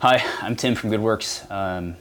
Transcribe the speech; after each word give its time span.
Hi, 0.00 0.24
I'm 0.40 0.56
Tim 0.56 0.74
from 0.76 0.90
goodwerks. 0.90 1.50
Um, 1.50 1.94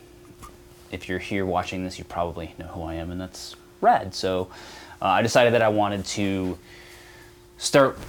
if 0.89 1.09
you're 1.09 1.19
here 1.19 1.45
watching 1.45 1.83
this, 1.83 1.99
you 1.99 2.05
probably 2.05 2.55
know 2.57 2.67
who 2.67 2.83
I 2.83 2.93
am, 2.93 3.11
and 3.11 3.19
that's 3.19 3.57
rad. 3.81 4.15
So 4.15 4.47
uh, 5.01 5.07
I 5.07 5.21
decided 5.21 5.51
that 5.51 5.61
I 5.61 5.67
wanted 5.67 6.05
to 6.05 6.57
start 7.57 7.99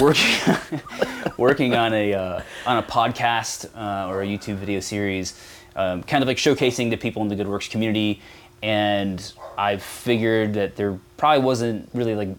working 0.00 0.56
working 1.36 1.74
on 1.74 1.92
a 1.92 2.14
uh, 2.14 2.42
on 2.64 2.78
a 2.78 2.82
podcast 2.82 3.66
uh, 3.76 4.08
or 4.08 4.22
a 4.22 4.26
YouTube 4.26 4.54
video 4.54 4.80
series, 4.80 5.38
um, 5.76 6.02
kind 6.02 6.24
of 6.24 6.26
like 6.26 6.38
showcasing 6.38 6.88
the 6.88 6.96
people 6.96 7.20
in 7.20 7.28
the 7.28 7.36
goodwerks 7.36 7.68
community. 7.68 8.22
And 8.62 9.34
I 9.58 9.76
figured 9.76 10.54
that 10.54 10.76
there 10.76 10.98
probably 11.18 11.44
wasn't 11.44 11.90
really 11.92 12.14
like 12.14 12.34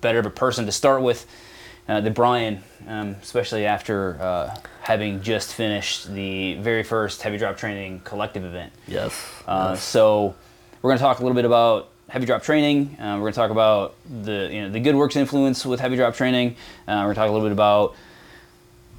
better 0.00 0.18
of 0.18 0.26
a 0.26 0.30
person 0.30 0.66
to 0.66 0.72
start 0.72 1.00
with 1.00 1.28
uh, 1.88 2.00
than 2.00 2.12
Bryan, 2.12 2.62
um, 2.86 3.16
especially 3.22 3.66
after 3.66 4.20
uh, 4.20 4.56
having 4.80 5.22
just 5.22 5.54
finished 5.54 6.12
the 6.12 6.54
very 6.56 6.82
first 6.82 7.22
heavy 7.22 7.38
drop 7.38 7.56
training 7.56 8.00
collective 8.04 8.44
event. 8.44 8.72
Yes. 8.86 9.26
Uh, 9.46 9.74
so 9.74 10.34
we're 10.82 10.90
going 10.90 10.98
to 10.98 11.02
talk 11.02 11.18
a 11.18 11.22
little 11.22 11.34
bit 11.34 11.44
about 11.44 11.88
heavy 12.08 12.26
drop 12.26 12.42
training. 12.42 12.96
Uh, 13.00 13.14
we're 13.14 13.20
going 13.20 13.32
to 13.32 13.36
talk 13.36 13.50
about 13.50 13.94
the 14.24 14.48
you 14.52 14.62
know 14.62 14.70
the 14.70 14.80
goodwerks 14.80 15.16
influence 15.16 15.64
with 15.64 15.80
heavy 15.80 15.96
drop 15.96 16.14
training. 16.14 16.56
Uh, 16.86 17.04
we're 17.04 17.14
going 17.14 17.14
to 17.14 17.20
talk 17.20 17.28
a 17.28 17.32
little 17.32 17.46
bit 17.46 17.52
about 17.52 17.94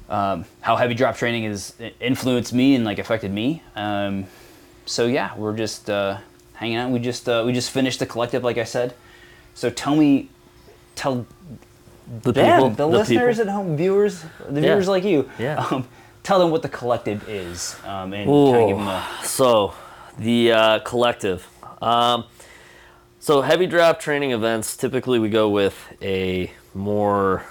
um, 0.08 0.44
how 0.60 0.76
heavy 0.76 0.94
drop 0.94 1.16
training 1.16 1.44
has 1.44 1.74
influenced 2.00 2.52
me 2.52 2.74
and 2.74 2.84
like 2.84 2.98
affected 2.98 3.32
me. 3.32 3.62
Um, 3.76 4.26
so 4.84 5.06
yeah, 5.06 5.36
we're 5.36 5.56
just 5.56 5.88
uh, 5.88 6.18
hanging 6.54 6.76
out. 6.76 6.90
We 6.90 6.98
just 6.98 7.28
uh, 7.28 7.44
we 7.46 7.52
just 7.52 7.70
finished 7.70 8.00
the 8.00 8.06
collective, 8.06 8.42
like 8.42 8.58
I 8.58 8.64
said. 8.64 8.94
So 9.54 9.70
tell 9.70 9.94
me, 9.94 10.28
tell 10.96 11.26
the 12.22 12.32
them, 12.32 12.56
people, 12.56 12.70
the, 12.70 12.86
listeners 12.86 13.36
people. 13.38 13.50
at 13.50 13.54
home, 13.54 13.76
viewers, 13.76 14.22
the 14.48 14.60
Yeah. 14.60 14.68
viewers 14.72 14.88
like 14.88 15.04
you. 15.04 15.30
Yeah. 15.38 15.64
Um, 15.70 15.88
tell 16.22 16.38
them 16.38 16.50
what 16.50 16.62
the 16.62 16.68
collective 16.68 17.26
is, 17.28 17.76
um, 17.86 18.12
and 18.12 18.28
Ooh. 18.28 18.50
kind 18.52 18.62
of 18.62 18.68
give 18.68 18.76
them 18.78 18.88
a 18.88 19.06
So, 19.24 19.72
the 20.18 20.52
uh, 20.52 20.78
collective. 20.80 21.48
Um, 21.80 22.24
so, 23.20 23.40
heavy 23.42 23.66
drop 23.66 24.00
training 24.00 24.32
events 24.32 24.76
typically 24.76 25.18
we 25.18 25.28
go 25.30 25.48
with 25.48 25.76
a 26.02 26.50
more, 26.74 27.44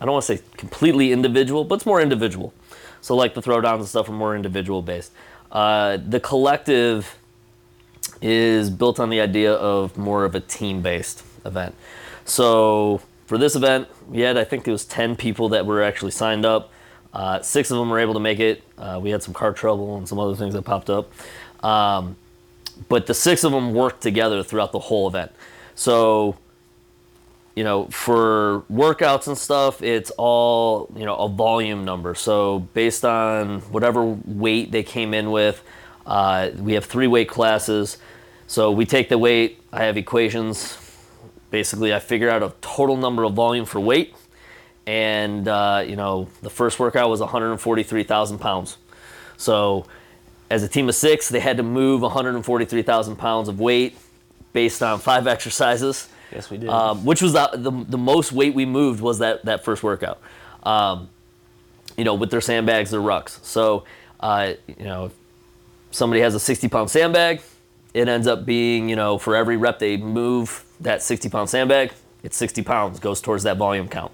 I 0.00 0.04
don't 0.04 0.12
want 0.12 0.24
to 0.26 0.36
say 0.36 0.42
completely 0.56 1.10
individual, 1.12 1.64
but 1.64 1.76
it's 1.76 1.86
more 1.86 2.00
individual. 2.00 2.52
So, 3.00 3.14
like 3.16 3.34
the 3.34 3.42
throwdowns 3.42 3.78
and 3.80 3.88
stuff 3.88 4.08
are 4.08 4.12
more 4.12 4.36
individual 4.36 4.82
based. 4.82 5.12
Uh, 5.50 5.96
the 5.96 6.20
collective 6.20 7.16
is 8.22 8.70
built 8.70 8.98
on 9.00 9.10
the 9.10 9.20
idea 9.20 9.52
of 9.52 9.96
more 9.96 10.24
of 10.24 10.34
a 10.34 10.40
team 10.40 10.80
based 10.82 11.22
event. 11.44 11.74
So, 12.24 13.00
for 13.26 13.38
this 13.38 13.56
event, 13.56 13.88
we 14.08 14.20
had, 14.20 14.36
I 14.36 14.44
think 14.44 14.66
it 14.66 14.70
was 14.70 14.84
10 14.84 15.16
people 15.16 15.50
that 15.50 15.66
were 15.66 15.82
actually 15.82 16.10
signed 16.10 16.44
up. 16.44 16.70
Uh, 17.12 17.40
six 17.40 17.70
of 17.70 17.78
them 17.78 17.90
were 17.90 17.98
able 17.98 18.14
to 18.14 18.20
make 18.20 18.40
it. 18.40 18.62
Uh, 18.76 18.98
we 19.02 19.10
had 19.10 19.22
some 19.22 19.32
car 19.34 19.52
trouble 19.52 19.96
and 19.96 20.08
some 20.08 20.18
other 20.18 20.34
things 20.34 20.54
that 20.54 20.62
popped 20.62 20.90
up. 20.90 21.12
Um, 21.64 22.16
but 22.88 23.06
the 23.06 23.14
six 23.14 23.44
of 23.44 23.52
them 23.52 23.72
worked 23.72 24.02
together 24.02 24.42
throughout 24.42 24.72
the 24.72 24.80
whole 24.80 25.06
event. 25.06 25.32
So, 25.74 26.36
you 27.54 27.62
know, 27.62 27.86
for 27.86 28.64
workouts 28.70 29.28
and 29.28 29.38
stuff, 29.38 29.80
it's 29.80 30.10
all, 30.18 30.90
you 30.96 31.04
know, 31.04 31.14
a 31.14 31.28
volume 31.28 31.84
number. 31.84 32.14
So, 32.16 32.60
based 32.74 33.04
on 33.04 33.60
whatever 33.60 34.04
weight 34.04 34.72
they 34.72 34.82
came 34.82 35.14
in 35.14 35.30
with, 35.30 35.62
uh, 36.06 36.50
we 36.58 36.72
have 36.72 36.84
three 36.84 37.06
weight 37.06 37.28
classes. 37.28 37.98
So, 38.48 38.72
we 38.72 38.86
take 38.86 39.08
the 39.08 39.18
weight, 39.18 39.60
I 39.72 39.84
have 39.84 39.96
equations. 39.96 40.76
Basically, 41.54 41.94
I 41.94 42.00
figure 42.00 42.28
out 42.28 42.42
a 42.42 42.52
total 42.62 42.96
number 42.96 43.22
of 43.22 43.34
volume 43.34 43.64
for 43.64 43.78
weight. 43.78 44.12
And, 44.88 45.46
uh, 45.46 45.84
you 45.86 45.94
know, 45.94 46.26
the 46.42 46.50
first 46.50 46.80
workout 46.80 47.08
was 47.08 47.20
143,000 47.20 48.40
pounds. 48.40 48.76
So, 49.36 49.86
as 50.50 50.64
a 50.64 50.68
team 50.68 50.88
of 50.88 50.96
six, 50.96 51.28
they 51.28 51.38
had 51.38 51.58
to 51.58 51.62
move 51.62 52.02
143,000 52.02 53.14
pounds 53.14 53.48
of 53.48 53.60
weight 53.60 53.96
based 54.52 54.82
on 54.82 54.98
five 54.98 55.26
exercises. 55.28 56.08
Yes, 56.32 56.50
we 56.50 56.56
did. 56.56 56.70
Um, 56.70 57.04
which 57.04 57.22
was 57.22 57.34
the, 57.34 57.48
the, 57.52 57.70
the 57.70 57.98
most 57.98 58.32
weight 58.32 58.52
we 58.52 58.66
moved 58.66 59.00
was 59.00 59.20
that, 59.20 59.44
that 59.44 59.62
first 59.62 59.84
workout. 59.84 60.20
Um, 60.64 61.08
you 61.96 62.02
know, 62.02 62.14
with 62.14 62.32
their 62.32 62.40
sandbags, 62.40 62.90
their 62.90 62.98
rucks. 62.98 63.38
So, 63.44 63.84
uh, 64.18 64.54
you 64.66 64.84
know, 64.86 65.04
if 65.04 65.12
somebody 65.92 66.20
has 66.20 66.34
a 66.34 66.40
60 66.40 66.66
pound 66.66 66.90
sandbag, 66.90 67.42
it 67.94 68.08
ends 68.08 68.26
up 68.26 68.44
being, 68.44 68.88
you 68.88 68.96
know, 68.96 69.18
for 69.18 69.36
every 69.36 69.56
rep 69.56 69.78
they 69.78 69.96
move 69.96 70.63
that 70.80 71.02
60 71.02 71.28
pound 71.28 71.50
sandbag, 71.50 71.92
it's 72.22 72.36
60 72.36 72.62
pounds, 72.62 73.00
goes 73.00 73.20
towards 73.20 73.44
that 73.44 73.56
volume 73.56 73.88
count. 73.88 74.12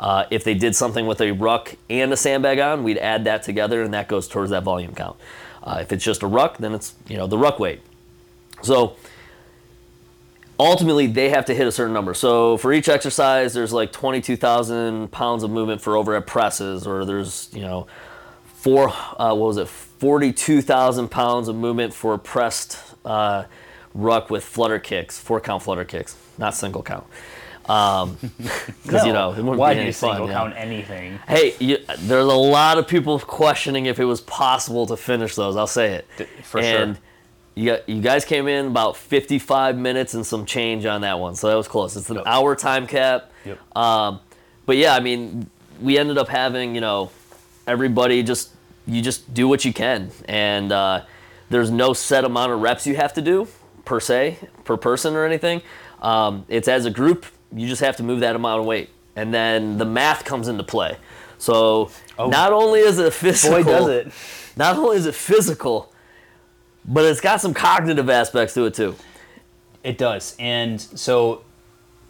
Uh, 0.00 0.24
if 0.30 0.42
they 0.42 0.54
did 0.54 0.74
something 0.74 1.06
with 1.06 1.20
a 1.20 1.30
ruck 1.30 1.76
and 1.88 2.12
a 2.12 2.16
sandbag 2.16 2.58
on, 2.58 2.82
we'd 2.82 2.98
add 2.98 3.24
that 3.24 3.42
together 3.42 3.82
and 3.82 3.94
that 3.94 4.08
goes 4.08 4.26
towards 4.26 4.50
that 4.50 4.64
volume 4.64 4.94
count. 4.94 5.16
Uh, 5.62 5.78
if 5.80 5.92
it's 5.92 6.04
just 6.04 6.22
a 6.22 6.26
ruck, 6.26 6.58
then 6.58 6.74
it's, 6.74 6.94
you 7.08 7.16
know, 7.16 7.26
the 7.26 7.38
ruck 7.38 7.60
weight. 7.60 7.80
So, 8.62 8.96
ultimately 10.58 11.06
they 11.06 11.30
have 11.30 11.44
to 11.46 11.54
hit 11.54 11.66
a 11.66 11.72
certain 11.72 11.92
number. 11.92 12.14
So 12.14 12.56
for 12.56 12.72
each 12.72 12.88
exercise, 12.88 13.54
there's 13.54 13.72
like 13.72 13.92
22,000 13.92 15.10
pounds 15.10 15.42
of 15.42 15.50
movement 15.50 15.80
for 15.80 15.96
overhead 15.96 16.26
presses, 16.26 16.86
or 16.86 17.04
there's 17.04 17.48
you 17.52 17.62
know 17.62 17.86
four 18.44 18.90
uh, 18.90 19.34
what 19.34 19.46
was 19.46 19.56
it 19.56 19.68
42,000 19.68 21.08
pounds 21.08 21.48
of 21.48 21.56
movement 21.56 21.94
for 21.94 22.16
pressed 22.18 22.78
uh, 23.04 23.44
ruck 23.94 24.30
with 24.30 24.44
flutter 24.44 24.78
kicks, 24.78 25.18
four 25.18 25.40
count 25.40 25.62
flutter 25.62 25.84
kicks, 25.84 26.16
not 26.38 26.54
single 26.54 26.82
count. 26.82 27.04
Um, 27.66 28.16
because 28.82 29.06
you 29.06 29.12
know 29.12 29.32
it 29.34 29.42
why 29.42 29.74
do 29.74 29.80
you 29.80 29.92
fun. 29.92 30.10
single 30.10 30.26
know. 30.26 30.32
count 30.32 30.54
anything? 30.56 31.18
Hey, 31.28 31.54
you, 31.60 31.78
there's 31.98 32.24
a 32.24 32.34
lot 32.34 32.78
of 32.78 32.88
people 32.88 33.18
questioning 33.20 33.86
if 33.86 34.00
it 34.00 34.04
was 34.04 34.20
possible 34.20 34.86
to 34.86 34.96
finish 34.96 35.36
those. 35.36 35.56
I'll 35.56 35.66
say 35.68 35.94
it. 35.94 36.28
for 36.42 36.60
and 36.60 36.96
sure. 36.96 37.02
You, 37.54 37.76
you 37.86 38.00
guys 38.00 38.24
came 38.24 38.48
in 38.48 38.66
about 38.68 38.96
55 38.96 39.76
minutes 39.76 40.14
and 40.14 40.24
some 40.26 40.46
change 40.46 40.86
on 40.86 41.02
that 41.02 41.18
one, 41.20 41.34
so 41.36 41.48
that 41.50 41.54
was 41.56 41.68
close. 41.68 41.94
It's 41.96 42.08
an 42.08 42.16
Yep. 42.16 42.24
hour 42.26 42.56
time 42.56 42.86
cap. 42.86 43.30
Yep. 43.44 43.76
Um, 43.76 44.20
but 44.64 44.76
yeah, 44.78 44.94
I 44.96 45.00
mean, 45.00 45.48
we 45.80 45.98
ended 45.98 46.16
up 46.18 46.28
having 46.28 46.74
you 46.74 46.80
know 46.80 47.10
everybody 47.66 48.22
just 48.22 48.50
you 48.86 49.02
just 49.02 49.32
do 49.34 49.46
what 49.46 49.64
you 49.64 49.72
can, 49.72 50.10
and 50.24 50.72
uh, 50.72 51.04
there's 51.50 51.70
no 51.70 51.92
set 51.92 52.24
amount 52.24 52.50
of 52.52 52.60
reps 52.60 52.86
you 52.86 52.96
have 52.96 53.12
to 53.14 53.22
do 53.22 53.46
per 53.84 54.00
se 54.00 54.38
per 54.64 54.76
person 54.76 55.14
or 55.14 55.24
anything. 55.24 55.62
Um, 56.00 56.44
it's 56.48 56.68
as 56.68 56.84
a 56.86 56.90
group, 56.90 57.26
you 57.54 57.68
just 57.68 57.80
have 57.82 57.96
to 57.96 58.02
move 58.02 58.20
that 58.20 58.34
amount 58.36 58.60
of 58.60 58.66
weight, 58.66 58.90
and 59.16 59.32
then 59.32 59.78
the 59.78 59.84
math 59.84 60.24
comes 60.24 60.48
into 60.48 60.64
play. 60.64 60.96
So 61.38 61.90
not 62.18 62.52
only 62.52 62.80
is 62.80 62.98
it 62.98 63.12
physical, 63.12 63.58
Oh. 63.58 63.62
Boy, 63.62 63.70
does 63.70 63.88
it. 63.88 64.12
not 64.56 64.76
only 64.76 64.96
is 64.96 65.06
it 65.06 65.14
physical, 65.14 65.92
but 66.84 67.04
it's 67.04 67.20
got 67.20 67.40
some 67.40 67.54
cognitive 67.54 68.08
aspects 68.10 68.54
to 68.54 68.66
it 68.66 68.74
too. 68.74 68.94
It 69.84 69.98
does. 69.98 70.36
And 70.38 70.80
so, 70.80 71.42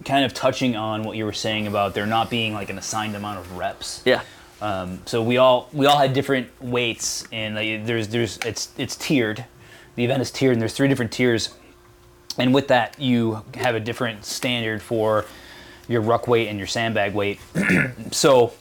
kind 0.05 0.25
of 0.25 0.35
touching 0.35 0.77
on 0.77 1.03
what 1.05 1.17
you 1.17 1.25
were 1.25 1.33
saying 1.33 1.67
about 1.67 1.95
there 1.95 2.05
not 2.07 2.29
being 2.29 2.53
like 2.53 2.69
an 2.71 2.77
assigned 2.79 3.15
amount 3.17 3.39
of 3.39 3.57
reps. 3.57 4.03
Yeah. 4.05 4.23
Um, 4.61 5.01
so 5.07 5.23
we 5.23 5.39
all 5.39 5.69
we 5.73 5.87
all 5.87 5.99
had 5.99 6.13
different 6.13 6.49
weights, 6.63 7.27
and 7.33 7.55
like, 7.55 7.85
there's 7.87 8.09
there's 8.09 8.37
it's 8.39 8.71
it's 8.79 8.97
tiered. 8.97 9.45
The 9.97 10.05
event 10.05 10.23
is 10.23 10.31
tiered, 10.31 10.53
and 10.53 10.61
there's 10.61 10.75
three 10.75 10.89
different 10.89 11.13
tiers. 11.13 11.55
And 12.39 12.55
with 12.55 12.69
that, 12.69 12.99
you 12.99 13.43
have 13.55 13.75
a 13.75 13.81
different 13.81 14.25
standard 14.25 14.83
for 14.83 15.25
your 15.89 16.01
ruck 16.01 16.29
weight 16.29 16.49
and 16.49 16.59
your 16.59 16.67
sandbag 16.67 17.15
weight. 17.15 17.41
so 18.11 18.53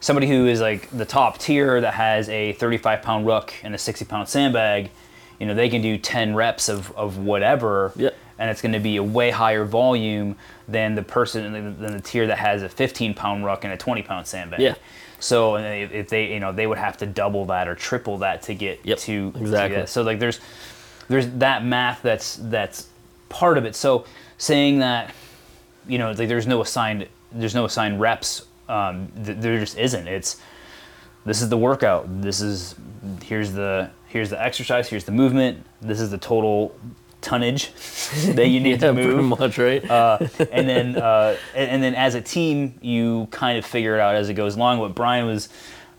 somebody 0.00 0.26
who 0.26 0.46
is 0.46 0.60
like 0.60 0.90
the 0.90 1.04
top 1.04 1.38
tier 1.38 1.80
that 1.80 1.94
has 1.94 2.28
a 2.28 2.52
35 2.54 3.02
pound 3.02 3.26
ruck 3.26 3.54
and 3.62 3.74
a 3.74 3.78
60 3.78 4.04
pound 4.04 4.28
sandbag, 4.28 4.90
you 5.38 5.46
know, 5.46 5.54
they 5.54 5.68
can 5.68 5.82
do 5.82 5.98
10 5.98 6.34
reps 6.34 6.68
of, 6.68 6.90
of 6.96 7.18
whatever. 7.18 7.92
Yeah. 7.96 8.10
And 8.38 8.50
it's 8.50 8.60
going 8.60 8.72
to 8.72 8.80
be 8.80 8.96
a 8.96 9.02
way 9.02 9.30
higher 9.30 9.64
volume 9.64 10.36
than 10.68 10.94
the 10.94 11.02
person 11.02 11.52
than 11.52 11.92
the 11.92 12.00
tier 12.00 12.26
that 12.26 12.38
has 12.38 12.62
a 12.62 12.68
15 12.68 13.14
pound 13.14 13.44
ruck 13.44 13.64
and 13.64 13.72
a 13.72 13.76
20 13.76 14.02
pound 14.02 14.26
sandbag. 14.26 14.60
Yeah. 14.60 14.74
So 15.18 15.56
if 15.56 16.10
they, 16.10 16.34
you 16.34 16.40
know, 16.40 16.52
they 16.52 16.66
would 16.66 16.76
have 16.76 16.98
to 16.98 17.06
double 17.06 17.46
that 17.46 17.68
or 17.68 17.74
triple 17.74 18.18
that 18.18 18.42
to 18.42 18.54
get 18.54 18.80
Yep, 18.84 18.98
to 18.98 19.32
to 19.32 19.38
exactly. 19.38 19.76
that. 19.78 19.88
So 19.88 20.02
like 20.02 20.18
there's 20.18 20.40
there's 21.08 21.28
that 21.30 21.64
math 21.64 22.02
that's 22.02 22.36
that's 22.36 22.88
part 23.28 23.58
of 23.58 23.64
it. 23.64 23.74
So 23.74 24.04
saying 24.38 24.78
that 24.80 25.14
you 25.88 25.98
know 25.98 26.10
like 26.12 26.28
there's 26.28 26.46
no 26.46 26.60
assigned 26.60 27.06
there's 27.32 27.54
no 27.54 27.64
assigned 27.64 28.00
reps 28.00 28.44
um, 28.68 29.08
th- 29.24 29.38
there 29.38 29.58
just 29.58 29.78
isn't 29.78 30.08
it's 30.08 30.40
this 31.24 31.40
is 31.42 31.48
the 31.48 31.56
workout 31.56 32.04
this 32.22 32.40
is 32.40 32.74
here's 33.22 33.52
the 33.52 33.88
here's 34.08 34.28
the 34.30 34.42
exercise 34.42 34.88
here's 34.88 35.04
the 35.04 35.12
movement 35.12 35.64
this 35.80 36.00
is 36.00 36.10
the 36.10 36.18
total 36.18 36.74
tonnage 37.20 37.72
that 38.34 38.48
you 38.48 38.58
need 38.60 38.82
Yeah, 38.82 38.88
to 38.88 38.92
pretty 38.94 39.08
move 39.14 39.38
much, 39.38 39.58
right? 39.58 39.88
uh, 39.88 40.18
and 40.50 40.68
then 40.68 40.96
uh, 40.96 41.36
and, 41.54 41.70
and 41.70 41.82
then 41.82 41.94
as 41.94 42.14
a 42.14 42.20
team 42.20 42.74
you 42.82 43.28
kind 43.30 43.56
of 43.56 43.64
figure 43.64 43.94
it 43.94 44.00
out 44.00 44.16
as 44.16 44.28
it 44.28 44.34
goes 44.34 44.56
along 44.56 44.80
what 44.80 44.94
Bryan 44.94 45.26
was 45.26 45.48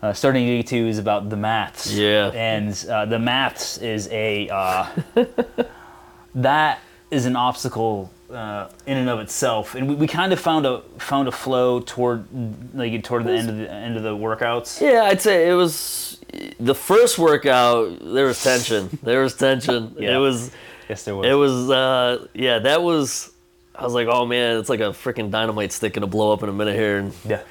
uh, 0.02 0.12
starting 0.12 0.46
to 0.46 0.56
get 0.58 0.66
to 0.68 0.76
is 0.88 0.98
about 0.98 1.28
the 1.30 1.36
maths 1.36 1.90
Yeah. 1.90 2.28
and 2.34 2.86
uh, 2.90 3.06
the 3.06 3.18
maths 3.18 3.78
is 3.78 4.06
a 4.12 4.48
uh, 4.50 4.86
that 6.34 6.80
is 7.10 7.26
an 7.26 7.36
obstacle 7.36 8.10
uh, 8.30 8.68
in 8.86 8.98
and 8.98 9.08
of 9.08 9.20
itself, 9.20 9.74
and 9.74 9.88
we, 9.88 9.94
we 9.94 10.06
kind 10.06 10.32
of 10.32 10.40
found 10.40 10.66
a 10.66 10.80
found 10.98 11.28
a 11.28 11.32
flow 11.32 11.80
toward 11.80 12.26
like 12.74 13.02
toward 13.02 13.24
the 13.24 13.32
end 13.32 13.48
of 13.48 13.56
the 13.56 13.70
end 13.70 13.96
of 13.96 14.02
the 14.02 14.14
workouts. 14.14 14.80
Yeah, 14.80 15.04
I'd 15.04 15.20
say 15.20 15.48
it 15.48 15.54
was 15.54 16.20
the 16.60 16.74
first 16.74 17.18
workout. 17.18 17.98
There 18.00 18.26
was 18.26 18.42
tension. 18.42 18.98
There 19.02 19.22
was 19.22 19.34
tension. 19.34 19.96
Yeah. 19.98 20.16
It 20.16 20.18
was. 20.18 20.50
Yes, 20.88 21.04
there 21.04 21.16
was. 21.16 21.26
It 21.26 21.34
was. 21.34 21.70
Uh, 21.70 22.26
yeah, 22.34 22.58
that 22.60 22.82
was. 22.82 23.32
I 23.74 23.84
was 23.84 23.94
like, 23.94 24.08
oh 24.08 24.26
man, 24.26 24.58
it's 24.58 24.68
like 24.68 24.80
a 24.80 24.90
freaking 24.90 25.30
dynamite 25.30 25.72
stick 25.72 25.94
gonna 25.94 26.06
blow 26.06 26.32
up 26.32 26.42
in 26.42 26.48
a 26.48 26.52
minute 26.52 26.74
here, 26.74 26.98
and 26.98 27.14
yeah. 27.24 27.42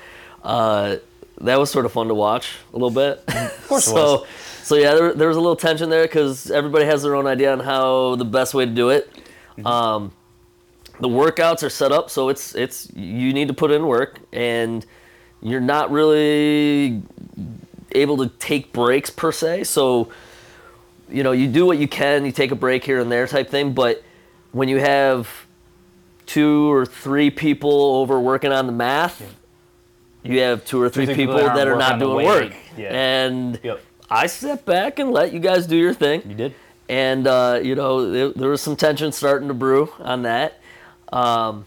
uh, 0.43 0.97
that 1.41 1.59
was 1.59 1.71
sort 1.71 1.85
of 1.85 1.91
fun 1.91 2.07
to 2.09 2.13
watch 2.13 2.55
a 2.73 2.77
little 2.77 2.91
bit. 2.91 3.23
Of 3.37 3.67
course 3.67 3.87
it 3.87 3.89
so, 3.89 4.19
was. 4.21 4.27
so 4.63 4.75
yeah, 4.75 4.93
there, 4.93 5.13
there 5.13 5.27
was 5.27 5.35
a 5.35 5.41
little 5.41 5.57
tension 5.57 5.89
there 5.89 6.03
because 6.03 6.49
everybody 6.49 6.85
has 6.85 7.03
their 7.03 7.15
own 7.15 7.27
idea 7.27 7.51
on 7.51 7.59
how 7.59 8.15
the 8.15 8.25
best 8.25 8.53
way 8.53 8.65
to 8.65 8.71
do 8.71 8.89
it. 8.89 9.11
Mm-hmm. 9.57 9.67
Um, 9.67 10.11
the 10.99 11.07
workouts 11.07 11.61
are 11.61 11.69
set 11.69 11.91
up 11.91 12.09
so 12.09 12.29
it's 12.29 12.55
it's 12.55 12.91
you 12.95 13.31
need 13.31 13.47
to 13.49 13.53
put 13.53 13.69
in 13.69 13.85
work 13.85 14.19
and 14.33 14.83
you're 15.41 15.61
not 15.61 15.91
really 15.91 17.03
able 17.91 18.17
to 18.17 18.27
take 18.27 18.73
breaks 18.73 19.09
per 19.09 19.31
se. 19.31 19.65
So, 19.65 20.11
you 21.09 21.23
know, 21.23 21.31
you 21.31 21.47
do 21.47 21.65
what 21.65 21.77
you 21.77 21.87
can, 21.87 22.25
you 22.25 22.31
take 22.31 22.51
a 22.51 22.55
break 22.55 22.83
here 22.83 22.99
and 22.99 23.11
there 23.11 23.27
type 23.27 23.49
thing, 23.49 23.73
but 23.73 24.03
when 24.51 24.69
you 24.69 24.77
have 24.77 25.29
two 26.25 26.71
or 26.71 26.85
three 26.85 27.29
people 27.29 27.71
over 27.95 28.19
working 28.19 28.51
on 28.51 28.65
the 28.65 28.73
math, 28.73 29.35
you 30.23 30.39
have 30.39 30.65
two 30.65 30.81
or 30.81 30.89
three, 30.89 31.05
three 31.05 31.15
people, 31.15 31.35
people 31.35 31.47
that 31.47 31.55
that, 31.55 31.67
aren't 31.67 31.81
are 31.81 31.97
not 31.97 31.99
working 31.99 32.07
on 32.07 32.17
the 32.17 32.23
doing 32.23 32.25
work. 32.25 32.53
Yeah. 32.77 33.25
And 33.25 33.59
Yep. 33.63 33.81
I 34.09 34.27
step 34.27 34.65
back 34.65 34.99
and 34.99 35.11
let 35.11 35.33
you 35.33 35.39
guys 35.39 35.67
do 35.67 35.75
your 35.75 35.93
thing 35.93 36.21
You 36.25 36.35
did. 36.35 36.55
And 36.89 37.27
uh, 37.27 37.59
you 37.61 37.75
know 37.75 38.11
there, 38.11 38.29
there 38.29 38.49
was 38.49 38.61
some 38.61 38.75
tension 38.75 39.11
starting 39.11 39.47
to 39.47 39.53
brew 39.53 39.91
on 39.99 40.23
that. 40.23 40.59
Um, 41.11 41.65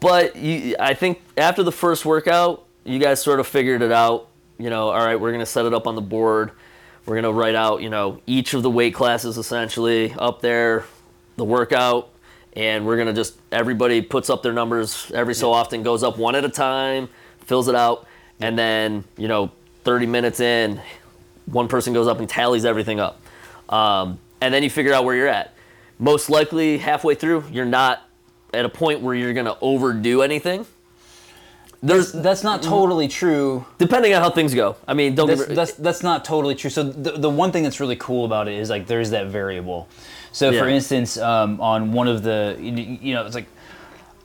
but 0.00 0.34
you, 0.34 0.74
I 0.80 0.94
think 0.94 1.22
after 1.36 1.62
the 1.62 1.72
first 1.72 2.04
workout, 2.04 2.66
you 2.84 2.98
guys 2.98 3.22
sort 3.22 3.38
of 3.38 3.46
figured 3.46 3.82
it 3.82 3.92
out. 3.92 4.28
You 4.58 4.68
know, 4.68 4.88
all 4.88 5.04
right, 5.04 5.14
we're 5.14 5.32
gonna 5.32 5.46
set 5.46 5.64
it 5.64 5.72
up 5.72 5.86
on 5.86 5.94
the 5.94 6.02
board. 6.02 6.50
We're 7.06 7.14
gonna 7.14 7.32
write 7.32 7.54
out, 7.54 7.82
you 7.82 7.88
know, 7.88 8.20
each 8.26 8.54
of 8.54 8.62
the 8.62 8.70
weight 8.70 8.94
classes 8.94 9.38
essentially 9.38 10.12
up 10.18 10.40
there, 10.40 10.84
the 11.36 11.44
workout, 11.44 12.10
and 12.54 12.84
we're 12.84 12.96
gonna 12.96 13.12
just 13.12 13.38
everybody 13.52 14.02
puts 14.02 14.28
up 14.28 14.42
their 14.42 14.52
numbers 14.52 15.10
every 15.14 15.34
so 15.34 15.52
often, 15.52 15.84
goes 15.84 16.02
up 16.02 16.18
one 16.18 16.34
at 16.34 16.44
a 16.44 16.48
time, 16.48 17.08
fills 17.40 17.68
it 17.68 17.74
out, 17.76 18.06
and 18.40 18.58
then 18.58 19.04
you 19.16 19.28
know, 19.28 19.52
30 19.84 20.06
minutes 20.06 20.40
in, 20.40 20.80
one 21.46 21.68
person 21.68 21.92
goes 21.92 22.08
up 22.08 22.18
and 22.18 22.28
tallies 22.28 22.64
everything 22.64 22.98
up, 22.98 23.20
um, 23.72 24.18
and 24.40 24.52
then 24.52 24.62
you 24.62 24.70
figure 24.70 24.92
out 24.92 25.04
where 25.04 25.16
you're 25.16 25.28
at. 25.28 25.54
Most 25.98 26.30
likely, 26.30 26.78
halfway 26.78 27.14
through, 27.14 27.44
you're 27.50 27.64
not 27.64 28.08
at 28.52 28.64
a 28.64 28.68
point 28.68 29.00
where 29.00 29.14
you're 29.14 29.32
gonna 29.32 29.56
overdo 29.60 30.22
anything. 30.22 30.66
There's 31.84 32.12
That's 32.12 32.44
not 32.44 32.62
totally 32.62 33.08
true. 33.08 33.66
depending 33.78 34.14
on 34.14 34.22
how 34.22 34.30
things 34.30 34.54
go. 34.54 34.76
I 34.86 34.94
mean, 34.94 35.16
don't 35.16 35.26
That's, 35.26 35.48
me, 35.48 35.54
that's 35.56 35.72
that's 35.72 36.02
not 36.04 36.24
totally 36.24 36.54
true. 36.54 36.70
So 36.70 36.84
the, 36.84 37.12
the 37.12 37.30
one 37.30 37.50
thing 37.50 37.64
that's 37.64 37.80
really 37.80 37.96
cool 37.96 38.24
about 38.24 38.46
it 38.46 38.54
is 38.54 38.70
like 38.70 38.86
there's 38.86 39.10
that 39.10 39.26
variable. 39.26 39.88
So 40.30 40.52
for 40.52 40.68
instance, 40.68 41.18
um, 41.18 41.60
on 41.60 41.92
one 41.92 42.06
of 42.06 42.22
the 42.22 42.56
you 42.60 43.14
know 43.14 43.26
it's 43.26 43.34
like 43.34 43.48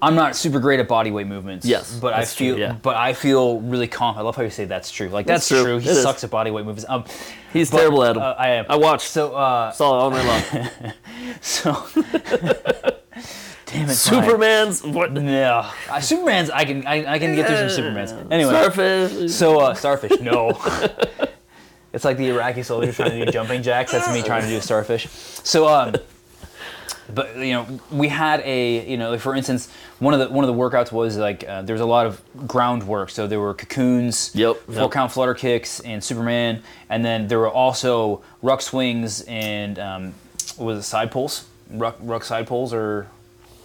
I'm 0.02 0.16
not 0.16 0.36
super 0.36 0.60
great 0.60 0.80
at 0.80 0.88
body 0.88 1.10
weight 1.12 1.28
movements. 1.28 1.66
Yes, 1.66 1.98
but 2.00 2.14
I 2.14 2.20
that's 2.20 2.36
true, 2.36 2.48
feel 2.50 2.60
yeah. 2.60 2.74
but 2.74 2.96
I 2.96 3.14
feel 3.14 3.60
really 3.62 3.88
calm. 3.88 4.18
I 4.18 4.22
love 4.22 4.36
how 4.36 4.44
you 4.44 4.50
say 4.50 4.66
that's 4.66 4.92
true. 4.92 5.10
Like 5.10 5.26
that's, 5.26 5.50
That's 5.50 5.62
true. 5.62 5.72
true. 5.74 5.78
He 5.80 5.90
It 5.90 5.98
is. 5.98 6.04
sucks 6.04 6.24
at 6.24 6.30
body 6.30 6.52
weight 6.52 6.66
movements. 6.66 6.86
Um, 6.88 7.04
he's 7.52 7.72
but, 7.72 7.78
terrible 7.78 8.04
at 8.04 8.14
them. 8.14 8.22
uh, 8.24 8.36
I 8.38 8.50
am. 8.50 8.66
I 8.70 8.76
watched. 8.76 9.08
So 9.08 9.36
uh, 9.36 9.72
saw 9.72 9.98
it 9.98 10.02
all 10.02 10.12
night 10.12 10.26
long. 10.54 10.94
so. 11.42 11.88
Damn 13.66 13.90
it. 13.90 13.96
Superman's 13.96 14.82
what? 14.82 15.12
No, 15.12 15.70
uh, 15.90 16.00
Superman's. 16.00 16.50
I 16.50 16.64
can 16.64 16.88
I, 16.88 17.14
I 17.16 17.20
can 17.20 17.36
get 17.36 17.48
through 17.48 17.70
some 17.70 17.84
Supermans. 17.84 18.32
Anyway, 18.32 18.52
Starfish. 18.52 19.34
So 19.34 19.60
uh, 19.60 19.74
starfish, 19.74 20.22
no. 20.22 20.52
it's 21.94 22.06
like 22.06 22.16
the 22.16 22.30
Iraqi 22.30 22.64
soldiers 22.64 22.96
trying 22.96 23.12
to 23.20 23.26
do 23.26 23.32
jumping 23.32 23.64
jacks. 23.64 23.92
That's 23.92 24.14
me 24.14 24.22
trying 24.24 24.44
to 24.44 24.48
do 24.48 24.58
a 24.58 24.62
starfish. 24.62 25.08
So, 25.44 25.68
um, 25.68 25.96
but 27.14 27.36
you 27.38 27.54
know, 27.54 27.66
we 27.92 28.08
had 28.08 28.42
a 28.42 28.88
you 28.88 28.98
know, 28.98 29.12
like 29.12 29.20
for 29.22 29.36
instance, 29.36 29.70
one 30.00 30.14
of 30.14 30.20
the 30.20 30.30
one 30.30 30.44
of 30.44 30.48
the 30.54 30.60
workouts 30.62 30.92
was 30.92 31.18
like 31.18 31.44
uh, 31.48 31.62
there 31.62 31.74
was 31.74 31.82
a 31.82 31.86
lot 31.86 32.06
of 32.06 32.22
groundwork. 32.48 33.10
So 33.10 33.28
there 33.28 33.40
were 33.40 33.54
cocoons, 33.54 34.32
Yep, 34.36 34.58
four 34.66 34.74
yep. 34.76 34.92
count 34.92 35.12
flutter 35.12 35.34
kicks, 35.34 35.80
and 35.82 36.04
Superman, 36.04 36.62
and 36.90 37.04
then 37.04 37.28
there 37.28 37.40
were 37.40 37.50
also 37.50 38.22
ruck 38.42 38.62
swings 38.62 39.22
and 39.22 39.80
um, 39.80 40.14
what 40.58 40.66
was 40.68 40.80
it 40.80 40.84
side 40.84 41.12
pulls, 41.12 41.46
ruck 41.72 41.98
ruck 42.02 42.24
side 42.24 42.48
pulls 42.48 42.74
or 42.74 43.08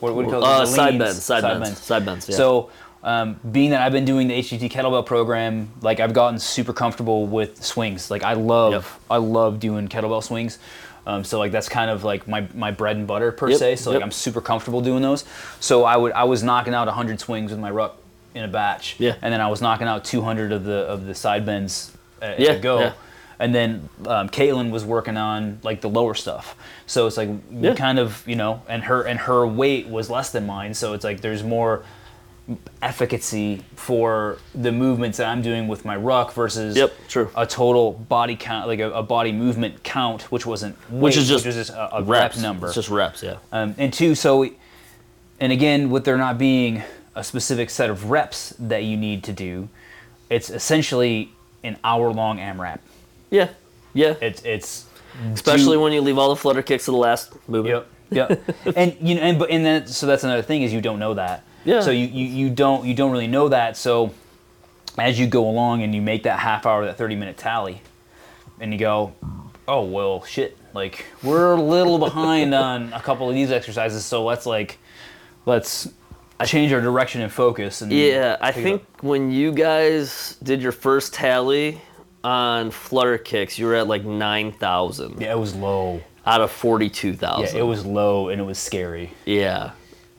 what, 0.01 0.15
what 0.15 0.23
do 0.23 0.29
you 0.29 0.33
call 0.35 0.43
it? 0.43 0.47
Uh, 0.63 0.67
side 0.67 0.99
bends, 0.99 1.23
side 1.23 1.43
bends, 1.43 1.79
side 1.81 2.05
bends, 2.05 2.29
yeah. 2.29 2.37
So, 2.37 2.71
um, 3.05 3.39
being 3.51 3.71
that 3.71 3.83
I've 3.83 3.93
been 3.93 4.05
doing 4.05 4.29
the 4.29 4.35
HDT 4.39 4.71
kettlebell 4.71 5.07
program, 5.07 5.69
like 5.81 6.01
I've 6.01 6.13
gotten 6.13 6.39
super 6.39 6.73
comfortable 6.73 7.27
with 7.27 7.63
swings. 7.63 8.11
Like 8.11 8.23
I 8.25 8.35
love, 8.35 8.73
Yep. 8.73 8.85
I 9.11 9.17
love 9.19 9.59
doing 9.61 9.89
kettlebell 9.89 10.23
swings. 10.23 10.59
Um, 11.07 11.25
so 11.25 11.39
like 11.39 11.51
that's 11.53 11.69
kind 11.69 11.91
of 11.91 12.05
like 12.05 12.29
my, 12.29 12.47
my 12.55 12.71
bread 12.71 12.97
and 12.97 13.07
butter 13.07 13.33
per 13.33 13.49
Yep, 13.51 13.59
se. 13.59 13.77
So 13.77 13.91
like. 13.93 14.03
I'm 14.03 14.11
super 14.13 14.41
comfortable 14.41 14.81
doing 14.81 15.03
those. 15.03 15.25
So 15.61 15.85
I 15.85 15.97
would 15.97 16.13
I 16.13 16.25
was 16.25 16.43
knocking 16.43 16.75
out 16.75 16.87
100 16.87 17.19
swings 17.21 17.51
with 17.51 17.59
my 17.61 17.71
ruck 17.71 17.97
in 18.35 18.45
a 18.45 18.49
batch. 18.49 18.97
Yeah. 18.99 19.17
And 19.21 19.33
then 19.33 19.41
I 19.41 19.49
was 19.49 19.61
knocking 19.61 19.89
out 19.89 20.05
200 20.05 20.53
of 20.53 20.65
the 20.65 20.79
of 20.87 21.07
the 21.07 21.15
side 21.15 21.45
bends 21.45 21.93
uh, 22.23 22.35
Yeah, 22.39 22.55
to 22.55 22.61
go. 22.61 22.81
yeah. 22.81 22.93
And 23.41 23.53
then 23.53 23.89
um, 24.07 24.29
Caitlin 24.29 24.71
was 24.71 24.85
working 24.85 25.17
on 25.17 25.59
like 25.65 25.81
the 25.81 25.89
lower 25.89 26.15
stuff, 26.15 26.55
so 26.87 27.09
it's 27.09 27.17
like 27.17 27.29
we 27.51 27.67
Yeah. 27.69 27.75
kind 27.75 27.99
of 27.99 28.23
you 28.29 28.37
know, 28.37 28.63
and 28.69 28.85
her 28.85 29.03
and 29.03 29.19
her 29.19 29.45
weight 29.45 29.89
was 29.89 30.09
less 30.09 30.31
than 30.31 30.47
mine, 30.47 30.75
so 30.75 30.93
it's 30.93 31.03
like 31.03 31.23
there's 31.23 31.43
more 31.43 31.83
efficacy 32.83 33.63
for 33.77 34.39
the 34.55 34.73
movements 34.73 35.19
that 35.19 35.29
I'm 35.29 35.43
doing 35.43 35.69
with 35.69 35.85
my 35.85 35.97
ruck 35.97 36.33
versus 36.33 36.77
Yep, 36.77 36.93
true. 37.09 37.31
a 37.37 37.47
total 37.47 37.93
body 37.93 38.37
count, 38.37 38.67
like 38.67 38.81
a, 38.81 38.91
a 38.91 39.03
body 39.03 39.33
movement 39.33 39.83
count, 39.85 40.23
which 40.33 40.45
wasn't 40.45 40.77
Which 40.91 41.17
is 41.17 41.29
just 41.29 41.45
which 41.47 41.55
just 41.55 41.71
a, 41.71 41.97
a 41.97 42.03
reps 42.03 42.37
rep 42.37 42.43
number. 42.43 42.67
It's 42.67 42.75
just 42.75 42.89
reps. 42.91 43.23
Yeah. 43.23 43.37
Um, 43.53 43.75
and 43.79 43.93
two, 43.93 44.15
so, 44.15 44.49
and 45.41 45.53
again, 45.53 45.91
with 45.91 46.05
there 46.05 46.17
not 46.19 46.37
being 46.39 46.83
a 47.15 47.23
specific 47.23 47.71
set 47.71 47.91
of 47.91 48.11
reps 48.11 48.55
that 48.59 48.85
you 48.85 48.97
need 48.97 49.23
to 49.25 49.33
do, 49.33 49.69
it's 50.29 50.51
essentially 50.51 51.31
an 51.63 51.77
hour-long 51.85 52.39
AMRAP. 52.39 52.81
Yeah. 53.31 53.51
Yeah. 53.95 54.15
It's 54.21 54.43
it's 54.45 54.87
Especially 55.33 55.77
do- 55.77 55.81
when 55.81 55.93
you 55.93 56.01
leave 56.01 56.19
all 56.19 56.31
the 56.31 56.37
flutter 56.37 56.63
kicks 56.63 56.87
to 56.87 56.91
the 56.91 56.97
last 56.97 57.33
movement. 57.49 57.87
Yep. 58.11 58.31
Yep. 58.31 58.77
and 58.77 58.97
you 59.01 59.15
know, 59.15 59.21
and 59.21 59.39
but 59.39 59.51
and 59.51 59.65
then 59.65 59.87
so 59.87 60.07
that's 60.07 60.25
another 60.25 60.43
thing 60.43 60.63
is 60.63 60.73
you 60.73 60.81
don't 60.81 60.99
know 60.99 61.15
that. 61.15 61.45
Yeah. 61.65 61.81
So 61.81 61.91
you, 61.91 62.07
you 62.07 62.27
you 62.27 62.51
don't 62.51 62.85
you 62.85 62.95
don't 62.95 63.13
really 63.13 63.27
know 63.27 63.49
that. 63.49 63.77
So 63.77 64.15
as 64.99 65.19
you 65.19 65.27
go 65.27 65.49
along 65.49 65.83
and 65.83 65.95
you 65.95 66.03
make 66.03 66.25
that 66.25 66.39
half 66.39 66.67
hour, 66.67 66.85
that 66.87 66.99
thirty 66.99 67.17
minute 67.17 67.37
tally, 67.37 67.83
and 68.61 68.73
you 68.73 68.79
go, 68.79 69.13
oh 69.69 69.85
well, 69.85 70.25
shit. 70.25 70.57
Like 70.75 71.05
we're 71.23 71.53
a 71.53 71.61
little 71.61 71.99
behind 71.99 72.55
on 72.55 72.93
a 72.95 73.01
couple 73.01 73.29
of 73.29 73.35
these 73.35 73.51
exercises, 73.51 74.05
so 74.05 74.25
let's 74.25 74.47
like 74.47 74.79
let's 75.45 75.89
uh, 76.41 76.47
change 76.47 76.73
our 76.73 76.81
direction 76.81 77.21
and 77.21 77.31
focus. 77.31 77.83
And 77.83 77.93
Yeah, 77.93 78.37
I 78.41 78.53
think 78.53 78.83
when 79.03 79.31
you 79.31 79.53
guys 79.53 80.37
did 80.43 80.63
your 80.63 80.73
first 80.73 81.13
tally 81.15 81.81
on 82.25 82.71
flutter 82.71 83.19
kicks, 83.19 83.59
you 83.59 83.67
were 83.67 83.75
at 83.75 83.87
like 83.87 84.05
9,000 84.05 85.21
yeah, 85.21 85.33
it 85.33 85.39
was 85.39 85.55
low. 85.55 86.03
out 86.25 86.41
of 86.41 86.51
42,000. 86.51 87.55
Yeah, 87.55 87.63
it 87.63 87.67
was 87.67 87.85
low 87.85 88.29
and 88.29 88.41
it 88.41 88.45
was 88.45 88.59
scary. 88.59 89.13
Yeah. 89.25 89.73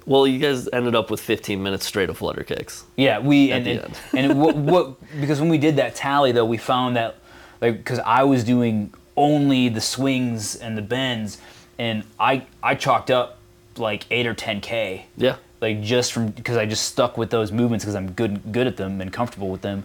Well, 0.06 0.28
you 0.28 0.40
guys 0.40 0.68
ended 0.74 0.96
up 0.96 1.10
with 1.10 1.22
15 1.22 1.62
minutes 1.64 1.86
straight 1.86 2.10
of 2.10 2.18
flutter 2.18 2.44
kicks. 2.44 2.84
Yeah, 2.98 3.20
we 3.20 3.52
At 3.52 3.58
and 3.58 3.66
the 3.66 3.72
and, 3.84 3.84
end. 3.84 4.32
and 4.32 4.42
what, 4.42 4.56
what 4.56 5.20
because 5.22 5.40
when 5.40 5.50
we 5.50 5.58
did 5.58 5.78
that 5.78 5.96
tally 5.96 6.32
though, 6.32 6.46
we 6.46 6.58
found 6.58 6.96
that 6.96 7.16
like 7.62 7.78
because 7.78 8.00
I 8.00 8.24
was 8.24 8.44
doing 8.44 8.94
only 9.16 9.70
the 9.70 9.82
swings 9.82 10.56
and 10.56 10.78
the 10.78 10.82
bends, 10.82 11.38
and 11.80 12.04
I 12.20 12.46
I 12.62 12.76
chalked 12.76 13.10
up 13.12 13.38
like 13.78 14.06
eight 14.12 14.28
or 14.28 14.34
ten 14.34 14.60
k. 14.62 15.06
Yeah. 15.18 15.36
Like 15.62 15.82
just 15.82 16.12
from 16.12 16.28
because 16.28 16.58
I 16.58 16.66
just 16.66 16.84
stuck 16.86 17.18
with 17.18 17.30
those 17.30 17.52
movements 17.52 17.86
because 17.86 17.96
I'm 17.96 18.12
good 18.12 18.52
good 18.52 18.68
at 18.68 18.76
them 18.78 19.00
and 19.00 19.14
comfortable 19.14 19.50
with 19.50 19.62
them, 19.62 19.84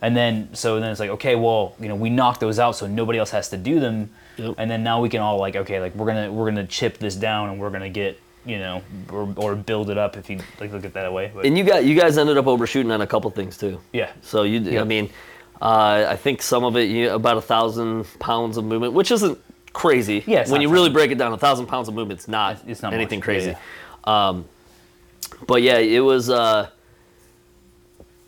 and 0.00 0.16
then 0.16 0.48
so 0.54 0.80
then 0.80 0.90
it's 0.90 0.98
like 0.98 1.10
okay, 1.10 1.36
well 1.36 1.76
you 1.78 1.88
know 1.88 1.94
we 1.94 2.10
knocked 2.10 2.40
those 2.40 2.58
out 2.58 2.72
so 2.74 2.88
nobody 2.88 3.18
else 3.20 3.30
has 3.30 3.48
to 3.50 3.56
do 3.56 3.78
them, 3.78 4.10
Yep. 4.38 4.56
and 4.58 4.68
then 4.68 4.82
now 4.82 5.00
we 5.00 5.08
can 5.08 5.20
all 5.20 5.38
like 5.38 5.54
okay 5.54 5.78
like 5.80 5.94
we're 5.94 6.06
gonna 6.06 6.32
we're 6.32 6.46
gonna 6.50 6.66
chip 6.66 6.98
this 6.98 7.14
down 7.14 7.50
and 7.50 7.60
we're 7.60 7.70
gonna 7.70 7.88
get 7.88 8.18
you 8.44 8.58
know 8.58 8.82
or, 9.10 9.32
or 9.36 9.54
build 9.54 9.88
it 9.90 9.98
up 9.98 10.16
if 10.16 10.28
you 10.28 10.38
like 10.60 10.72
look 10.72 10.84
at 10.84 10.94
that 10.94 11.12
way. 11.12 11.30
But, 11.34 11.46
And 11.46 11.56
you 11.56 11.64
got 11.64 11.84
you 11.84 11.94
guys 11.94 12.18
ended 12.18 12.36
up 12.38 12.46
overshooting 12.46 12.90
on 12.90 13.00
a 13.00 13.06
couple 13.06 13.30
things 13.30 13.56
too. 13.56 13.80
yeah. 13.92 14.10
So 14.22 14.42
you, 14.42 14.80
I 14.80 14.84
mean, 14.84 15.10
uh, 15.60 16.06
I 16.08 16.16
think 16.16 16.42
some 16.42 16.64
of 16.64 16.76
it, 16.76 16.88
you 16.90 17.10
about 17.10 17.36
a 17.36 17.42
thousand 17.42 18.04
pounds 18.18 18.56
of 18.56 18.64
movement, 18.64 18.94
which 18.94 19.10
isn't 19.12 19.38
crazy. 19.72 20.24
Yeah, 20.26 20.48
when 20.50 20.60
you 20.60 20.68
really 20.68 20.90
break 20.90 21.10
it 21.12 21.18
down, 21.18 21.32
a 21.32 21.38
thousand 21.38 21.66
pounds 21.66 21.88
of 21.88 21.94
movement, 21.94 22.18
it's 22.20 22.28
not, 22.28 22.60
It's 22.66 22.82
not 22.82 22.92
anything 22.94 23.20
much. 23.20 23.24
crazy. 23.24 23.50
Yeah, 23.50 24.28
Um, 24.28 24.44
but 25.46 25.62
yeah, 25.62 25.78
it 25.78 26.00
was. 26.00 26.28
Uh, 26.28 26.68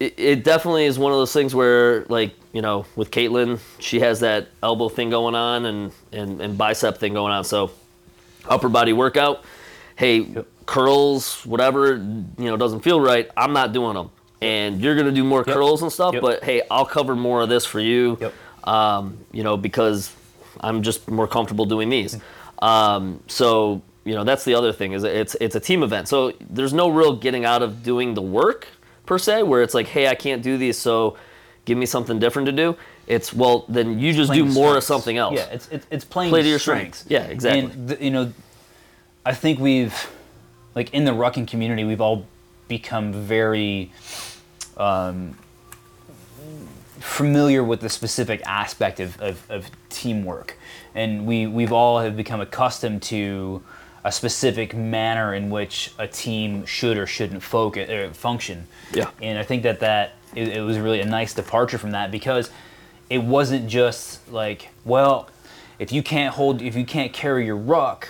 it, 0.00 0.14
it 0.18 0.44
definitely 0.44 0.86
is 0.86 0.98
one 0.98 1.12
of 1.12 1.18
those 1.18 1.32
things 1.32 1.54
where, 1.54 2.04
like, 2.08 2.34
you 2.52 2.62
know, 2.62 2.84
with 2.96 3.10
Caitlin, 3.10 3.60
she 3.78 4.00
has 4.00 4.20
that 4.20 4.48
elbow 4.62 4.88
thing 4.88 5.08
going 5.10 5.34
on 5.36 5.66
and, 5.66 5.92
and, 6.12 6.40
and 6.40 6.58
bicep 6.58 6.98
thing 6.98 7.14
going 7.14 7.32
on. 7.32 7.44
So, 7.44 7.70
upper 8.48 8.68
body 8.68 8.92
workout. 8.92 9.44
Hey, 9.96 10.26
curls, 10.66 11.44
whatever 11.44 11.96
you 11.96 12.24
know 12.38 12.56
doesn't 12.56 12.80
feel 12.80 13.00
right, 13.00 13.30
I'm 13.36 13.52
not 13.52 13.72
doing 13.72 13.94
them. 13.94 14.10
And 14.40 14.80
you're 14.80 14.96
gonna 14.96 15.12
do 15.12 15.24
more 15.24 15.44
Yep. 15.46 15.54
curls 15.54 15.82
and 15.82 15.92
stuff, 15.92 16.14
Yep. 16.14 16.22
but 16.22 16.44
hey, 16.44 16.62
I'll 16.70 16.84
cover 16.86 17.14
more 17.16 17.42
of 17.42 17.48
this 17.48 17.64
for 17.64 17.80
you. 17.80 18.18
Yep. 18.20 18.32
Um, 18.64 19.18
you 19.32 19.42
know, 19.42 19.56
because 19.56 20.10
I'm 20.60 20.82
just 20.82 21.08
more 21.10 21.26
comfortable 21.26 21.64
doing 21.66 21.88
these. 21.90 22.18
Um, 22.60 23.20
so 23.26 23.82
you 24.04 24.14
know 24.14 24.24
that's 24.24 24.44
the 24.44 24.54
other 24.54 24.72
thing 24.72 24.92
is 24.92 25.04
it's 25.04 25.34
it's 25.40 25.54
a 25.54 25.60
team 25.60 25.82
event. 25.82 26.08
So 26.08 26.32
there's 26.50 26.72
no 26.72 26.88
real 26.88 27.14
getting 27.16 27.44
out 27.44 27.62
of 27.62 27.82
doing 27.82 28.14
the 28.14 28.22
work 28.22 28.68
per 29.06 29.18
se, 29.18 29.42
where 29.42 29.62
it's 29.62 29.74
like, 29.74 29.86
hey, 29.88 30.08
I 30.08 30.14
can't 30.14 30.42
do 30.42 30.56
these, 30.56 30.78
so 30.78 31.16
give 31.66 31.78
me 31.78 31.86
something 31.86 32.18
different 32.18 32.46
to 32.46 32.52
do. 32.52 32.76
It's 33.06 33.32
well, 33.34 33.64
then 33.68 33.98
you 33.98 34.12
just 34.14 34.28
playing 34.30 34.44
do 34.46 34.48
to 34.48 34.54
more 34.54 34.76
of 34.76 34.82
something 34.84 35.18
else. 35.18 35.34
Yeah, 35.36 35.46
it's 35.52 35.68
it's, 35.70 35.86
it's 35.90 36.04
playing 36.04 36.30
Play 36.30 36.42
to 36.42 36.48
your 36.48 36.58
strengths. 36.58 37.04
Yeah, 37.08 37.24
exactly. 37.24 37.60
And 37.70 37.88
the, 37.88 38.02
you 38.02 38.10
know, 38.10 38.32
I 39.24 39.34
think 39.34 39.58
we've 39.58 40.10
like 40.74 40.92
in 40.92 41.04
the 41.04 41.12
rucking 41.12 41.48
community, 41.48 41.84
we've 41.84 42.00
all 42.00 42.26
become 42.68 43.12
very 43.12 43.92
um, 44.76 45.36
familiar 47.00 47.62
with 47.62 47.80
the 47.80 47.88
specific 47.88 48.42
aspect 48.44 49.00
of, 49.00 49.20
of, 49.20 49.50
of 49.50 49.70
teamwork, 49.88 50.58
and 50.94 51.26
we 51.26 51.46
we've 51.46 51.72
all 51.72 52.00
have 52.00 52.16
become 52.16 52.40
accustomed 52.40 53.02
to 53.02 53.62
a 54.04 54.12
specific 54.12 54.74
manner 54.74 55.34
in 55.34 55.48
which 55.48 55.92
a 55.98 56.06
team 56.06 56.66
should 56.66 56.98
or 56.98 57.06
shouldn't 57.06 57.42
focus, 57.42 57.88
or 57.88 58.12
function. 58.12 58.66
Yeah. 58.92 59.10
And 59.22 59.38
I 59.38 59.42
think 59.44 59.62
that 59.62 59.80
that 59.80 60.16
it, 60.34 60.48
it 60.48 60.60
was 60.60 60.78
really 60.78 61.00
a 61.00 61.06
nice 61.06 61.32
departure 61.32 61.78
from 61.78 61.92
that 61.92 62.10
because 62.10 62.50
it 63.08 63.22
wasn't 63.22 63.68
just 63.68 64.30
like, 64.30 64.68
well, 64.84 65.28
if 65.78 65.92
you 65.92 66.02
can't 66.02 66.34
hold, 66.34 66.60
if 66.60 66.76
you 66.76 66.84
can't 66.84 67.12
carry 67.12 67.46
your 67.46 67.56
ruck, 67.56 68.08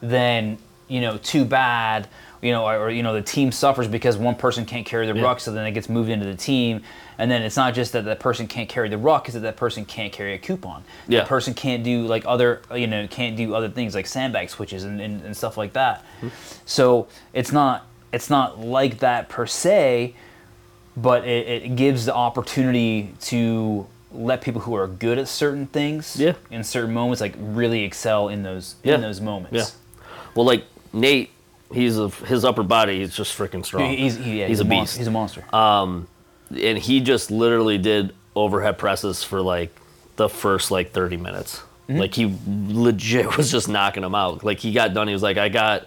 then 0.00 0.58
you 0.88 1.00
know, 1.00 1.18
too 1.18 1.44
bad. 1.44 2.08
You 2.42 2.52
know, 2.52 2.66
or, 2.66 2.88
you 2.90 3.02
know, 3.02 3.12
the 3.12 3.20
team 3.22 3.52
suffers 3.52 3.86
because 3.86 4.16
one 4.16 4.34
person 4.34 4.64
can't 4.64 4.86
carry 4.86 5.06
the 5.06 5.14
Yeah. 5.14 5.22
ruck, 5.24 5.40
so 5.40 5.52
then 5.52 5.66
it 5.66 5.72
gets 5.72 5.88
moved 5.90 6.08
into 6.08 6.24
the 6.24 6.34
team. 6.34 6.80
And 7.18 7.30
then 7.30 7.42
it's 7.42 7.56
not 7.56 7.74
just 7.74 7.92
that 7.92 8.06
that 8.06 8.18
person 8.18 8.46
can't 8.48 8.66
carry 8.68 8.88
the 8.88 8.96
ruck, 8.96 9.26
it's 9.28 9.34
that 9.34 9.40
that 9.40 9.56
person 9.58 9.84
can't 9.84 10.10
carry 10.10 10.32
a 10.32 10.38
coupon. 10.38 10.82
Yeah. 11.06 11.20
That 11.20 11.28
person 11.28 11.52
can't 11.52 11.84
do 11.84 12.06
like 12.06 12.24
other, 12.26 12.62
you 12.74 12.86
know, 12.86 13.06
can't 13.08 13.36
do 13.36 13.54
other 13.54 13.68
things 13.68 13.94
like 13.94 14.06
sandbag 14.06 14.48
switches 14.48 14.84
and, 14.84 15.00
and, 15.02 15.22
and 15.22 15.36
stuff 15.36 15.58
like 15.58 15.74
that. 15.74 16.02
Hmm. 16.20 16.28
So 16.64 17.06
it's 17.34 17.52
not 17.52 17.86
it's 18.10 18.30
not 18.30 18.58
like 18.58 18.98
that 19.00 19.28
per 19.28 19.44
se, 19.46 20.14
but 20.96 21.24
it, 21.26 21.46
it 21.64 21.76
gives 21.76 22.06
the 22.06 22.14
opportunity 22.14 23.12
to 23.20 23.86
let 24.12 24.40
people 24.40 24.62
who 24.62 24.74
are 24.74 24.88
good 24.88 25.18
at 25.18 25.28
certain 25.28 25.66
things 25.66 26.16
Yeah. 26.18 26.32
in 26.50 26.64
certain 26.64 26.92
moments 26.94 27.20
like 27.20 27.34
really 27.38 27.84
excel 27.84 28.28
in 28.28 28.42
those 28.42 28.74
Yeah. 28.82 28.94
in 28.94 29.02
those 29.02 29.20
moments. 29.20 29.52
Yeah. 29.56 29.64
Well, 30.34 30.46
like 30.46 30.64
Nate, 30.92 31.30
he's 31.72 31.98
a, 31.98 32.08
his 32.08 32.44
upper 32.44 32.62
body 32.62 33.00
is 33.02 33.14
just 33.14 33.36
freaking 33.36 33.64
strong. 33.64 33.90
He's, 33.90 34.16
he, 34.16 34.40
yeah, 34.40 34.46
He's 34.46 34.60
a 34.60 34.64
mon- 34.64 34.82
beast. 34.84 34.96
he's 34.98 35.06
a 35.06 35.10
monster. 35.10 35.44
Um, 35.54 36.08
and 36.50 36.78
he 36.78 37.00
just 37.00 37.30
literally 37.30 37.78
did 37.78 38.14
overhead 38.34 38.78
presses 38.78 39.22
for 39.22 39.40
like 39.40 39.74
the 40.16 40.28
first 40.28 40.70
like 40.70 40.92
30 40.92 41.16
minutes. 41.16 41.62
Mm-hmm. 41.88 41.98
Like 41.98 42.14
he 42.14 42.34
legit 42.68 43.36
was 43.36 43.50
just 43.50 43.68
knocking 43.68 44.02
them 44.02 44.14
out. 44.14 44.44
Like 44.44 44.58
he 44.58 44.72
got 44.72 44.94
done. 44.94 45.06
He 45.08 45.12
was 45.14 45.22
like, 45.22 45.36
I 45.38 45.48
got, 45.48 45.86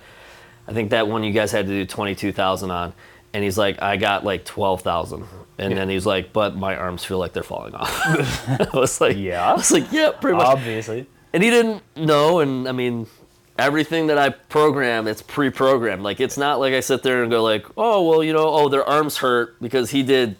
I 0.67 0.73
think 0.73 0.91
that 0.91 1.07
one 1.07 1.23
you 1.23 1.31
guys 1.33 1.51
had 1.51 1.65
to 1.67 1.71
do 1.71 1.85
22,000 1.85 2.71
on. 2.71 2.93
And 3.33 3.43
he's 3.43 3.57
like, 3.57 3.81
I 3.81 3.97
got 3.97 4.23
like 4.23 4.45
12,000. 4.45 5.25
And 5.57 5.75
then 5.77 5.89
he's 5.89 6.05
like, 6.05 6.33
but 6.33 6.55
my 6.55 6.75
arms 6.75 7.03
feel 7.03 7.17
like 7.19 7.33
they're 7.33 7.43
falling 7.43 7.73
off. 7.75 7.89
I 8.47 8.67
was 8.73 8.99
like, 9.01 9.17
Yeah. 9.17 9.49
I 9.49 9.53
was 9.53 9.71
like, 9.71 9.91
yeah, 9.91 10.11
pretty 10.11 10.37
much. 10.37 10.45
Obviously. 10.47 11.07
and 11.33 11.41
he 11.43 11.49
didn't 11.49 11.81
know 11.95 12.39
and 12.39 12.67
i 12.67 12.71
mean 12.71 13.07
everything 13.57 14.07
that 14.07 14.17
i 14.17 14.29
program 14.29 15.07
it's 15.07 15.21
pre-programmed. 15.21 16.01
Like 16.03 16.19
it's 16.19 16.37
not 16.37 16.59
like 16.59 16.73
i 16.73 16.79
sit 16.79 17.03
there 17.03 17.21
and 17.21 17.29
go 17.31 17.43
like 17.43 17.65
oh 17.77 18.07
well 18.07 18.23
you 18.23 18.33
know 18.33 18.47
oh 18.47 18.69
their 18.69 18.83
arms 18.83 19.17
hurt 19.17 19.61
because 19.61 19.91
he 19.91 20.01
did 20.03 20.35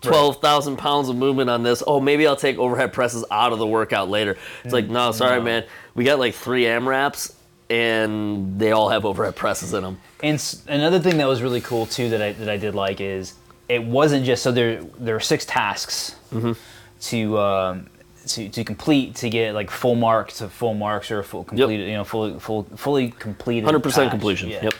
12,000 0.00 0.76
pounds 0.78 1.08
of 1.10 1.16
movement 1.16 1.50
on 1.50 1.62
this. 1.62 1.82
Oh 1.86 2.00
maybe 2.00 2.26
i'll 2.26 2.36
take 2.36 2.58
overhead 2.58 2.92
presses 2.92 3.24
out 3.30 3.52
of 3.52 3.58
the 3.58 3.66
workout 3.66 4.08
later. 4.08 4.36
It's 4.64 4.72
like 4.72 4.88
no 4.88 5.12
sorry 5.12 5.38
No. 5.38 5.44
man. 5.44 5.64
We 5.94 6.04
got 6.04 6.18
like 6.18 6.34
three 6.34 6.66
amraps 6.66 7.34
and 7.68 8.58
they 8.58 8.72
all 8.72 8.88
have 8.88 9.04
overhead 9.04 9.36
presses 9.36 9.74
in 9.74 9.82
them 9.82 9.98
And 10.22 10.34
s- 10.34 10.62
another 10.66 10.98
thing 10.98 11.18
that 11.18 11.28
was 11.28 11.42
really 11.42 11.60
cool 11.60 11.86
too 11.86 12.08
that 12.10 12.22
I 12.22 12.32
that 12.32 12.48
I 12.48 12.56
did 12.56 12.74
like 12.74 13.00
is 13.00 13.34
it 13.68 13.84
wasn't 13.84 14.24
just 14.24 14.42
so 14.42 14.50
there 14.50 14.82
there 14.98 15.16
are 15.16 15.20
six 15.20 15.44
tasks 15.44 16.16
Mm-hmm. 16.32 16.52
to 17.00 17.38
um, 17.38 17.86
to 18.26 18.48
to 18.48 18.64
complete 18.64 19.14
to 19.16 19.30
get 19.30 19.54
like 19.54 19.70
full 19.70 19.94
marks 19.94 20.38
to 20.38 20.48
full 20.48 20.74
marks 20.74 21.10
or 21.10 21.22
full 21.22 21.44
completed 21.44 21.88
you 21.88 21.94
know 21.94 22.04
fully 22.04 22.38
full 22.38 22.64
fully 22.76 23.10
completed 23.10 23.68
100% 23.68 23.82
task. 23.82 24.10
completion 24.10 24.50
Yeah. 24.50 24.64
yep 24.64 24.74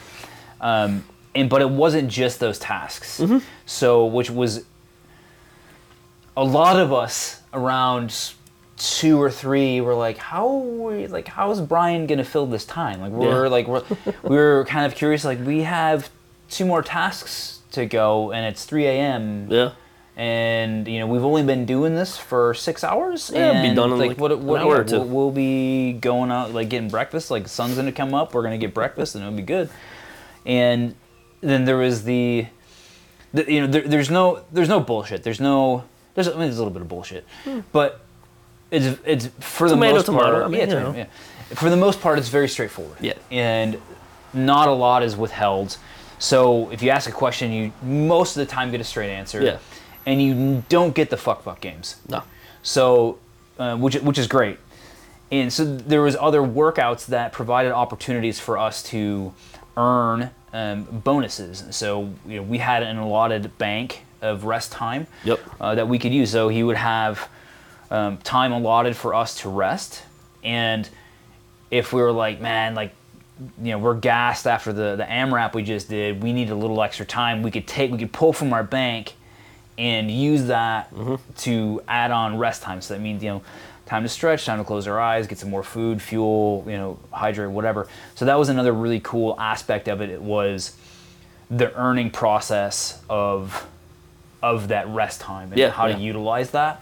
and 1.35 1.49
but 1.49 1.63
it 1.63 1.71
wasn't 1.71 2.11
just 2.11 2.41
those 2.41 2.59
tasks. 2.59 3.21
Mm-hmm. 3.21 3.39
So 3.67 4.05
which 4.07 4.31
was 4.31 4.65
a 6.37 6.45
lot 6.45 6.79
of 6.79 6.93
us 6.93 7.43
around 7.53 8.33
two 8.77 9.21
or 9.21 9.31
three 9.31 9.81
were 9.81 9.95
like, 9.95 10.17
how 10.17 10.57
we, 10.57 11.07
like 11.07 11.29
how 11.29 11.51
is 11.51 11.61
Bryan 11.61 12.07
gonna 12.07 12.25
fill 12.25 12.47
this 12.47 12.65
time? 12.65 13.01
Like 13.01 13.13
we're 13.13 13.45
Yeah. 13.45 13.51
like 13.51 13.69
we're 13.69 13.83
we 14.23 14.37
were 14.37 14.65
kind 14.69 14.87
of 14.87 14.95
curious. 14.95 15.25
Like 15.25 15.39
we 15.45 15.63
have 15.63 16.11
two 16.49 16.65
more 16.65 16.83
tasks 16.83 17.61
to 17.73 17.87
go, 17.87 18.33
and 18.33 18.45
it's 18.47 18.65
three 18.65 18.87
a.m. 18.87 19.47
yeah 19.51 19.73
And 20.21 20.87
you 20.87 20.99
know 20.99 21.07
we've 21.07 21.25
only 21.25 21.43
been 21.43 21.65
doing 21.65 21.95
this 21.95 22.19
for 22.19 22.53
six 22.53 22.85
hours. 22.85 23.31
Yeah, 23.33 23.53
and 23.53 23.71
be 23.71 23.75
done 23.75 23.91
in, 23.91 23.99
like, 23.99 24.09
like, 24.11 24.19
what, 24.19 24.33
an 24.33 24.47
hour 24.47 24.75
yeah, 24.75 24.81
or 24.81 24.85
two. 24.85 24.99
We'll, 24.99 25.07
we'll 25.07 25.31
be 25.31 25.95
going 25.95 26.31
out 26.31 26.53
like 26.53 26.69
getting 26.69 26.91
breakfast. 26.91 27.31
Like 27.31 27.45
the 27.45 27.49
sun's 27.49 27.77
gonna 27.77 27.91
come 27.91 28.13
up. 28.13 28.35
We're 28.35 28.43
gonna 28.43 28.59
get 28.59 28.75
breakfast, 28.75 29.15
and 29.15 29.25
it'll 29.25 29.35
be 29.35 29.43
good. 29.43 29.71
And 30.45 30.95
then 31.41 31.65
there 31.65 31.79
was 31.79 32.05
the, 32.05 32.47
the 33.33 33.51
you 33.51 33.63
know 33.63 33.67
there, 33.67 33.81
there's 33.81 34.11
no 34.11 34.45
there's 34.53 34.69
no 34.69 34.79
bullshit. 34.79 35.23
There's 35.23 35.41
no 35.41 35.85
there's 36.15 36.29
I 36.29 36.33
mean, 36.33 36.41
there's 36.41 36.59
a 36.59 36.59
little 36.59 36.75
bit 36.75 36.83
of 36.83 36.89
bullshit, 36.89 37.25
but 37.73 38.03
it's 38.71 38.99
it's 39.07 39.27
for 39.41 39.71
the 39.71 39.75
Hmm. 39.75 39.81
Most 39.81 40.05
tomato, 40.05 40.33
part. 40.33 40.45
I 40.45 40.49
mean, 40.49 40.61
yeah, 40.61 40.67
tomato, 40.67 40.99
yeah. 40.99 41.07
For 41.55 41.71
the 41.71 41.79
most 41.79 42.03
part, 42.03 42.19
it's 42.19 42.29
very 42.29 42.49
straightforward. 42.49 42.99
Yeah. 43.01 43.15
And 43.31 43.81
not 44.35 44.69
a 44.69 44.73
lot 44.73 45.03
is 45.03 45.17
withheld. 45.17 45.79
So 46.19 46.71
if 46.71 46.83
you 46.83 46.91
ask 46.91 47.09
a 47.09 47.13
question, 47.13 47.53
you 47.53 47.73
most 47.83 48.37
of 48.37 48.47
the 48.47 48.53
time 48.53 48.71
get 48.71 48.83
a 48.83 48.85
straight 48.85 49.11
answer. 49.11 49.43
Yeah. 49.43 49.59
And 50.07 50.23
you 50.23 50.65
don't 50.69 50.95
get 50.95 51.11
the 51.11 51.17
fuck 51.17 51.43
fuck 51.43 51.61
games. 51.61 51.97
no 52.09 52.23
So, 52.63 53.19
uh, 53.59 53.77
which 53.77 53.97
which 53.97 54.19
is 54.19 54.27
great. 54.27 54.59
And 55.31 55.53
so 55.53 55.65
there 55.65 56.03
was 56.03 56.17
other 56.17 56.41
workouts 56.41 57.07
that 57.07 57.33
provided 57.33 57.73
opportunities 57.73 58.41
for 58.41 58.59
us 58.59 58.83
to 58.85 59.33
earn 59.77 60.31
um, 60.53 60.85
bonuses. 60.85 61.65
So 61.71 62.13
you 62.27 62.37
know, 62.37 62.43
we 62.43 62.59
had 62.59 62.83
an 62.83 62.97
allotted 62.99 63.57
bank 63.59 64.05
of 64.23 64.45
rest 64.45 64.73
time 64.73 65.07
Yep. 65.25 65.41
uh, 65.61 65.75
that 65.77 65.89
we 65.89 65.99
could 65.99 66.13
use. 66.13 66.31
So 66.31 66.49
he 66.49 66.63
would 66.63 66.77
have 66.77 67.29
um, 67.91 68.19
time 68.19 68.53
allotted 68.53 68.97
for 68.97 69.15
us 69.15 69.37
to 69.43 69.49
rest, 69.49 70.03
and 70.43 70.89
if 71.71 71.93
we 71.93 72.03
were 72.03 72.13
like, 72.13 72.41
man, 72.41 72.75
like 72.75 72.93
you 73.63 73.71
know, 73.73 73.79
we're 73.79 73.95
gassed 73.95 74.47
after 74.47 74.73
the 74.73 74.97
the 74.97 75.05
AMRAP 75.05 75.55
we 75.55 75.63
just 75.63 75.89
did. 75.89 76.23
We 76.23 76.33
need 76.33 76.51
a 76.51 76.55
little 76.55 76.83
extra 76.83 77.07
time. 77.07 77.43
We 77.43 77.51
could 77.51 77.67
take, 77.67 77.91
we 77.91 77.99
could 77.99 78.13
pull 78.13 78.33
from 78.33 78.53
our 78.53 78.65
bank 78.65 79.15
and 79.81 80.11
use 80.11 80.47
that 80.49 80.93
to 81.39 81.83
add 81.89 82.11
on 82.11 82.37
rest 82.39 82.61
time. 82.63 82.83
So 82.83 82.93
that 82.95 83.01
means 83.01 83.23
you 83.23 83.31
know, 83.31 83.43
time 83.87 84.03
to 84.03 84.09
stretch, 84.11 84.45
time 84.45 84.59
to 84.59 84.65
close 84.65 84.87
our 84.87 85.01
eyes, 85.01 85.27
get 85.27 85.39
some 85.39 85.49
more 85.49 85.63
food, 85.63 86.03
fuel, 86.03 86.63
you 86.67 86.77
know, 86.77 86.99
hydrate, 87.11 87.51
whatever. 87.51 87.89
So 88.15 88.27
that 88.27 88.39
was 88.39 88.51
another 88.51 88.73
really 88.75 89.01
cool 89.01 89.35
aspect 89.41 89.89
of 89.89 90.03
it. 90.03 90.11
It 90.11 90.21
was 90.21 90.77
the 91.51 91.75
earning 91.77 92.11
process 92.11 93.01
of 93.09 93.67
of 94.43 94.69
that 94.69 94.87
rest 94.89 95.21
time 95.23 95.49
and 95.53 95.59
Yeah, 95.59 95.71
how 95.71 95.87
yeah. 95.87 95.97
to 95.97 96.01
utilize 96.03 96.51
that. 96.53 96.81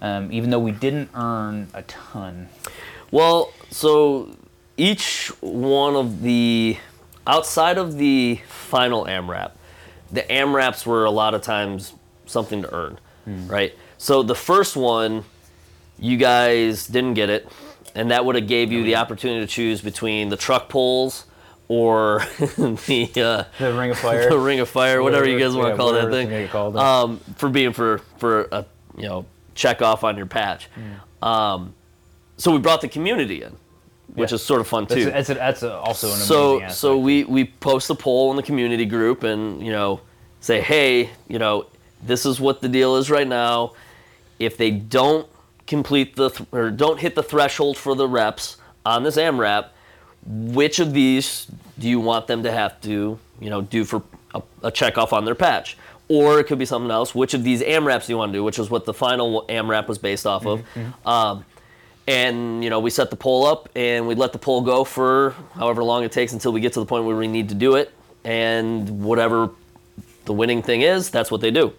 Um, 0.00 0.32
even 0.32 0.50
though 0.50 0.58
we 0.58 0.72
didn't 0.72 1.10
earn 1.14 1.68
a 1.74 1.82
ton. 1.82 2.48
Well, 3.10 3.52
so 3.70 4.36
each 4.76 5.28
one 5.40 5.96
of 5.96 6.22
the 6.22 6.76
outside 7.26 7.78
of 7.78 7.96
the 7.98 8.40
final 8.48 9.04
AMRAP, 9.06 9.52
the 10.12 10.22
AMRAPs 10.22 10.86
were 10.86 11.04
a 11.04 11.10
lot 11.10 11.34
of 11.34 11.42
times 11.42 11.92
something 12.28 12.62
to 12.62 12.72
earn, 12.74 12.98
right? 13.26 13.74
So 13.98 14.22
the 14.22 14.34
first 14.34 14.76
one, 14.76 15.24
you 15.98 16.16
guys 16.16 16.86
didn't 16.86 17.14
get 17.14 17.30
it, 17.30 17.48
and 17.94 18.10
that 18.10 18.24
would 18.24 18.34
have 18.36 18.46
gave 18.46 18.70
you 18.72 18.84
the 18.84 18.96
opportunity 18.96 19.40
to 19.40 19.46
choose 19.46 19.80
between 19.80 20.28
the 20.28 20.36
truck 20.36 20.68
pulls 20.68 21.24
or 21.68 22.20
the 22.38 23.10
uh, 23.16 23.44
The 23.58 23.72
Ring 23.74 23.90
of 23.90 23.98
Fire. 23.98 24.30
the 24.30 24.38
ring 24.38 24.60
of 24.60 24.68
fire, 24.68 25.02
whatever, 25.02 25.28
you 25.28 25.38
guys 25.38 25.54
want 25.54 25.68
yeah, 25.68 25.72
to 25.72 25.76
call 25.76 25.92
that 25.92 26.10
thing. 26.10 26.28
you 26.28 26.32
make 26.32 26.48
it 26.48 26.50
called. 26.50 26.76
Um, 26.76 27.18
for 27.36 27.48
being 27.48 27.72
for 27.72 27.98
for 28.18 28.48
a 28.52 28.64
you 28.96 29.02
know 29.04 29.26
check 29.54 29.82
off 29.82 30.04
on 30.04 30.16
your 30.16 30.26
patch. 30.26 30.68
Mm. 31.20 31.26
Um, 31.26 31.74
so 32.36 32.52
we 32.52 32.58
brought 32.58 32.80
the 32.80 32.88
community 32.88 33.42
in, 33.42 33.56
which 34.14 34.30
Yeah. 34.30 34.36
is 34.36 34.42
sort 34.42 34.60
of 34.60 34.68
fun 34.68 34.84
That's, 34.84 34.94
too. 34.94 35.10
that's, 35.10 35.28
that's 35.28 35.62
a, 35.64 35.74
also 35.76 36.06
an 36.06 36.16
so 36.16 36.56
amazing 36.58 36.74
so 36.74 36.92
aspect. 36.92 37.04
we 37.04 37.24
we 37.24 37.44
post 37.44 37.90
a 37.90 37.94
poll 37.96 38.30
in 38.30 38.36
the 38.36 38.42
community 38.44 38.86
group 38.86 39.24
and 39.24 39.60
you 39.64 39.72
know 39.72 40.00
say 40.40 40.60
hey 40.60 41.10
you 41.26 41.38
know 41.40 41.66
this 42.02 42.24
is 42.24 42.40
what 42.40 42.60
the 42.60 42.68
deal 42.68 42.96
is 42.96 43.10
right 43.10 43.26
now. 43.26 43.72
If 44.38 44.56
they 44.56 44.70
don't 44.70 45.28
complete 45.66 46.16
the 46.16 46.30
th- 46.30 46.48
or 46.52 46.70
don't 46.70 47.00
hit 47.00 47.14
the 47.14 47.22
threshold 47.22 47.76
for 47.76 47.94
the 47.94 48.08
reps 48.08 48.56
on 48.86 49.02
this 49.02 49.16
AMRAP, 49.16 49.68
which 50.26 50.78
of 50.78 50.92
these 50.92 51.46
do 51.78 51.88
you 51.88 52.00
want 52.00 52.26
them 52.26 52.42
to 52.42 52.52
have 52.52 52.80
to, 52.82 53.18
you 53.40 53.50
know, 53.50 53.60
do 53.62 53.84
for 53.84 54.02
a, 54.34 54.42
a 54.62 54.70
check 54.70 54.98
off 54.98 55.12
on 55.12 55.24
their 55.24 55.34
patch? 55.34 55.76
Or 56.08 56.40
it 56.40 56.44
could 56.44 56.58
be 56.58 56.64
something 56.64 56.90
else. 56.90 57.14
Which 57.14 57.34
of 57.34 57.44
these 57.44 57.60
AMRAPs 57.62 58.06
do 58.06 58.12
you 58.12 58.16
want 58.16 58.32
to 58.32 58.38
do? 58.38 58.44
Which 58.44 58.58
is 58.58 58.70
what 58.70 58.86
the 58.86 58.94
final 58.94 59.44
AMRAP 59.48 59.88
was 59.88 59.98
based 59.98 60.26
off 60.26 60.46
of. 60.46 60.64
Um, 61.04 61.44
and 62.06 62.64
you 62.64 62.70
know, 62.70 62.80
we 62.80 62.88
set 62.88 63.10
the 63.10 63.16
poll 63.16 63.44
up, 63.44 63.68
and 63.76 64.08
we 64.08 64.14
let 64.14 64.32
the 64.32 64.38
poll 64.38 64.62
go 64.62 64.84
for 64.84 65.34
however 65.54 65.84
long 65.84 66.04
it 66.04 66.12
takes 66.12 66.32
until 66.32 66.52
we 66.52 66.60
get 66.60 66.72
to 66.72 66.80
the 66.80 66.86
point 66.86 67.04
where 67.04 67.14
we 67.16 67.26
need 67.26 67.50
to 67.50 67.54
do 67.54 67.74
it. 67.74 67.92
And 68.24 69.02
whatever 69.04 69.50
the 70.24 70.32
winning 70.32 70.62
thing 70.62 70.80
is, 70.80 71.10
that's 71.10 71.30
what 71.30 71.42
they 71.42 71.50
do. 71.50 71.74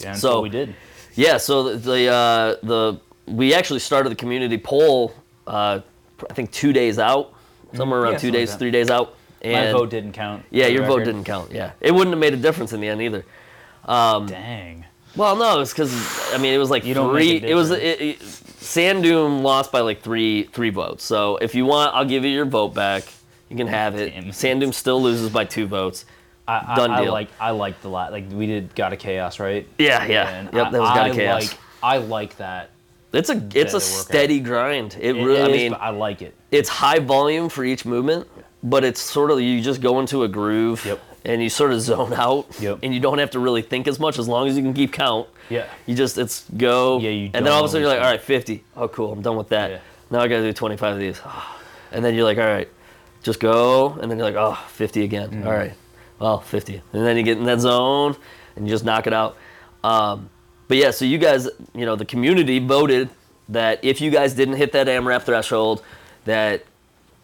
Yeah, 0.00 0.10
and 0.10 0.18
So- 0.18 0.40
we 0.40 0.48
did. 0.48 0.74
Yeah, 1.14 1.36
so 1.38 1.62
the 1.64 1.76
the, 1.76 2.06
uh, 2.06 2.54
the 2.62 3.00
we 3.26 3.52
actually 3.52 3.80
started 3.80 4.10
the 4.10 4.16
community 4.16 4.56
poll. 4.58 5.12
Uh, 5.46 5.80
I 6.28 6.34
think 6.34 6.50
two 6.52 6.72
days 6.72 6.98
out, 6.98 7.32
somewhere 7.74 8.00
around 8.00 8.12
Yeah, 8.12 8.18
two 8.18 8.26
like 8.28 8.34
days, 8.34 8.54
three 8.54 8.70
days 8.70 8.90
out. 8.90 9.14
My 9.42 9.50
And 9.50 9.76
vote 9.76 9.90
didn't 9.90 10.12
count. 10.12 10.44
yeah, 10.50 10.66
your 10.68 10.84
vote 10.86 11.04
didn't 11.04 11.24
count. 11.24 11.50
Yeah, 11.50 11.72
it 11.80 11.92
wouldn't 11.92 12.12
have 12.12 12.20
made 12.20 12.34
a 12.34 12.36
difference 12.36 12.72
in 12.72 12.80
the 12.80 12.88
end 12.88 13.02
either. 13.02 13.24
Dang. 13.86 14.84
Well, 15.16 15.34
no, 15.36 15.60
it's 15.60 15.72
because 15.72 15.92
I 16.32 16.38
mean 16.38 16.54
it 16.54 16.58
was 16.58 16.70
like 16.70 16.84
You 16.84 16.94
three. 16.94 17.36
It 17.42 17.54
was 17.54 17.70
it, 17.72 18.00
it, 18.00 18.22
Sand 18.22 19.02
Doom 19.02 19.42
lost 19.42 19.72
by 19.72 19.80
like 19.80 20.02
three 20.02 20.44
three 20.44 20.70
votes. 20.70 21.04
So 21.04 21.36
if 21.38 21.54
you 21.54 21.66
want, 21.66 21.94
I'll 21.94 22.04
give 22.04 22.24
you 22.24 22.30
your 22.30 22.44
vote 22.44 22.74
back. 22.74 23.04
You 23.48 23.56
can 23.56 23.66
have 23.66 23.96
it. 23.96 24.14
Damn. 24.14 24.30
Sand 24.32 24.60
Doom 24.60 24.72
still 24.72 25.02
loses 25.02 25.28
by 25.30 25.44
two 25.44 25.66
votes. 25.66 26.04
I, 26.50 26.72
I, 26.72 26.76
Done 26.76 26.90
I 26.90 27.02
deal. 27.04 27.12
like 27.12 27.28
I 27.40 27.50
like 27.50 27.80
the 27.82 27.88
lot. 27.88 28.12
Like 28.12 28.24
we 28.30 28.46
did 28.46 28.74
God 28.74 28.92
of 28.92 28.98
Chaos, 28.98 29.38
right? 29.38 29.66
Yeah, 29.78 30.04
yeah. 30.06 30.28
And 30.28 30.52
yep, 30.52 30.66
I- 30.66 30.70
that 30.70 30.80
was 30.80 30.90
God 30.90 30.98
I 30.98 31.08
of 31.08 31.16
Chaos. 31.16 31.48
Like, 31.50 31.58
I 31.82 31.96
like 31.98 32.36
that. 32.38 32.70
it's 33.12 33.30
a 33.30 33.42
it's 33.54 33.74
a 33.74 33.80
steady 33.80 34.40
grind. 34.40 34.96
It, 35.00 35.16
It 35.16 35.24
really. 35.24 35.42
I 35.42 35.68
mean, 35.68 35.74
I 35.78 35.90
like 35.90 36.22
it. 36.22 36.34
it's 36.50 36.68
high 36.68 36.98
volume 36.98 37.48
for 37.48 37.64
each 37.64 37.84
movement, 37.84 38.26
but 38.62 38.84
it's 38.84 39.00
sort 39.00 39.30
of 39.30 39.40
you 39.40 39.60
just 39.60 39.80
go 39.80 40.00
into 40.00 40.22
a 40.24 40.28
groove 40.28 40.84
Yep. 40.84 41.00
and 41.24 41.42
you 41.42 41.48
sort 41.50 41.72
of 41.72 41.80
zone 41.80 42.12
out, 42.12 42.46
Yep. 42.60 42.78
and 42.82 42.92
you 42.94 43.00
don't 43.00 43.18
have 43.18 43.30
to 43.32 43.38
really 43.38 43.62
think 43.62 43.86
as 43.88 43.98
much 44.00 44.18
as 44.18 44.26
long 44.28 44.48
as 44.48 44.56
you 44.56 44.62
can 44.62 44.74
keep 44.74 44.92
count. 44.92 45.28
Yeah. 45.48 45.66
You 45.86 45.94
just 45.94 46.18
it's 46.18 46.44
go, 46.56 46.98
Yeah, 47.00 47.10
you 47.10 47.30
and 47.34 47.44
then 47.46 47.52
all 47.52 47.60
of 47.60 47.64
a 47.66 47.68
sudden 47.68 47.82
you're 47.82 47.92
like, 47.94 48.02
all 48.04 48.10
right, 48.10 48.20
50. 48.22 48.62
Oh, 48.76 48.88
cool, 48.88 49.12
I'm 49.12 49.22
done 49.22 49.36
with 49.36 49.48
that. 49.50 49.70
Yeah. 49.70 49.78
Now 50.10 50.20
I 50.20 50.28
gotta 50.28 50.42
do 50.42 50.52
25 50.52 50.94
of 50.94 50.98
these, 51.00 51.20
and 51.92 52.04
then 52.04 52.14
you're 52.14 52.24
like, 52.24 52.38
all 52.38 52.44
right, 52.44 52.68
just 53.22 53.40
go, 53.40 53.92
and 54.00 54.10
then 54.10 54.18
you're 54.18 54.26
like, 54.30 54.36
oh, 54.36 54.58
50 54.72 55.02
again. 55.04 55.30
Mm-hmm. 55.30 55.46
All 55.46 55.52
right, 55.54 55.72
well, 56.20 56.40
50, 56.40 56.82
and 56.92 57.04
then 57.04 57.16
you 57.16 57.22
get 57.22 57.38
in 57.38 57.44
that 57.44 57.60
zone 57.60 58.14
and 58.54 58.66
you 58.66 58.72
just 58.72 58.84
knock 58.84 59.06
it 59.06 59.12
out. 59.12 59.36
Um, 59.82 60.30
but 60.68 60.76
yeah, 60.76 60.92
so 60.92 61.04
you 61.04 61.18
guys, 61.18 61.48
you 61.74 61.84
know, 61.84 61.96
the 61.96 62.04
community 62.04 62.58
voted 62.60 63.08
that 63.48 63.84
if 63.84 64.00
you 64.00 64.10
guys 64.10 64.34
didn't 64.34 64.54
hit 64.54 64.72
that 64.72 64.86
AMRAP 64.86 65.22
threshold, 65.22 65.82
that 66.26 66.64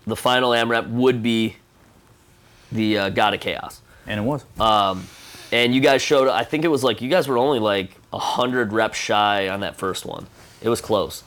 the 0.06 0.16
final 0.16 0.50
AMRAP 0.50 0.88
would 0.88 1.22
be 1.22 1.56
the 2.72 2.98
uh, 2.98 3.08
God 3.10 3.34
of 3.34 3.40
Chaos. 3.40 3.82
And 4.06 4.20
it 4.20 4.22
was. 4.24 4.44
And 5.52 5.74
you 5.74 5.80
guys 5.80 6.02
showed, 6.02 6.28
I 6.28 6.42
think 6.42 6.64
it 6.64 6.68
was 6.68 6.82
like, 6.82 7.00
you 7.00 7.08
guys 7.08 7.28
were 7.28 7.38
only 7.38 7.60
like 7.60 7.96
100 8.10 8.72
reps 8.72 8.98
shy 8.98 9.48
on 9.48 9.60
that 9.60 9.76
first 9.76 10.04
one. 10.04 10.26
It 10.60 10.68
was 10.68 10.80
close. 10.80 11.22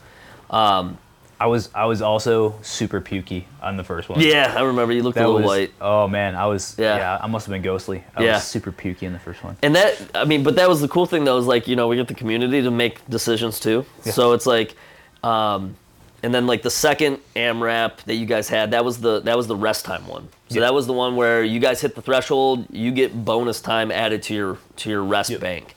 I 1.42 1.46
was 1.48 1.70
I 1.74 1.86
was 1.86 2.02
also 2.02 2.56
super 2.62 3.00
pukey 3.00 3.46
on 3.62 3.78
the 3.78 3.84
first 3.84 4.10
one. 4.10 4.20
Yeah, 4.20 4.54
I 4.58 4.62
remember 4.64 4.94
you 4.94 5.04
looked 5.04 5.18
a 5.18 5.22
That 5.22 5.28
little 5.28 5.42
was, 5.42 5.48
white. 5.48 5.72
Oh 5.80 6.08
man, 6.08 6.36
I 6.36 6.48
was 6.48 6.76
Yeah. 6.78 6.98
yeah. 6.98 7.20
I 7.22 7.28
must 7.28 7.46
have 7.46 7.54
been 7.54 7.62
ghostly. 7.62 8.04
I 8.16 8.24
Yeah. 8.24 8.34
was 8.36 8.44
super 8.44 8.72
pukey 8.74 9.04
in 9.04 9.14
the 9.14 9.20
first 9.20 9.42
one. 9.44 9.56
And 9.64 9.74
that, 9.76 9.96
I 10.14 10.26
mean, 10.26 10.44
but 10.44 10.56
that 10.58 10.68
was 10.68 10.82
the 10.82 10.90
cool 10.90 11.06
thing 11.06 11.24
though, 11.24 11.38
is 11.38 11.46
like, 11.48 11.68
you 11.68 11.76
know, 11.78 11.88
we 11.88 11.96
get 11.96 12.10
the 12.10 12.14
community 12.14 12.62
to 12.62 12.72
make 12.72 13.08
decisions 13.10 13.60
too. 13.60 13.86
So 14.04 14.34
it's 14.34 14.46
like, 14.46 14.76
um, 15.24 15.76
and 16.24 16.34
then 16.36 16.46
like 16.46 16.62
the 16.62 16.70
second 16.70 17.20
AMRAP 17.38 18.04
that 18.04 18.16
you 18.16 18.26
guys 18.26 18.50
had, 18.50 18.72
that 18.72 18.84
was 18.84 19.00
the 19.00 19.22
that 19.22 19.38
was 19.38 19.48
the 19.48 19.56
rest 19.56 19.86
time 19.86 20.06
one. 20.08 20.28
So 20.50 20.56
Yeah. 20.56 20.62
that 20.62 20.74
was 20.74 20.88
the 20.88 20.94
one 20.94 21.16
where 21.16 21.42
you 21.42 21.62
guys 21.62 21.80
hit 21.80 21.96
the 21.96 22.02
threshold, 22.02 22.66
you 22.70 22.92
get 22.92 23.24
bonus 23.24 23.62
time 23.62 23.92
added 23.92 24.24
to 24.24 24.34
your 24.34 24.58
to 24.78 24.90
your 24.90 25.04
rest 25.04 25.30
Yep. 25.30 25.40
bank. 25.40 25.76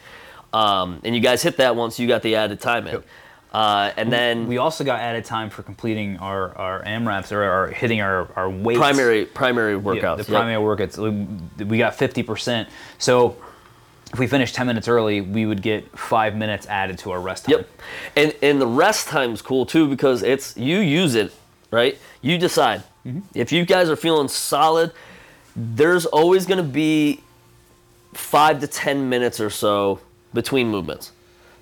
Um, 0.53 1.01
and 1.05 1.15
you 1.15 1.21
guys 1.21 1.43
hit 1.43 1.57
that 1.59 1.77
once, 1.77 2.01
you 2.01 2.09
got 2.09 2.23
the 2.23 2.35
added 2.37 2.61
time 2.61 2.87
in. 2.89 2.95
Yep. 2.95 3.05
Uh, 3.53 3.93
and 3.99 4.11
then 4.11 4.47
We 4.49 4.57
also 4.59 4.83
got 4.83 5.01
added 5.01 5.25
time 5.27 5.51
for 5.51 5.63
completing 5.63 6.17
our 6.19 6.57
our 6.57 6.83
AMRAPs 6.85 7.33
or 7.33 7.43
our 7.43 7.67
hitting 7.69 8.01
our 8.01 8.27
our 8.35 8.49
weights. 8.49 8.79
primary 8.79 9.27
primary 9.27 9.75
Yeah, 9.75 9.81
workouts. 9.81 10.17
the 10.25 10.33
yep. 10.33 10.41
primary 10.41 10.63
workouts. 10.63 10.97
We- 10.99 11.65
We 11.65 11.77
got 11.79 11.95
fifty 11.95 12.23
percent. 12.23 12.69
So 12.99 13.37
if 14.13 14.19
we 14.19 14.27
finished 14.27 14.55
ten 14.55 14.67
minutes 14.67 14.89
early, 14.89 15.21
we 15.21 15.45
would 15.45 15.61
get 15.63 15.99
five 15.99 16.35
minutes 16.35 16.67
added 16.67 16.97
to 17.01 17.11
our 17.13 17.21
rest 17.21 17.45
time. 17.45 17.57
Yep. 17.59 17.69
And 18.17 18.35
and 18.43 18.61
the 18.61 18.67
rest 18.67 19.09
time's 19.09 19.43
cool 19.43 19.67
too 19.67 19.87
because 19.87 20.23
it's 20.23 20.57
you 20.57 20.79
use 20.79 21.15
it, 21.15 21.33
right? 21.71 21.99
You 22.23 22.39
decide. 22.39 22.83
If 23.35 23.53
you 23.53 23.67
guys 23.67 23.91
are 23.91 23.97
feeling 23.97 24.29
solid, 24.29 24.93
there's 25.57 26.07
always 26.07 26.47
going 26.47 26.59
to 26.59 26.71
be 26.85 27.21
5 28.15 28.61
to 28.61 28.67
10 28.69 29.09
minutes 29.09 29.41
or 29.41 29.51
so 29.51 29.99
between 30.33 30.69
movements. 30.69 31.11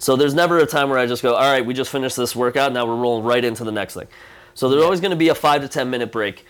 So 0.00 0.16
there's 0.16 0.34
never 0.34 0.58
a 0.58 0.66
time 0.66 0.88
where 0.90 0.98
I 0.98 1.06
just 1.06 1.22
go, 1.22 1.34
"All 1.34 1.52
right, 1.52 1.64
we 1.64 1.72
just 1.74 1.90
finished 1.92 2.16
this 2.16 2.34
workout, 2.34 2.72
now 2.72 2.84
we're 2.86 2.96
rolling 2.96 3.22
right 3.24 3.44
into 3.44 3.62
the 3.64 3.70
next 3.70 3.94
thing." 3.94 4.08
So 4.54 4.68
there's 4.68 4.82
always 4.82 5.00
going 5.00 5.10
to 5.12 5.16
be 5.16 5.28
a 5.28 5.34
5 5.34 5.62
to 5.62 5.68
10 5.68 5.88
minute 5.90 6.10
break. 6.10 6.44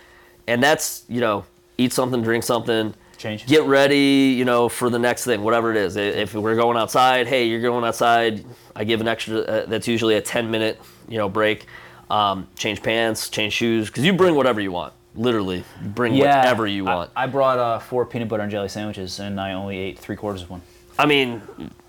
And 0.47 0.63
that's, 0.63 1.05
you 1.09 1.21
know, 1.21 1.45
eat 1.77 1.93
something, 1.93 2.23
drink 2.23 2.45
something, 2.45 2.95
Change. 3.19 3.47
get 3.47 3.65
ready, 3.65 4.35
you 4.39 4.45
know, 4.45 4.69
for 4.69 4.89
the 4.89 4.99
next 4.99 5.25
thing, 5.25 5.43
whatever 5.43 5.71
it 5.71 5.77
is. 5.77 5.97
If 5.97 6.35
we're 6.35 6.57
going 6.57 6.77
outside, 6.79 7.27
hey, 7.29 7.45
you're 7.45 7.61
going 7.61 7.85
outside. 7.85 8.45
I 8.75 8.85
give 8.85 9.01
an 9.01 9.09
extra. 9.09 9.41
Uh, 9.41 9.67
that's 9.67 9.87
usually 9.87 10.15
a 10.17 10.23
10 10.23 10.51
minute, 10.51 10.81
you 11.09 11.19
know, 11.19 11.29
break. 11.29 11.67
Um, 12.09 12.49
change 12.57 12.83
pants, 12.83 13.29
change 13.29 13.53
shoes, 13.53 13.89
because 13.89 14.05
you 14.05 14.13
bring 14.13 14.35
whatever 14.35 14.61
you 14.61 14.73
want. 14.73 14.93
Literally, 15.15 15.65
you 15.83 15.89
bring 15.89 16.15
Yeah. 16.15 16.39
whatever 16.39 16.67
you 16.67 16.87
I- 16.89 16.95
want. 16.95 17.11
I, 17.17 17.27
brought 17.27 17.59
uh, 17.59 17.79
four 17.81 18.07
peanut 18.07 18.29
butter 18.29 18.43
and 18.43 18.51
jelly 18.51 18.69
sandwiches, 18.69 19.19
and 19.21 19.41
I 19.41 19.53
only 19.53 19.77
ate 19.79 19.99
three 19.99 20.17
quarters 20.17 20.43
of 20.43 20.51
one. 20.51 20.63
I 20.99 21.07
mean, 21.07 21.43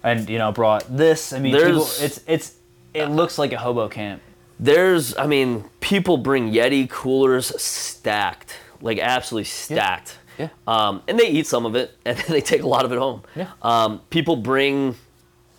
And 0.04 0.30
you 0.30 0.38
know, 0.38 0.52
brought 0.52 0.86
this. 0.96 1.32
I 1.34 1.40
mean, 1.40 1.52
There's- 1.54 1.68
people, 1.68 2.06
it's 2.06 2.20
it's 2.28 2.56
it 2.94 3.06
looks 3.08 3.38
like 3.38 3.54
a 3.54 3.58
hobo 3.58 3.88
camp. 3.88 4.22
there's, 4.60 5.16
I 5.18 5.26
mean, 5.28 5.64
people 5.80 6.18
bring 6.18 6.52
Yeti 6.52 6.90
coolers 6.90 7.48
stacked, 7.62 8.58
like 8.82 9.00
absolutely 9.00 9.46
stacked. 9.46 10.18
Yeah. 10.38 10.50
Um, 10.68 11.02
and 11.08 11.18
they 11.20 11.28
eat 11.28 11.48
some 11.48 11.66
of 11.66 11.76
it, 11.76 11.98
and 12.06 12.18
then 12.18 12.26
they 12.30 12.42
take 12.42 12.62
a 12.64 12.68
lot 12.68 12.84
of 12.86 12.92
it 12.92 12.98
home. 13.00 13.24
Yeah. 13.36 13.52
Um, 13.62 14.02
people 14.10 14.36
bring 14.36 14.96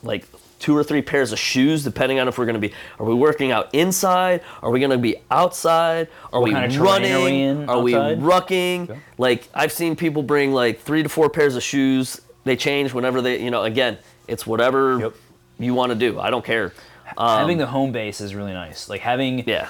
like 0.03 0.27
two 0.59 0.77
or 0.77 0.85
three 0.85 1.03
pairs 1.03 1.33
of 1.33 1.39
shoes, 1.39 1.83
depending 1.85 2.19
on 2.21 2.29
if 2.29 2.37
we're 2.39 2.45
going 2.47 2.61
to 2.61 2.69
be. 2.69 2.73
Are 2.99 3.07
we 3.07 3.15
working 3.15 3.51
out 3.51 3.75
inside? 3.75 4.43
Are 4.63 4.71
we 4.71 4.79
going 4.81 4.91
to 4.91 4.99
be 4.99 5.17
outside? 5.31 6.09
Are 6.33 6.41
we 6.43 6.53
kind 6.53 6.67
of 6.67 6.73
terrain 6.73 6.85
running? 6.85 7.13
are 7.15 7.25
we 7.25 7.41
in 7.43 7.69
are 7.69 7.81
we 7.81 7.95
outside? 7.95 8.21
rucking? 8.21 8.99
Like 9.19 9.49
I've 9.55 9.73
seen 9.73 9.97
people 9.97 10.23
bring 10.23 10.53
like 10.53 10.81
three 10.81 11.03
to 11.03 11.09
four 11.09 11.31
pairs 11.31 11.57
of 11.57 11.63
shoes. 11.63 12.21
They 12.45 12.57
change 12.57 12.93
whenever 12.93 13.23
they, 13.23 13.41
you 13.43 13.51
know. 13.51 13.63
Again, 13.65 13.99
it's 14.29 14.47
whatever 14.47 14.99
Yep. 14.99 15.13
you 15.59 15.75
want 15.75 15.91
to 15.91 15.97
do. 15.97 16.19
I 16.21 16.31
don't 16.31 16.45
care. 16.45 16.73
having 17.19 17.59
the 17.59 17.67
home 17.67 17.93
base 17.93 18.21
is 18.23 18.35
really 18.35 18.53
nice. 18.55 18.89
Like 18.89 19.01
having 19.03 19.41
Um, 19.41 19.45
Yeah. 19.47 19.69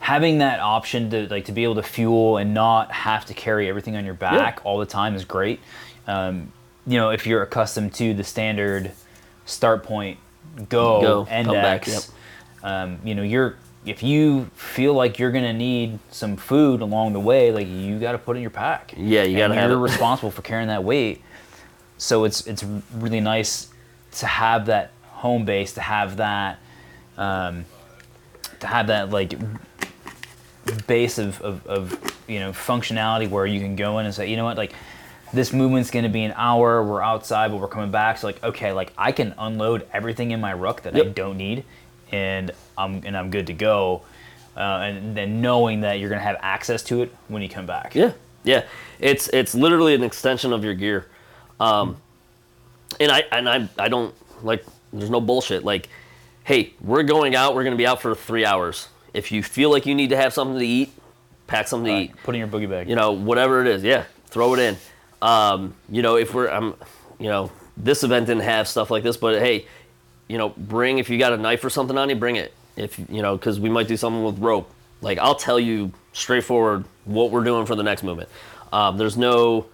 having 0.00 0.38
that 0.38 0.60
option 0.60 1.08
to 1.10 1.26
like 1.30 1.44
to 1.46 1.52
be 1.52 1.64
able 1.64 1.76
to 1.76 1.82
fuel 1.82 2.36
and 2.36 2.52
not 2.52 2.90
have 2.92 3.24
to 3.26 3.34
carry 3.34 3.68
everything 3.68 3.96
on 3.96 4.04
your 4.04 4.14
back 4.14 4.60
all 4.64 4.78
the 4.78 4.86
time 4.86 5.14
is 5.14 5.24
great. 5.24 5.60
Um, 6.06 6.52
you 6.86 6.98
know, 6.98 7.10
if 7.10 7.26
you're 7.26 7.42
accustomed 7.42 7.94
to 7.94 8.12
the 8.12 8.24
standard 8.24 8.90
start 9.46 9.82
point, 9.84 10.18
go, 10.68 11.00
Go, 11.00 11.24
come 11.24 11.46
back, 11.46 11.86
index. 11.88 12.12
Um, 12.62 12.98
you 13.04 13.14
know, 13.14 13.22
you're 13.22 13.54
if 13.84 14.02
you 14.02 14.48
feel 14.54 14.94
like 14.94 15.18
you're 15.18 15.32
gonna 15.32 15.52
need 15.52 15.98
some 16.10 16.36
food 16.36 16.80
along 16.82 17.14
the 17.14 17.20
way, 17.20 17.50
like 17.50 17.66
you 17.66 17.98
got 17.98 18.12
to 18.12 18.18
put 18.18 18.36
in 18.36 18.42
your 18.42 18.50
pack. 18.50 18.94
Yeah, 18.96 19.22
you 19.24 19.36
gotta 19.38 19.54
have 19.54 19.70
You're 19.70 19.78
it. 19.78 19.82
responsible 19.82 20.30
for 20.30 20.42
carrying 20.42 20.68
that 20.68 20.84
weight. 20.84 21.20
So 22.02 22.24
it's 22.24 22.44
it's 22.48 22.64
really 22.94 23.20
nice 23.20 23.68
to 24.16 24.26
have 24.26 24.66
that 24.66 24.90
home 25.04 25.44
base, 25.44 25.72
to 25.74 25.80
have 25.80 26.16
that, 26.16 26.58
um, 27.16 27.64
to 28.58 28.66
have 28.66 28.88
that 28.88 29.10
like 29.10 29.34
base 30.88 31.18
of, 31.18 31.40
of, 31.42 31.64
of 31.68 32.18
you 32.26 32.40
know 32.40 32.50
functionality 32.50 33.30
where 33.30 33.46
you 33.46 33.60
can 33.60 33.76
go 33.76 34.00
in 34.00 34.06
and 34.06 34.12
say, 34.12 34.28
you 34.28 34.36
know 34.36 34.44
what, 34.44 34.56
like 34.56 34.72
this 35.32 35.52
movement's 35.52 35.92
going 35.92 36.02
to 36.02 36.08
be 36.08 36.24
an 36.24 36.34
hour. 36.36 36.82
We're 36.82 37.00
outside, 37.00 37.52
but 37.52 37.58
we're 37.60 37.68
coming 37.68 37.92
back. 37.92 38.18
So 38.18 38.26
like, 38.26 38.42
okay, 38.42 38.72
like 38.72 38.92
I 38.98 39.12
can 39.12 39.32
unload 39.38 39.86
everything 39.92 40.32
in 40.32 40.40
my 40.40 40.54
ruck 40.54 40.82
that 40.82 40.96
I 40.96 41.04
don't 41.04 41.36
need, 41.36 41.62
and 42.10 42.50
I'm 42.76 43.02
and 43.04 43.16
I'm 43.16 43.30
good 43.30 43.46
to 43.46 43.54
go. 43.54 44.02
Uh, 44.56 44.60
and 44.60 45.16
then 45.16 45.40
knowing 45.40 45.82
that 45.82 46.00
you're 46.00 46.08
going 46.08 46.18
to 46.20 46.26
have 46.26 46.36
access 46.40 46.82
to 46.82 47.02
it 47.02 47.14
when 47.28 47.42
you 47.42 47.48
come 47.48 47.64
back. 47.64 47.94
Yeah, 47.94 48.12
yeah. 48.42 48.64
It's 48.98 49.28
it's 49.28 49.54
literally 49.54 49.94
an 49.94 50.02
extension 50.02 50.52
of 50.52 50.64
your 50.64 50.74
gear, 50.74 51.06
um, 51.62 51.96
and 52.98 53.10
I 53.10 53.20
and 53.30 53.48
I 53.48 53.68
I 53.78 53.88
don't 53.88 54.14
like. 54.42 54.64
There's 54.92 55.10
no 55.10 55.20
bullshit. 55.20 55.64
Like, 55.64 55.88
hey, 56.44 56.74
we're 56.80 57.04
going 57.04 57.34
out. 57.34 57.54
We're 57.54 57.64
gonna 57.64 57.76
be 57.76 57.86
out 57.86 58.02
for 58.02 58.14
three 58.14 58.44
hours. 58.44 58.88
If 59.14 59.30
you 59.30 59.42
feel 59.42 59.70
like 59.70 59.86
you 59.86 59.94
need 59.94 60.10
to 60.10 60.16
have 60.16 60.32
something 60.32 60.58
to 60.58 60.66
eat, 60.66 60.92
pack 61.46 61.68
something 61.68 61.92
to 61.92 62.00
eat. 62.02 62.22
Put 62.24 62.34
in 62.34 62.40
your 62.40 62.48
boogie 62.48 62.68
bag. 62.68 62.88
You 62.88 62.96
know, 62.96 63.12
whatever 63.12 63.60
it 63.60 63.68
is. 63.68 63.84
Yeah, 63.84 64.04
throw 64.26 64.54
it 64.54 64.58
in. 64.58 64.76
Um, 65.20 65.74
you 65.88 66.02
know, 66.02 66.16
if 66.16 66.34
we're 66.34 66.48
I'm, 66.48 66.74
you 67.18 67.28
know, 67.28 67.52
this 67.76 68.02
event 68.02 68.26
didn't 68.26 68.42
have 68.42 68.66
stuff 68.66 68.90
like 68.90 69.04
this, 69.04 69.16
but 69.16 69.38
hey, 69.38 69.66
you 70.28 70.38
know, 70.38 70.48
bring 70.50 70.98
if 70.98 71.08
you 71.08 71.18
got 71.18 71.32
a 71.32 71.36
knife 71.36 71.64
or 71.64 71.70
something 71.70 71.96
on 71.96 72.08
you, 72.10 72.16
bring 72.16 72.36
it. 72.36 72.52
If 72.76 72.98
you 72.98 73.22
know, 73.22 73.36
because 73.36 73.60
we 73.60 73.70
might 73.70 73.86
do 73.86 73.96
something 73.96 74.24
with 74.24 74.38
rope. 74.38 74.68
Like 75.00 75.18
I'll 75.18 75.34
tell 75.34 75.60
you 75.60 75.92
straightforward 76.12 76.84
what 77.04 77.30
we're 77.30 77.44
doing 77.44 77.66
for 77.66 77.76
the 77.76 77.82
next 77.82 78.02
movement. 78.02 78.28
Um, 78.72 78.96
there's 78.96 79.16
no, 79.16 79.66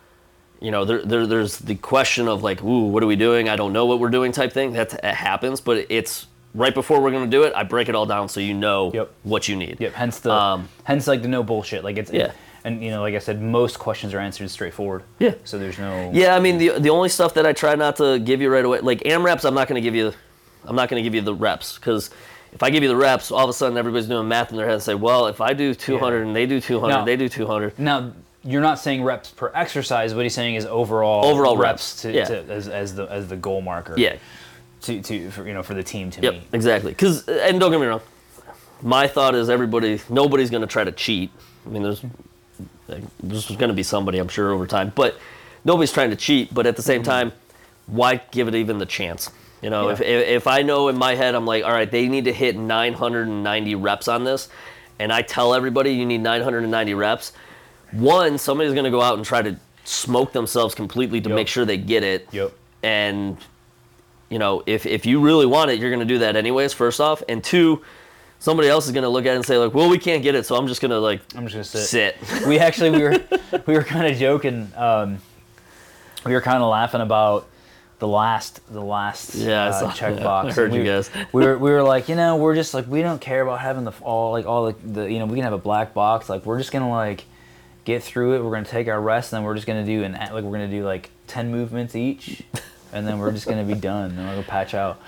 you 0.60 0.70
know, 0.70 0.84
there, 0.84 1.02
there 1.04 1.26
there's 1.26 1.58
the 1.58 1.74
question 1.76 2.28
of 2.28 2.42
like, 2.42 2.62
ooh, 2.62 2.86
what 2.88 3.02
are 3.02 3.06
we 3.06 3.16
doing? 3.16 3.48
I 3.48 3.56
don't 3.56 3.72
know 3.72 3.86
what 3.86 4.00
we're 4.00 4.10
doing 4.10 4.32
type 4.32 4.52
thing. 4.52 4.72
That 4.72 4.92
it 4.94 5.04
happens, 5.04 5.60
but 5.60 5.86
it's 5.88 6.26
right 6.54 6.74
before 6.74 7.00
we're 7.00 7.10
gonna 7.12 7.26
do 7.26 7.44
it. 7.44 7.52
I 7.54 7.62
break 7.62 7.88
it 7.88 7.94
all 7.94 8.06
down 8.06 8.28
so 8.28 8.40
you 8.40 8.54
know 8.54 8.90
Yep. 8.92 9.10
what 9.22 9.48
you 9.48 9.56
need. 9.56 9.76
Yep. 9.80 9.92
Hence 9.92 10.20
the 10.20 10.32
Um, 10.32 10.68
hence 10.84 11.06
like 11.06 11.22
the 11.22 11.28
no 11.28 11.42
bullshit. 11.42 11.84
Like 11.84 11.96
it's 11.96 12.10
Yeah. 12.12 12.32
And 12.64 12.82
you 12.82 12.90
know, 12.90 13.00
like 13.02 13.14
I 13.14 13.18
said, 13.20 13.40
most 13.40 13.78
questions 13.78 14.12
are 14.14 14.18
answered 14.18 14.50
straightforward. 14.50 15.04
Yeah. 15.20 15.34
So 15.44 15.58
there's 15.58 15.78
no. 15.78 16.10
Yeah, 16.12 16.34
I 16.34 16.40
mean 16.40 16.58
the 16.58 16.70
the 16.80 16.90
only 16.90 17.08
stuff 17.08 17.34
that 17.34 17.46
I 17.46 17.52
try 17.52 17.74
not 17.76 17.96
to 17.96 18.18
give 18.18 18.40
you 18.42 18.50
right 18.50 18.64
away, 18.64 18.80
like 18.80 19.00
AMRAPs, 19.04 19.44
I'm 19.44 19.54
not 19.54 19.68
going 19.68 19.80
to 19.80 19.86
give 19.86 19.94
you, 19.94 20.12
I'm 20.64 20.74
not 20.74 20.88
going 20.88 21.02
to 21.02 21.04
give 21.08 21.14
you 21.14 21.20
the 21.22 21.34
reps 21.34 21.78
because 21.78 22.10
if 22.52 22.62
I 22.64 22.70
give 22.70 22.82
you 22.82 22.88
the 22.88 22.96
reps, 22.96 23.30
all 23.30 23.44
of 23.44 23.50
a 23.50 23.52
sudden 23.52 23.78
everybody's 23.78 24.08
doing 24.08 24.26
math 24.26 24.50
in 24.50 24.56
their 24.56 24.66
head 24.66 24.74
and 24.74 24.82
say, 24.82 24.94
well, 24.96 25.28
if 25.28 25.40
I 25.40 25.52
do 25.52 25.72
200 25.74 26.26
and 26.26 26.34
they 26.34 26.46
do 26.46 26.60
200, 26.60 26.92
Now- 26.92 27.04
they 27.04 27.14
do 27.16 27.28
200. 27.28 27.78
Now 27.78 28.10
you're 28.44 28.62
not 28.62 28.78
saying 28.78 29.02
reps 29.02 29.30
per 29.30 29.50
exercise. 29.54 30.14
What 30.14 30.24
he's 30.24 30.34
saying 30.34 30.54
is 30.54 30.64
overall 30.66 31.24
Overall 31.24 31.56
reps, 31.56 31.70
reps, 31.70 32.02
to, 32.02 32.12
yeah. 32.12 32.24
to, 32.24 32.52
as, 32.52 32.68
as 32.68 32.94
the 32.94 33.04
as 33.06 33.28
the 33.28 33.36
goal 33.36 33.60
marker. 33.60 33.94
Yeah, 33.96 34.16
To, 34.82 35.02
to 35.02 35.30
for, 35.30 35.46
you 35.46 35.54
know 35.54 35.62
for 35.62 35.74
the 35.74 35.82
team 35.82 36.10
to 36.12 36.20
yep, 36.20 36.34
meet. 36.34 36.42
exactly. 36.52 36.92
Because 36.92 37.26
and 37.28 37.58
don't 37.58 37.70
get 37.70 37.80
me 37.80 37.86
wrong, 37.86 38.00
my 38.82 39.06
thought 39.08 39.34
is 39.34 39.50
everybody, 39.50 40.00
nobody's 40.08 40.50
going 40.50 40.60
to 40.60 40.66
try 40.68 40.84
to 40.84 40.92
cheat. 40.92 41.30
I 41.66 41.70
mean, 41.70 41.82
there's 41.82 42.02
there's 43.22 43.46
going 43.46 43.68
to 43.68 43.74
be 43.74 43.82
somebody, 43.82 44.18
I'm 44.18 44.28
sure, 44.28 44.50
over 44.52 44.66
time, 44.66 44.92
but 44.94 45.18
nobody's 45.64 45.92
trying 45.92 46.10
to 46.10 46.16
cheat. 46.16 46.52
But 46.54 46.66
at 46.66 46.76
the 46.76 46.82
same 46.82 47.02
mm-hmm. 47.02 47.10
time, 47.10 47.32
why 47.86 48.20
give 48.30 48.48
it 48.48 48.54
even 48.54 48.78
the 48.78 48.86
chance? 48.86 49.30
You 49.62 49.70
know, 49.70 49.88
Yeah. 49.88 49.94
if, 49.94 50.00
if 50.00 50.28
if 50.28 50.46
I 50.46 50.62
know 50.62 50.88
in 50.88 50.96
my 50.96 51.14
head, 51.16 51.34
I'm 51.34 51.44
like, 51.46 51.64
all 51.64 51.72
right, 51.72 51.90
they 51.90 52.06
need 52.06 52.24
to 52.26 52.32
hit 52.32 52.56
990 52.56 53.74
reps 53.74 54.06
on 54.08 54.24
this, 54.24 54.48
and 54.98 55.12
I 55.12 55.22
tell 55.22 55.54
everybody 55.54 55.92
you 55.92 56.06
need 56.06 56.22
990 56.22 56.94
reps. 56.94 57.32
One, 57.92 58.38
somebody's 58.38 58.72
going 58.72 58.84
to 58.84 58.90
go 58.90 59.00
out 59.02 59.16
and 59.16 59.24
try 59.24 59.42
to 59.42 59.56
smoke 59.84 60.32
themselves 60.32 60.74
completely 60.74 61.20
to 61.22 61.28
Yep. 61.30 61.36
make 61.36 61.48
sure 61.48 61.64
they 61.64 61.78
get 61.78 62.02
it. 62.04 62.28
Yep. 62.32 62.52
And 62.82 63.36
you 64.30 64.38
know, 64.38 64.62
if 64.66 64.84
if 64.86 65.06
you 65.06 65.20
really 65.20 65.46
want 65.46 65.70
it, 65.70 65.78
you're 65.80 65.90
going 65.90 66.06
to 66.06 66.14
do 66.14 66.18
that 66.18 66.36
anyways. 66.36 66.74
First 66.74 67.00
off, 67.00 67.22
and 67.28 67.42
two, 67.42 67.82
somebody 68.38 68.68
else 68.68 68.86
is 68.86 68.92
going 68.92 69.02
to 69.04 69.08
look 69.08 69.24
at 69.24 69.32
it 69.32 69.36
and 69.36 69.44
say 69.44 69.56
like, 69.56 69.72
well, 69.72 69.88
we 69.88 69.98
can't 69.98 70.22
get 70.22 70.34
it, 70.34 70.44
so 70.44 70.54
I'm 70.56 70.66
just 70.68 70.80
going 70.82 70.90
to 70.90 70.98
like 71.00 71.20
I'm 71.34 71.46
just 71.48 71.54
gonna 71.54 71.64
sit. 71.64 72.16
sit. 72.22 72.46
we 72.46 72.58
actually 72.58 72.90
we 72.90 73.02
were 73.02 73.18
we 73.66 73.74
were 73.74 73.84
kind 73.84 74.06
of 74.12 74.18
joking. 74.18 74.70
Um, 74.76 75.18
we 76.26 76.32
were 76.34 76.42
kind 76.42 76.62
of 76.62 76.68
laughing 76.68 77.00
about 77.00 77.48
the 78.00 78.06
last 78.08 78.60
the 78.70 78.82
last 78.82 79.34
Yeah, 79.34 79.64
uh, 79.68 79.72
saw- 79.72 79.90
checkbox. 79.92 80.44
I 80.44 80.52
heard 80.52 80.72
we, 80.72 80.78
you 80.78 80.84
guys. 80.84 81.10
We 81.32 81.44
were 81.46 81.56
we 81.56 81.70
were 81.70 81.82
like 81.82 82.08
you 82.10 82.14
know 82.14 82.36
we're 82.36 82.54
just 82.54 82.74
like 82.74 82.86
we 82.86 83.00
don't 83.02 83.20
care 83.20 83.40
about 83.40 83.60
having 83.60 83.84
the 83.84 83.92
all 84.02 84.32
like 84.32 84.44
all 84.46 84.66
the, 84.66 84.86
the 84.86 85.10
you 85.10 85.18
know 85.20 85.24
we 85.26 85.36
can 85.36 85.44
have 85.44 85.52
a 85.54 85.58
black 85.58 85.94
box 85.94 86.28
like 86.28 86.44
we're 86.44 86.58
just 86.58 86.70
gonna 86.70 86.90
like 86.90 87.24
get 87.88 88.02
through 88.02 88.34
it. 88.34 88.44
We're 88.44 88.50
gonna 88.50 88.66
take 88.66 88.86
our 88.86 89.00
rest 89.00 89.32
and 89.32 89.38
then 89.38 89.44
we're 89.44 89.54
just 89.54 89.66
gonna 89.66 89.84
do 89.84 90.04
an 90.04 90.12
like 90.12 90.44
we're 90.44 90.52
gonna 90.52 90.68
do 90.68 90.84
like 90.84 91.10
ten 91.26 91.50
movements 91.50 91.96
each, 91.96 92.42
and 92.92 93.08
then 93.08 93.18
we're 93.18 93.32
just 93.32 93.46
gonna 93.46 93.64
be 93.64 93.74
done. 93.74 94.10
And 94.10 94.18
we're 94.18 94.34
gonna 94.34 94.42
patch 94.42 94.74
out. 94.74 95.00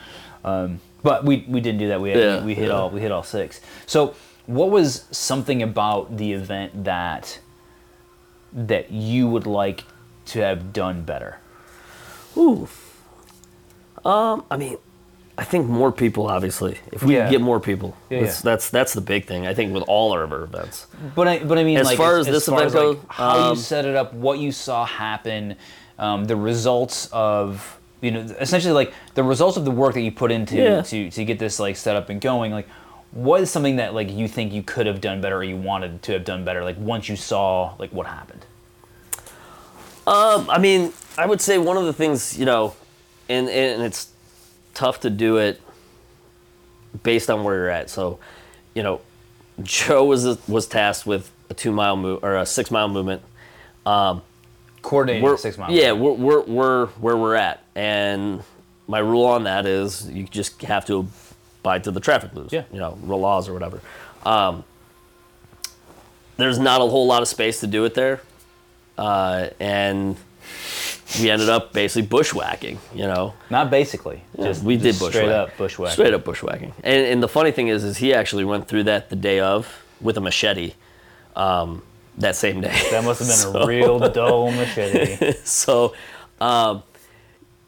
Um, 0.45 0.81
but 1.03 1.25
we 1.25 1.45
we 1.47 1.61
didn't 1.61 1.79
do 1.79 1.88
that. 1.88 2.01
We 2.01 2.14
Yeah, 2.14 2.40
we, 2.40 2.47
we 2.47 2.55
hit 2.55 2.69
yeah. 2.69 2.75
all 2.75 2.90
we 2.90 3.01
hit 3.03 3.12
all 3.12 3.23
six. 3.23 3.61
So 3.87 4.14
what 4.47 4.71
was 4.71 5.05
something 5.11 5.62
about 5.62 6.16
the 6.16 6.33
event 6.33 6.85
that 6.85 7.38
that 8.53 8.90
you 8.90 9.29
would 9.29 9.47
like 9.47 9.85
to 10.27 10.40
have 10.40 10.73
done 10.73 11.03
better? 11.03 11.38
Ooh. 12.37 12.66
Um, 14.05 14.45
I 14.51 14.57
mean, 14.57 14.79
I 15.40 15.44
think 15.44 15.66
more 15.66 15.90
people. 15.90 16.26
Obviously, 16.26 16.79
if 16.92 17.03
we 17.03 17.16
Yeah. 17.16 17.31
get 17.31 17.40
more 17.40 17.61
people, 17.61 17.96
Yeah, 18.11 18.20
that's, 18.20 18.44
yeah. 18.44 18.50
that's 18.50 18.68
that's 18.68 18.92
the 18.92 19.00
big 19.00 19.24
thing. 19.24 19.46
I 19.46 19.55
think 19.55 19.72
with 19.72 19.85
all 19.88 20.12
our 20.12 20.22
events. 20.22 20.87
But 21.14 21.29
I, 21.29 21.38
but 21.38 21.57
I 21.57 21.64
mean, 21.64 21.79
As 21.79 21.87
like, 21.87 21.96
far 21.96 22.18
as 22.18 22.26
this 22.26 22.46
event 22.46 22.64
like, 22.64 22.72
goes, 22.74 22.98
how 23.09 23.38
um, 23.38 23.50
you 23.50 23.57
set 23.57 23.87
it 23.87 23.96
up, 23.96 24.12
what 24.12 24.38
you 24.38 24.53
saw 24.53 24.85
happen, 24.85 25.57
um, 25.98 26.26
the 26.26 26.37
results 26.37 27.09
of 27.11 27.79
you 28.03 28.11
know, 28.11 28.20
essentially 28.38 28.74
like 28.74 28.92
the 29.14 29.22
results 29.22 29.57
of 29.57 29.64
the 29.64 29.70
work 29.70 29.94
that 29.94 30.03
you 30.03 30.12
put 30.12 30.31
into 30.31 30.83
to 30.83 31.11
to 31.11 31.24
get 31.24 31.38
this 31.38 31.59
like 31.59 31.76
set 31.76 31.96
up 31.96 32.11
and 32.11 32.20
going. 32.20 32.53
Like, 32.53 32.68
what 33.12 33.40
is 33.40 33.50
something 33.50 33.76
that 33.76 33.94
like 33.94 34.11
you 34.11 34.29
think 34.29 34.53
you 34.53 34.62
could 34.62 34.87
have 34.87 35.00
done 35.00 35.22
better 35.22 35.37
or 35.37 35.44
you 35.44 35.57
wanted 35.57 36.03
to 36.03 36.12
have 36.12 36.24
done 36.26 36.44
better? 36.44 36.62
Like 36.64 36.76
once 36.79 37.09
you 37.09 37.16
saw 37.16 37.74
like 37.79 37.92
what 37.94 38.07
happened. 38.07 38.44
Um, 40.07 40.50
I 40.50 40.59
mean, 40.59 40.92
I 41.16 41.24
would 41.24 41.40
say 41.40 41.57
one 41.57 41.79
of 41.79 41.87
the 41.87 41.94
things 41.94 42.38
you 42.38 42.44
know, 42.44 42.74
and 43.31 43.48
and 43.48 43.83
it's 43.83 44.09
tough 44.75 45.01
to 45.01 45.11
do 45.11 45.37
it 45.39 45.61
based 47.03 47.31
on 47.31 47.45
where 47.45 47.57
you're 47.57 47.71
at. 47.71 47.91
So, 47.91 48.19
you 48.75 48.83
know, 48.83 49.01
Joe 49.63 50.05
was 50.05 50.47
was 50.49 50.67
tasked 50.67 51.07
with 51.07 51.31
a 51.51 51.55
two 51.55 51.73
mile 51.73 51.97
move 51.97 52.23
or 52.25 52.37
a 52.37 52.47
six 52.47 52.71
mile 52.71 52.89
movement. 52.89 53.23
Um, 53.87 54.23
Coordinating 54.83 55.23
we're, 55.23 55.37
six 55.37 55.59
miles. 55.59 55.73
Yeah, 55.75 55.93
we're, 55.93 56.13
we're, 56.13 56.41
we're 56.43 56.87
where 56.87 57.17
we're 57.17 57.35
at. 57.35 57.63
And 57.75 58.43
my 58.89 58.99
rule 58.99 59.27
on 59.27 59.45
that 59.45 59.67
is 59.67 60.09
you 60.11 60.25
just 60.25 60.63
have 60.63 60.87
to 60.87 61.07
abide 61.61 61.85
to 61.85 61.91
the 61.91 62.01
traffic 62.01 62.31
rules, 62.35 62.53
Yeah. 62.53 62.65
you 62.73 62.79
know, 62.79 62.99
laws 63.05 63.49
or 63.49 63.53
whatever. 63.53 63.81
Um, 64.25 64.65
there's 66.39 66.59
not 66.59 66.81
a 66.81 66.87
whole 66.87 67.07
lot 67.07 67.21
of 67.21 67.29
space 67.29 67.61
to 67.61 67.67
do 67.67 67.85
it 67.85 67.95
there. 67.95 68.21
Uh, 68.97 69.49
and 69.61 70.17
we 71.20 71.31
ended 71.31 71.48
up 71.48 71.72
basically 71.72 72.07
bushwhacking, 72.09 72.79
you 72.94 73.05
know. 73.05 73.35
Not 73.50 73.70
basically. 73.70 74.22
just 74.37 74.62
we 74.62 74.76
did 74.76 74.85
just 74.94 75.00
bushwhack. 75.00 75.12
straight 75.22 75.33
up 75.33 75.57
bushwhack. 75.57 75.92
Straight 75.92 76.14
up 76.14 76.24
bushwhacking. 76.24 76.72
And, 76.83 77.07
and 77.07 77.22
the 77.22 77.29
funny 77.29 77.50
thing 77.50 77.68
is, 77.68 77.85
is 77.85 77.98
he 77.98 78.14
actually 78.14 78.44
went 78.44 78.68
through 78.68 78.85
that 78.85 79.11
the 79.11 79.16
day 79.16 79.40
of 79.40 79.83
with 80.00 80.16
a 80.16 80.20
machete 80.20 80.74
um, 81.37 81.83
that 82.18 82.37
same 82.37 82.61
day. 82.61 82.88
That 82.90 83.05
must 83.05 83.20
have 83.20 83.53
been 83.53 83.62
a 83.62 83.66
real 83.87 83.98
dull 84.11 84.50
machete. 84.53 85.33
so 85.44 85.94
um, 86.40 86.83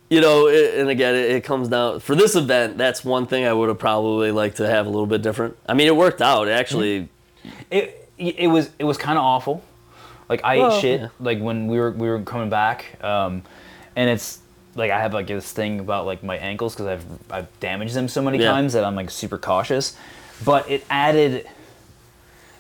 you 0.09 0.21
know 0.21 0.47
it, 0.47 0.79
and 0.79 0.89
again 0.89 1.15
it, 1.15 1.31
it 1.31 1.45
comes 1.45 1.69
down 1.69 2.01
for 2.01 2.15
this 2.15 2.37
event 2.37 2.77
that's 2.77 3.03
one 3.03 3.27
thing 3.27 3.47
i 3.47 3.53
would 3.53 3.71
have 3.71 3.79
probably 3.79 4.31
liked 4.31 4.59
to 4.59 4.69
have 4.69 4.85
a 4.85 4.91
little 4.91 5.07
bit 5.07 5.23
different 5.23 5.57
i 5.67 5.73
mean 5.73 5.87
it 5.87 5.97
worked 5.97 6.21
out 6.21 6.49
It 6.49 6.51
actually 6.51 7.09
it 7.71 8.03
it 8.19 8.49
was 8.49 8.71
it 8.79 8.85
was 8.85 8.99
kind 8.99 9.19
of 9.19 9.25
awful. 9.25 9.63
Like 10.33 10.45
I 10.45 10.59
Well, 10.59 10.73
ate 10.77 10.81
shit 10.81 11.01
yeah. 11.03 11.09
like 11.21 11.39
when 11.41 11.67
we 11.67 11.79
were 11.79 11.91
we 12.03 12.09
were 12.09 12.21
coming 12.23 12.49
back, 12.51 12.79
um, 13.05 13.43
and 13.97 14.09
it's 14.09 14.39
like 14.75 14.91
I 14.91 14.99
have 14.99 15.13
like 15.13 15.27
this 15.27 15.53
thing 15.53 15.79
about 15.81 16.07
like 16.07 16.23
my 16.23 16.37
ankles 16.39 16.75
because 16.75 16.87
I've 16.87 17.05
I've 17.31 17.61
damaged 17.61 17.95
them 17.95 18.09
so 18.09 18.23
many 18.23 18.39
Yeah. 18.39 18.51
times 18.53 18.73
that 18.73 18.85
I'm 18.85 18.97
like 18.97 19.11
super 19.11 19.39
cautious. 19.39 19.97
But 20.45 20.71
it 20.71 20.85
added 20.89 21.47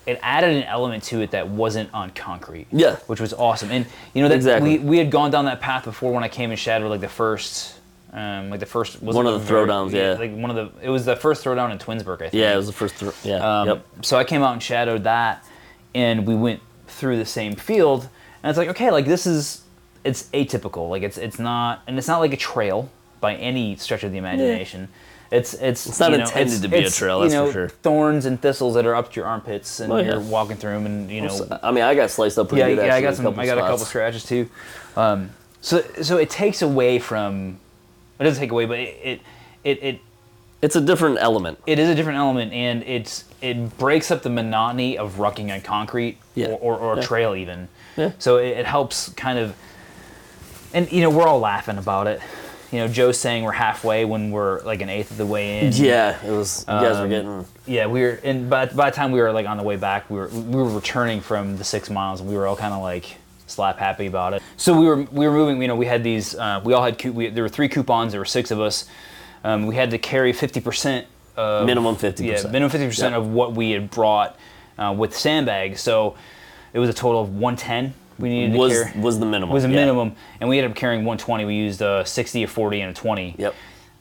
it 0.05 0.19
added 0.23 0.51
an 0.57 0.65
element 0.65 1.05
to 1.05 1.21
it 1.23 1.31
that 1.31 1.49
wasn't 1.49 1.89
on 1.95 2.11
concrete. 2.11 2.67
Yeah. 2.73 2.97
which 3.07 3.21
was 3.21 3.33
awesome. 3.33 3.71
And 3.71 3.87
you 4.15 4.23
know 4.23 4.29
that 4.29 4.35
Exactly. 4.35 4.79
we 4.79 4.85
we 4.85 4.99
had 4.99 5.11
gone 5.11 5.31
down 5.31 5.45
that 5.47 5.61
path 5.61 5.85
before 5.85 6.13
when 6.13 6.25
I 6.25 6.29
came 6.29 6.51
and 6.51 6.59
shadowed 6.59 6.91
like 6.91 7.01
the 7.01 7.09
first. 7.09 7.79
Um, 8.15 8.51
like 8.51 8.61
the 8.61 8.67
first 8.67 9.03
was 9.03 9.17
One 9.17 9.27
of 9.27 9.35
the 9.47 9.51
throwdowns, 9.51 9.93
yeah. 9.93 10.17
Like 10.19 10.35
one 10.37 10.51
of 10.55 10.57
the, 10.57 10.85
it 10.87 10.91
was 10.91 11.07
the 11.07 11.17
first 11.17 11.43
throwdown 11.43 11.71
in 11.73 11.79
Twinsburg, 11.79 12.17
I 12.17 12.29
think. 12.29 12.35
yeah 12.35 12.53
it 12.53 12.57
was 12.59 12.67
the 12.67 12.73
first 12.75 12.97
thr 12.97 13.09
yeah 13.25 13.61
Um, 13.63 13.69
yep 13.69 13.87
So 14.03 14.19
I 14.19 14.25
came 14.25 14.43
out 14.43 14.53
and 14.53 14.63
shadowed 14.63 15.05
that, 15.05 15.43
and 15.95 16.27
we 16.27 16.35
went 16.35 16.61
through 16.93 17.19
the 17.19 17.25
same 17.27 17.55
field, 17.57 18.09
and 18.43 18.51
it's 18.51 18.59
like, 18.59 18.69
okay, 18.69 18.91
like 18.91 19.07
this 19.07 19.27
is, 19.27 19.63
it's 20.05 20.25
atypical. 20.35 20.89
Like 20.91 21.03
it's 21.03 21.19
it's 21.19 21.39
not, 21.39 21.83
and 21.87 21.99
it's 21.99 22.09
not 22.09 22.19
like 22.21 22.33
a 22.33 22.37
trail 22.37 22.89
by 23.21 23.35
any 23.37 23.77
stretch 23.77 24.03
of 24.05 24.13
the 24.13 24.19
imagination. 24.19 24.89
It's 25.31 25.55
it's 25.55 25.87
It's 25.87 25.99
not 26.01 26.11
you 26.11 26.19
know, 26.19 26.25
intended 26.25 26.61
to 26.63 26.69
be 26.69 26.77
a 26.77 26.81
it's, 26.87 26.97
trail, 26.97 27.25
you 27.25 27.31
that's 27.31 27.47
for 27.47 27.53
sure. 27.53 27.69
Thorns 27.69 28.27
and 28.27 28.41
thistles 28.41 28.75
that 28.75 28.85
are 28.85 28.95
up 28.95 29.11
to 29.13 29.17
your 29.21 29.27
armpits, 29.27 29.81
and 29.81 29.91
Oh, 29.93 29.97
yeah. 29.97 30.05
you're 30.13 30.21
walking 30.21 30.57
through 30.57 30.73
them, 30.73 30.87
and 30.87 31.11
you 31.11 31.23
know, 31.23 31.59
i 31.63 31.71
mean 31.71 31.85
i 31.85 31.95
got 31.95 32.11
sliced 32.11 32.39
up 32.39 32.49
pretty 32.49 32.61
yeah, 32.61 32.75
good 32.77 32.87
yeah, 32.87 32.95
I 32.97 33.01
got 33.01 33.15
some, 33.15 33.27
I 33.39 33.47
got 33.47 33.57
a 33.59 33.63
couple 33.63 33.79
scratches 33.79 34.25
too. 34.25 34.49
Um, 34.97 35.31
so 35.63 35.81
so 36.03 36.19
it 36.19 36.29
takes 36.29 36.61
away 36.61 36.99
from, 36.99 37.59
it 38.19 38.25
doesn't 38.25 38.41
take 38.41 38.51
away, 38.51 38.67
but 38.67 38.79
it 38.79 38.97
it 39.03 39.21
it, 39.65 39.83
it 39.83 40.01
it's 40.62 40.77
a 40.77 40.81
different 40.81 41.18
element 41.20 41.59
it 41.66 41.79
is 41.79 41.88
a 41.88 41.94
different 41.94 42.18
element 42.18 42.53
and 42.53 42.83
it's 42.85 43.25
it 43.40 43.77
breaks 43.79 44.11
up 44.11 44.22
the 44.22 44.31
monotony 44.31 44.96
of 44.96 45.14
rucking 45.16 45.53
on 45.53 45.61
concrete 45.61 46.16
Yeah. 46.35 46.48
or, 46.48 46.59
or, 46.59 46.77
or 46.79 46.96
Yeah. 46.96 47.03
trail 47.03 47.35
even 47.35 47.68
Yeah. 47.96 48.12
so 48.18 48.37
it, 48.38 48.59
it 48.59 48.66
helps 48.66 49.09
kind 49.11 49.38
of 49.38 49.55
and 50.72 50.90
you 50.92 51.01
know 51.03 51.11
we're 51.11 51.27
all 51.27 51.40
laughing 51.40 51.79
about 51.79 52.07
it 52.07 52.20
you 52.70 52.79
know 52.79 52.88
joe's 52.88 53.18
saying 53.18 53.42
we're 53.44 53.53
halfway 53.53 54.05
when 54.05 54.31
we're 54.31 54.62
like 54.62 54.81
an 54.81 54.88
eighth 54.88 55.11
of 55.11 55.16
the 55.18 55.27
way 55.27 55.66
in 55.66 55.72
yeah 55.72 56.25
it 56.25 56.31
was 56.31 56.61
you 56.61 56.66
guys 56.75 56.96
were 56.96 57.03
Um, 57.03 57.09
getting 57.11 57.46
yeah 57.66 57.87
we 57.87 58.01
were 58.03 58.20
and 58.22 58.48
by, 58.48 58.66
by 58.66 58.90
the 58.90 58.96
time 58.96 59.11
we 59.12 59.20
were 59.20 59.33
like 59.33 59.46
on 59.46 59.57
the 59.57 59.62
way 59.64 59.77
back 59.77 60.09
we 60.09 60.16
were 60.18 60.29
we 60.29 60.57
were 60.57 60.68
returning 60.68 61.20
from 61.20 61.57
the 61.59 61.64
six 61.64 61.90
miles 61.90 62.20
and 62.20 62.29
we 62.31 62.37
were 62.37 62.46
all 62.46 62.57
kind 62.57 62.72
of 62.72 62.81
like 62.83 63.16
slap 63.48 63.79
happy 63.79 64.07
about 64.07 64.33
it 64.33 64.42
so 64.57 64.79
we 64.79 64.87
were 64.87 65.03
we 65.11 65.27
were 65.27 65.33
moving 65.33 65.61
you 65.61 65.68
know 65.68 65.77
we 65.77 65.85
had 65.87 66.03
these 66.05 66.35
uh, 66.37 66.61
we 66.64 66.72
all 66.72 66.83
had 66.85 67.05
we, 67.05 67.29
there 67.29 67.42
were 67.42 67.48
three 67.51 67.68
coupons 67.68 68.12
there 68.12 68.20
were 68.20 68.25
six 68.25 68.51
of 68.51 68.59
us 68.61 68.87
um, 69.45 69.67
we 69.67 69.75
had 69.75 69.91
to 69.91 69.99
carry 69.99 70.33
50% 70.33 71.05
of 71.37 71.67
minimum 71.67 71.97
50% 71.97 72.21
yeah, 72.21 72.43
minimum 72.51 72.69
fifty 72.71 72.87
percent 72.87 73.13
Yep. 73.15 73.23
of 73.23 73.29
what 73.33 73.55
we 73.55 73.71
had 73.71 73.91
brought 73.91 74.39
uh, 74.79 74.95
with 74.97 75.17
sandbags. 75.17 75.81
So 75.81 76.15
it 76.75 76.79
was 76.79 76.91
a 76.91 76.93
total 76.93 77.23
of 77.23 77.35
one 77.37 77.57
ten. 77.57 77.95
We 78.19 78.29
needed 78.29 78.55
was 78.57 78.73
to 78.73 78.85
carry. 78.85 79.01
was 79.01 79.19
the 79.19 79.25
minimum 79.27 79.49
was 79.55 79.65
a 79.65 79.69
yeah. 79.69 79.75
minimum, 79.77 80.15
and 80.41 80.51
we 80.51 80.59
ended 80.59 80.73
up 80.73 80.77
carrying 80.77 81.05
one 81.07 81.17
twenty. 81.17 81.47
We 81.47 81.55
used 81.55 81.81
a 81.81 82.05
sixty, 82.05 82.43
a 82.43 82.47
forty, 82.47 82.83
and 82.83 82.91
a 82.91 83.01
twenty. 83.01 83.35
yep 83.39 83.55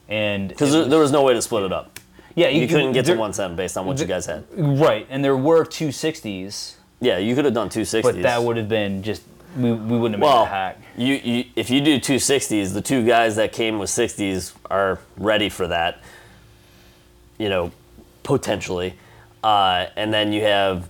And 0.08 0.48
because 0.50 0.72
there, 0.72 0.80
was- 0.80 0.90
there 0.90 0.98
was 1.00 1.10
no 1.10 1.22
way 1.22 1.32
to 1.32 1.40
split 1.42 1.64
it 1.64 1.72
up 1.72 1.98
yeah, 2.34 2.48
you 2.48 2.66
couldn't 2.68 2.92
get 2.92 3.04
there- 3.04 3.14
to 3.14 3.20
110 3.20 3.56
based 3.56 3.76
on 3.76 3.84
what 3.86 3.98
you 3.98 4.06
guys 4.06 4.24
had 4.26 4.44
Right, 4.56 5.06
and 5.10 5.22
there 5.24 5.36
were 5.36 5.64
two 5.64 5.90
sixties, 5.92 6.76
yeah 7.00 7.16
you 7.18 7.34
could 7.34 7.44
have 7.46 7.54
done 7.54 7.68
260s 7.70 8.02
but 8.02 8.22
that 8.22 8.42
would 8.42 8.56
have 8.58 8.68
been 8.68 9.02
just 9.02 9.22
we, 9.56 9.72
we 9.72 9.98
wouldn't 9.98 10.14
have 10.14 10.20
made 10.20 10.26
Well, 10.26 10.44
that 10.44 10.50
hack. 10.76 10.78
you, 10.96 11.14
you 11.14 11.44
if 11.56 11.70
you 11.70 11.80
do 11.80 11.98
two 12.00 12.18
sixties, 12.18 12.72
the 12.74 12.82
two 12.82 13.04
guys 13.06 13.36
that 13.36 13.52
came 13.52 13.78
with 13.78 13.90
sixties 13.90 14.52
are 14.70 14.98
ready 15.16 15.48
for 15.48 15.66
that. 15.68 15.98
You 17.38 17.48
know, 17.48 17.72
potentially, 18.22 18.94
uh, 19.42 19.86
and 19.96 20.12
then 20.14 20.32
you 20.32 20.42
have, 20.42 20.88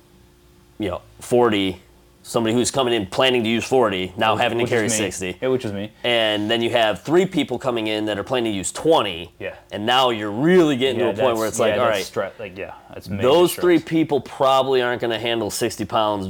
you 0.79 0.88
know, 0.90 1.03
forty, 1.20 1.81
somebody 2.22 2.54
who's 2.54 2.70
coming 2.70 2.94
in 2.94 3.06
planning 3.06 3.42
to 3.44 3.48
use 3.50 3.64
forty 3.64 4.12
now 4.16 4.37
having 4.37 4.58
to 4.58 4.64
Which 4.64 4.70
carry 4.70 4.88
sixty. 4.88 5.37
Yeah, 5.42 5.48
which 5.48 5.64
is 5.64 5.72
me. 5.72 5.90
and 6.04 6.50
then 6.50 6.62
you 6.62 6.70
have 6.70 7.02
three 7.02 7.26
people 7.26 7.58
coming 7.58 7.88
in 7.88 8.06
that 8.06 8.18
are 8.18 8.22
planning 8.24 8.52
to 8.52 8.56
use 8.56 8.70
20 8.72 9.32
Yeah. 9.40 9.54
and 9.72 9.85
now 9.85 10.11
you're 10.11 10.30
really 10.30 10.76
getting 10.76 11.00
Yeah, 11.00 11.12
to 11.12 11.18
a 11.18 11.22
point 11.24 11.37
where 11.37 11.48
it's 11.48 11.58
like 11.58 11.74
yeah, 11.74 11.82
all 11.82 11.88
that's 11.90 12.16
right 12.16 12.32
stre- 12.32 12.38
like 12.38 12.56
yeah, 12.56 12.74
that's 12.94 13.08
major 13.08 13.22
those 13.22 13.50
stress. 13.52 13.62
three 13.62 13.78
people 13.80 14.20
probably 14.20 14.82
aren't 14.82 15.00
going 15.00 15.11
to 15.12 15.18
handle 15.18 15.50
60 15.50 15.85
pounds 15.85 16.26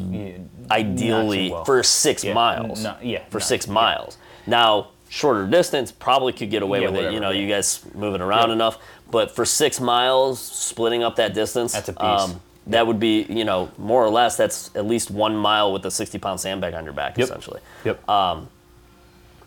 ideally 0.70 1.48
not 1.48 1.54
well. 1.54 1.64
for 1.64 1.82
six 1.82 2.24
miles 2.24 2.82
no- 2.84 2.96
yeah, 3.02 3.24
for 3.28 3.38
no, 3.38 3.44
six 3.44 3.66
miles 3.68 4.16
now 4.46 4.88
shorter 5.08 5.46
distance 5.46 5.92
probably 5.92 6.32
could 6.32 6.50
get 6.50 6.62
away 6.62 6.80
with 6.86 6.94
it 6.96 7.12
you 7.12 7.20
know 7.20 7.30
you 7.30 7.46
guys 7.48 7.84
moving 7.94 8.20
around 8.22 8.50
enough 8.50 8.78
but 9.10 9.30
for 9.30 9.44
six 9.44 9.78
miles 9.78 10.40
splitting 10.40 11.02
up 11.02 11.16
that 11.16 11.34
distance 11.34 11.74
um, 11.74 11.78
That's 11.84 11.88
a 11.90 11.92
piece. 12.32 12.36
That 12.66 12.86
would 12.86 13.00
be 13.00 13.22
you 13.28 13.44
know 13.44 13.70
more 13.76 14.04
or 14.04 14.10
less 14.10 14.36
that's 14.36 14.70
at 14.76 14.86
least 14.86 15.10
one 15.10 15.36
mile 15.36 15.72
with 15.72 15.84
a 15.84 15.90
60 15.90 16.18
pound 16.18 16.38
sandbag 16.40 16.74
on 16.74 16.84
your 16.84 16.92
back 16.92 17.18
Yep. 17.18 17.24
essentially 17.28 17.60
Yep. 17.84 18.08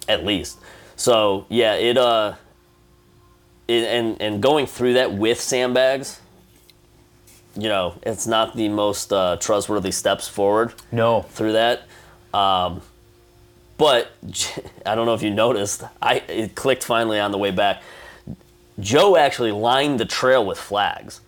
at 0.08 0.26
least. 0.26 0.58
So 0.96 1.46
yeah, 1.50 1.76
it 1.76 1.98
uh, 1.98 2.36
it, 3.68 3.84
and 3.86 4.22
and 4.22 4.42
going 4.42 4.66
through 4.68 4.94
that 4.94 5.14
with 5.14 5.40
sandbags, 5.42 6.20
you 7.56 7.70
know, 7.70 7.96
it's 8.04 8.28
not 8.28 8.56
the 8.56 8.70
most 8.70 9.12
uh, 9.12 9.38
trustworthy 9.40 9.92
steps 9.92 10.28
forward 10.28 10.74
no. 10.92 11.22
through 11.24 11.54
that. 11.54 11.84
Um, 12.34 12.82
but 13.78 14.12
I 14.86 14.96
don't 14.96 15.06
know 15.06 15.14
if 15.14 15.22
you 15.24 15.32
noticed, 15.32 15.84
I 16.02 16.16
it 16.28 16.56
clicked 16.56 16.84
finally 16.84 17.20
on 17.20 17.32
the 17.32 17.38
way 17.38 17.52
back. 17.52 17.82
Joe 18.80 19.16
actually 19.16 19.52
lined 19.54 20.00
the 20.00 20.06
trail 20.06 20.46
with 20.46 20.58
flags. 20.60 21.22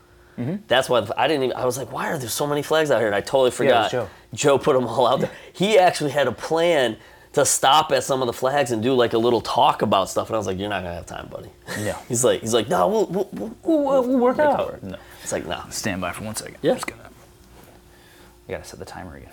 That's 0.67 0.87
why 0.89 1.07
I 1.17 1.27
didn't 1.27 1.43
even. 1.45 1.57
I 1.57 1.65
was 1.65 1.77
like, 1.77 1.91
"Why 1.91 2.11
are 2.11 2.17
there 2.17 2.29
so 2.29 2.45
many 2.45 2.61
flags 2.61 2.91
out 2.91 2.99
here?" 2.99 3.07
And 3.07 3.15
I 3.15 3.21
totally 3.21 3.51
forgot. 3.51 3.89
Joe. 3.91 4.07
Joe 4.33 4.57
put 4.59 4.73
them 4.75 4.85
all 4.85 5.07
out 5.07 5.19
there. 5.21 5.31
He 5.51 5.79
actually 5.79 6.11
had 6.11 6.27
a 6.27 6.31
plan 6.31 6.97
to 7.33 7.43
stop 7.45 7.91
at 7.91 8.03
some 8.03 8.21
of 8.21 8.27
the 8.27 8.33
flags 8.33 8.71
and 8.71 8.81
do 8.83 8.93
like 8.93 9.13
a 9.13 9.17
little 9.17 9.41
talk 9.41 9.81
about 9.81 10.09
stuff. 10.09 10.27
And 10.27 10.35
I 10.35 10.37
was 10.37 10.45
like, 10.45 10.59
"You're 10.59 10.69
not 10.69 10.83
gonna 10.83 10.93
have 10.95 11.07
time, 11.07 11.27
buddy." 11.27 11.49
No. 11.83 11.93
He's 12.07 12.23
like, 12.23 12.41
"He's 12.41 12.53
like, 12.53 12.69
no, 12.69 12.87
we'll 12.87 13.05
we'll, 13.07 13.29
we'll, 13.33 13.55
We'll, 13.63 14.03
we'll 14.03 14.19
work 14.19 14.37
it 14.37 14.45
out. 14.45 14.73
work." 14.73 14.83
No. 14.83 14.97
It's 15.23 15.31
like, 15.31 15.45
no. 15.47 15.61
Stand 15.71 16.01
by 16.01 16.11
for 16.11 16.23
one 16.23 16.35
second. 16.35 16.57
Yeah. 16.61 16.71
I'm 16.71 16.77
just 16.77 16.87
gonna. 16.87 17.09
I 18.47 18.51
gotta 18.51 18.63
set 18.63 18.77
the 18.79 18.85
timer 18.85 19.15
again. 19.15 19.31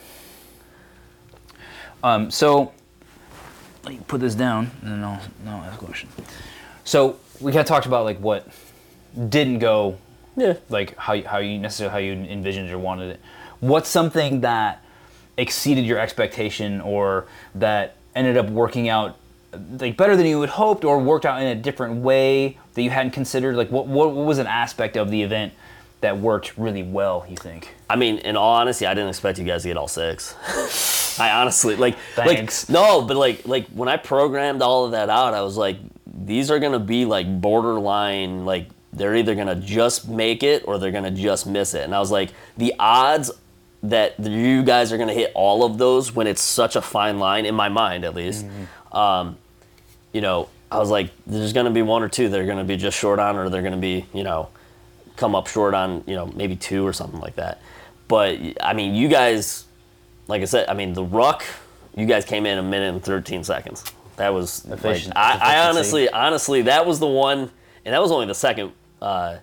Um, 2.03 2.31
so, 2.31 2.73
let 3.85 3.93
me 3.95 4.01
put 4.09 4.21
this 4.21 4.35
down, 4.35 4.71
and 4.83 4.91
then 4.93 5.05
I'll, 5.05 5.21
I'll 5.47 5.65
ask 5.65 5.81
a 5.81 5.85
question. 5.85 6.09
So 6.85 7.19
we 7.41 7.53
kind 7.53 7.61
of 7.61 7.67
talked 7.67 7.87
about 7.87 8.05
like 8.05 8.19
what 8.19 8.47
didn't 9.29 9.59
go 9.61 9.97
Yeah. 10.37 10.55
like 10.69 10.97
how 10.97 11.13
you, 11.13 11.25
how 11.25 11.39
you 11.39 11.59
necessarily 11.59 11.93
how 11.93 11.99
you 11.99 12.13
envisioned 12.13 12.71
or 12.71 12.79
wanted 12.79 13.11
it. 13.11 13.21
What's 13.61 13.89
something 13.89 14.41
that 14.43 14.83
exceeded 15.37 15.85
your 15.85 15.99
expectation 15.99 16.81
or 16.81 17.27
that 17.55 17.97
ended 18.15 18.37
up 18.37 18.49
working 18.49 18.89
out 18.89 19.17
like 19.79 19.97
better 19.97 20.17
than 20.17 20.27
you 20.27 20.41
had 20.41 20.51
hoped 20.51 20.85
or 20.85 20.99
worked 20.99 21.25
out 21.25 21.41
in 21.41 21.47
a 21.47 21.55
different 21.55 21.97
way 22.03 22.59
that 22.75 22.83
you 22.83 22.91
hadn't 22.91 23.13
considered? 23.13 23.57
Like 23.57 23.71
what 23.71 23.87
what, 23.87 24.13
what 24.13 24.27
was 24.27 24.39
an 24.39 24.47
aspect 24.47 24.97
of 24.97 25.11
the 25.11 25.23
event 25.23 25.53
that 26.01 26.19
worked 26.19 26.57
really 26.59 26.83
well? 26.83 27.25
You 27.29 27.37
think? 27.37 27.75
I 27.89 27.97
mean, 27.97 28.19
in 28.19 28.37
all 28.37 28.55
honesty, 28.55 28.87
I 28.87 28.95
didn't 28.95 29.11
expect 29.11 29.39
you 29.39 29.45
guys 29.45 29.63
to 29.63 29.69
get 29.69 29.77
all 29.77 29.89
six. 29.89 30.35
I 31.21 31.31
honestly 31.31 31.77
like 31.77 31.97
Thanks. 32.17 32.69
like 32.69 32.75
no, 32.75 33.03
but 33.03 33.17
like 33.17 33.47
like 33.47 33.69
when 33.69 33.89
I 33.89 33.97
programmed 33.97 34.63
all 34.63 34.85
of 34.85 34.91
that 34.91 35.09
out, 35.09 35.33
I 35.35 35.43
was 35.43 35.57
like, 35.57 35.77
these 36.07 36.51
are 36.51 36.59
gonna 36.59 36.81
be 36.81 37.05
like 37.05 37.41
borderline 37.41 38.45
like 38.45 38.67
they're 38.97 39.15
either 39.17 39.35
gonna 39.35 39.57
just 39.57 40.09
make 40.09 40.43
it 40.43 40.63
or 40.67 40.79
they're 40.79 40.91
gonna 40.93 41.11
just 41.11 41.47
miss 41.47 41.75
it. 41.75 41.83
And 41.83 41.95
I 41.95 41.99
was 41.99 42.11
like, 42.11 42.31
the 42.57 42.75
odds 42.79 43.31
that 43.83 44.19
you 44.19 44.63
guys 44.63 44.93
are 44.93 44.99
gonna 44.99 45.13
hit 45.13 45.31
all 45.35 45.65
of 45.65 45.77
those 45.79 46.13
when 46.15 46.27
it's 46.27 46.41
such 46.43 46.77
a 46.77 46.81
fine 46.83 47.19
line 47.19 47.45
in 47.45 47.55
my 47.55 47.69
mind 47.69 48.05
at 48.05 48.15
least. 48.15 48.47
Um, 48.93 49.37
you 50.13 50.21
know, 50.21 50.49
I 50.71 50.79
was 50.79 50.91
like, 50.91 51.11
there's 51.27 51.53
gonna 51.53 51.71
be 51.71 51.83
one 51.83 52.03
or 52.03 52.09
two 52.09 52.29
that 52.29 52.41
are 52.41 52.47
gonna 52.47 52.65
be 52.65 52.77
just 52.77 52.99
short 52.99 53.19
on, 53.19 53.37
or 53.37 53.49
they're 53.51 53.63
gonna 53.63 53.77
be, 53.77 54.07
you 54.15 54.23
know, 54.25 54.49
come 55.17 55.35
up 55.35 55.47
short 55.49 55.75
on, 55.75 56.03
you 56.07 56.15
know, 56.15 56.27
maybe 56.27 56.57
two 56.57 56.87
or 56.87 56.93
something 56.93 57.21
like 57.21 57.37
that. 57.37 57.61
But 58.09 58.39
I 58.61 58.73
mean, 58.75 58.95
you 58.95 59.09
guys, 59.09 59.65
like 60.29 60.43
I 60.43 60.47
said, 60.47 60.69
I 60.69 60.75
mean, 60.75 60.93
the 60.95 61.05
ruck, 61.05 61.45
you 61.97 62.07
guys 62.07 62.25
came 62.25 62.47
in 62.47 62.59
a 62.59 62.63
minute 62.63 62.93
and 62.95 63.03
13 63.03 63.45
seconds. 63.45 63.85
That 64.17 64.33
was 64.33 64.65
like, 64.67 64.79
Efficient- 64.79 65.17
I, 65.17 65.39
I 65.41 65.69
honestly, 65.69 66.09
honestly, 66.09 66.63
that 66.63 66.87
was 66.87 67.01
the 67.01 67.07
one, 67.07 67.51
and 67.85 67.93
that 67.95 68.01
was 68.01 68.11
only 68.13 68.27
the 68.27 68.35
second 68.35 68.73
uh, 69.01 69.37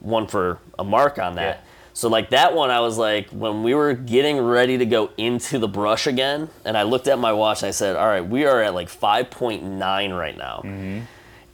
one 0.00 0.26
for 0.26 0.58
a 0.78 0.84
mark 0.84 1.18
on 1.18 1.36
that. 1.36 1.56
Yeah. 1.56 1.62
So 1.98 2.08
like 2.08 2.30
that 2.30 2.54
one, 2.54 2.70
I 2.70 2.78
was 2.78 2.96
like, 2.96 3.28
when 3.30 3.64
we 3.64 3.74
were 3.74 3.92
getting 3.92 4.38
ready 4.38 4.78
to 4.78 4.86
go 4.86 5.10
into 5.16 5.58
the 5.58 5.66
brush 5.66 6.06
again, 6.06 6.48
and 6.64 6.76
I 6.76 6.84
looked 6.84 7.08
at 7.08 7.18
my 7.18 7.32
watch 7.32 7.62
and 7.62 7.68
I 7.68 7.72
said, 7.72 7.96
all 7.96 8.06
right, 8.06 8.24
we 8.24 8.44
are 8.44 8.62
at 8.62 8.72
like 8.72 8.88
5.9 8.88 10.16
right 10.16 10.38
now. 10.38 10.62
Mm-hmm. 10.64 11.00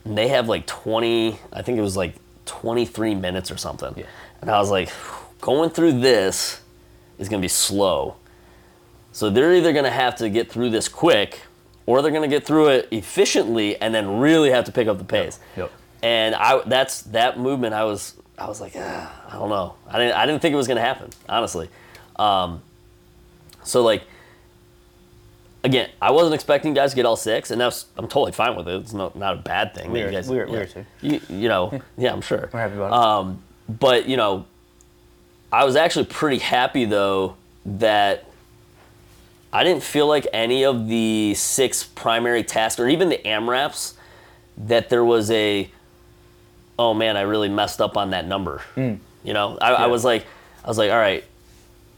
And 0.04 0.18
they 0.18 0.28
have 0.28 0.46
like 0.46 0.66
20, 0.66 1.38
I 1.50 1.62
think 1.62 1.78
it 1.78 1.80
was 1.80 1.96
like 1.96 2.16
23 2.44 3.14
minutes 3.14 3.50
or 3.50 3.56
something. 3.56 3.94
Yeah. 3.96 4.04
And 4.42 4.50
I 4.50 4.58
was 4.58 4.70
like, 4.70 4.90
going 5.40 5.70
through 5.70 6.00
this 6.00 6.60
is 7.18 7.30
going 7.30 7.40
to 7.40 7.44
be 7.44 7.48
slow. 7.48 8.16
So 9.12 9.30
they're 9.30 9.54
either 9.54 9.72
going 9.72 9.84
to 9.84 9.90
have 9.90 10.16
to 10.16 10.28
get 10.28 10.50
through 10.50 10.70
this 10.70 10.88
quick 10.88 11.40
or 11.86 12.02
they're 12.02 12.10
going 12.10 12.28
to 12.28 12.34
get 12.36 12.44
through 12.44 12.68
it 12.68 12.88
efficiently 12.90 13.80
and 13.80 13.94
then 13.94 14.18
really 14.18 14.50
have 14.50 14.64
to 14.64 14.72
pick 14.72 14.88
up 14.88 14.98
the 14.98 15.04
pace. 15.04 15.38
Yep. 15.56 15.70
And 16.04 16.34
I 16.34 16.60
that's 16.66 17.00
that 17.02 17.38
movement 17.38 17.72
I 17.72 17.84
was 17.84 18.14
I 18.38 18.46
was 18.46 18.60
like, 18.60 18.74
ah, 18.76 19.22
I 19.30 19.32
don't 19.38 19.48
know. 19.48 19.74
I 19.88 19.98
didn't 19.98 20.14
I 20.16 20.26
didn't 20.26 20.42
think 20.42 20.52
it 20.52 20.56
was 20.56 20.66
going 20.66 20.76
to 20.76 20.82
happen, 20.82 21.08
honestly. 21.26 21.70
Um, 22.16 22.60
so 23.62 23.82
like 23.82 24.02
again, 25.64 25.88
I 26.02 26.10
wasn't 26.10 26.34
expecting 26.34 26.74
guys 26.74 26.90
to 26.90 26.96
get 26.96 27.06
all 27.06 27.16
six, 27.16 27.50
and 27.50 27.58
that's 27.58 27.86
I'm 27.96 28.06
totally 28.06 28.32
fine 28.32 28.54
with 28.54 28.68
it. 28.68 28.74
It's 28.82 28.92
not 28.92 29.16
not 29.16 29.32
a 29.32 29.40
bad 29.40 29.74
thing. 29.74 29.84
that 29.86 29.92
We 29.92 30.00
you 30.02 30.10
guys, 30.10 30.28
we 30.28 30.38
are- 30.40 30.46
we 30.46 30.52
yeah. 30.52 30.58
are 30.58 30.66
too. 30.66 30.84
You, 31.00 31.20
you 31.30 31.48
know, 31.48 31.80
yeah, 31.96 32.12
I'm 32.12 32.20
sure. 32.20 32.50
We're 32.52 32.60
happy 32.60 32.74
about 32.74 32.88
it. 32.88 32.92
Um, 32.92 33.42
but 33.66 34.06
you 34.06 34.18
know, 34.18 34.44
I 35.50 35.64
was 35.64 35.74
actually 35.74 36.04
pretty 36.04 36.38
happy 36.38 36.84
though 36.84 37.36
that 37.64 38.26
I 39.54 39.64
didn't 39.64 39.82
feel 39.84 40.06
like 40.06 40.26
any 40.34 40.64
of 40.66 40.86
the 40.86 41.32
six 41.32 41.82
primary 41.82 42.42
tasks 42.42 42.78
or 42.78 42.88
even 42.88 43.08
the 43.08 43.18
AMRAPs 43.24 43.94
that 44.58 44.90
there 44.90 45.04
was 45.04 45.30
a 45.30 45.70
oh 46.78 46.94
man, 46.94 47.16
I 47.16 47.22
really 47.22 47.48
messed 47.48 47.80
up 47.80 47.96
on 47.96 48.10
that 48.10 48.26
number. 48.26 48.62
You 49.24 49.32
know, 49.32 49.58
I, 49.60 49.72
I 49.72 49.86
was 49.86 50.04
like, 50.04 50.26
I 50.64 50.68
was 50.68 50.76
like, 50.78 50.90
all 50.90 50.98
right, 50.98 51.24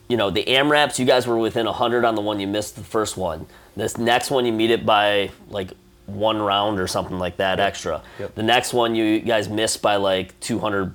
you 0.08 0.16
know, 0.16 0.30
the 0.30 0.44
AMRAPs, 0.44 0.98
you 0.98 1.04
guys 1.04 1.26
were 1.26 1.36
within 1.38 1.66
100 1.66 2.04
on 2.04 2.14
the 2.14 2.20
one 2.20 2.38
you 2.40 2.46
missed 2.46 2.76
the 2.76 2.84
first 2.84 3.16
one. 3.16 3.46
This 3.74 3.98
next 3.98 4.30
one, 4.30 4.46
you 4.46 4.52
meet 4.52 4.70
it 4.70 4.86
by 4.86 5.30
like 5.50 5.70
one 6.06 6.40
round 6.40 6.78
or 6.78 6.86
something 6.86 7.18
like 7.18 7.38
that 7.38 7.58
extra. 7.58 8.02
Yep. 8.20 8.34
The 8.36 8.42
next 8.42 8.72
one, 8.72 8.94
you 8.94 9.20
guys 9.20 9.48
missed 9.48 9.82
by 9.82 9.96
like 9.96 10.38
200 10.40 10.94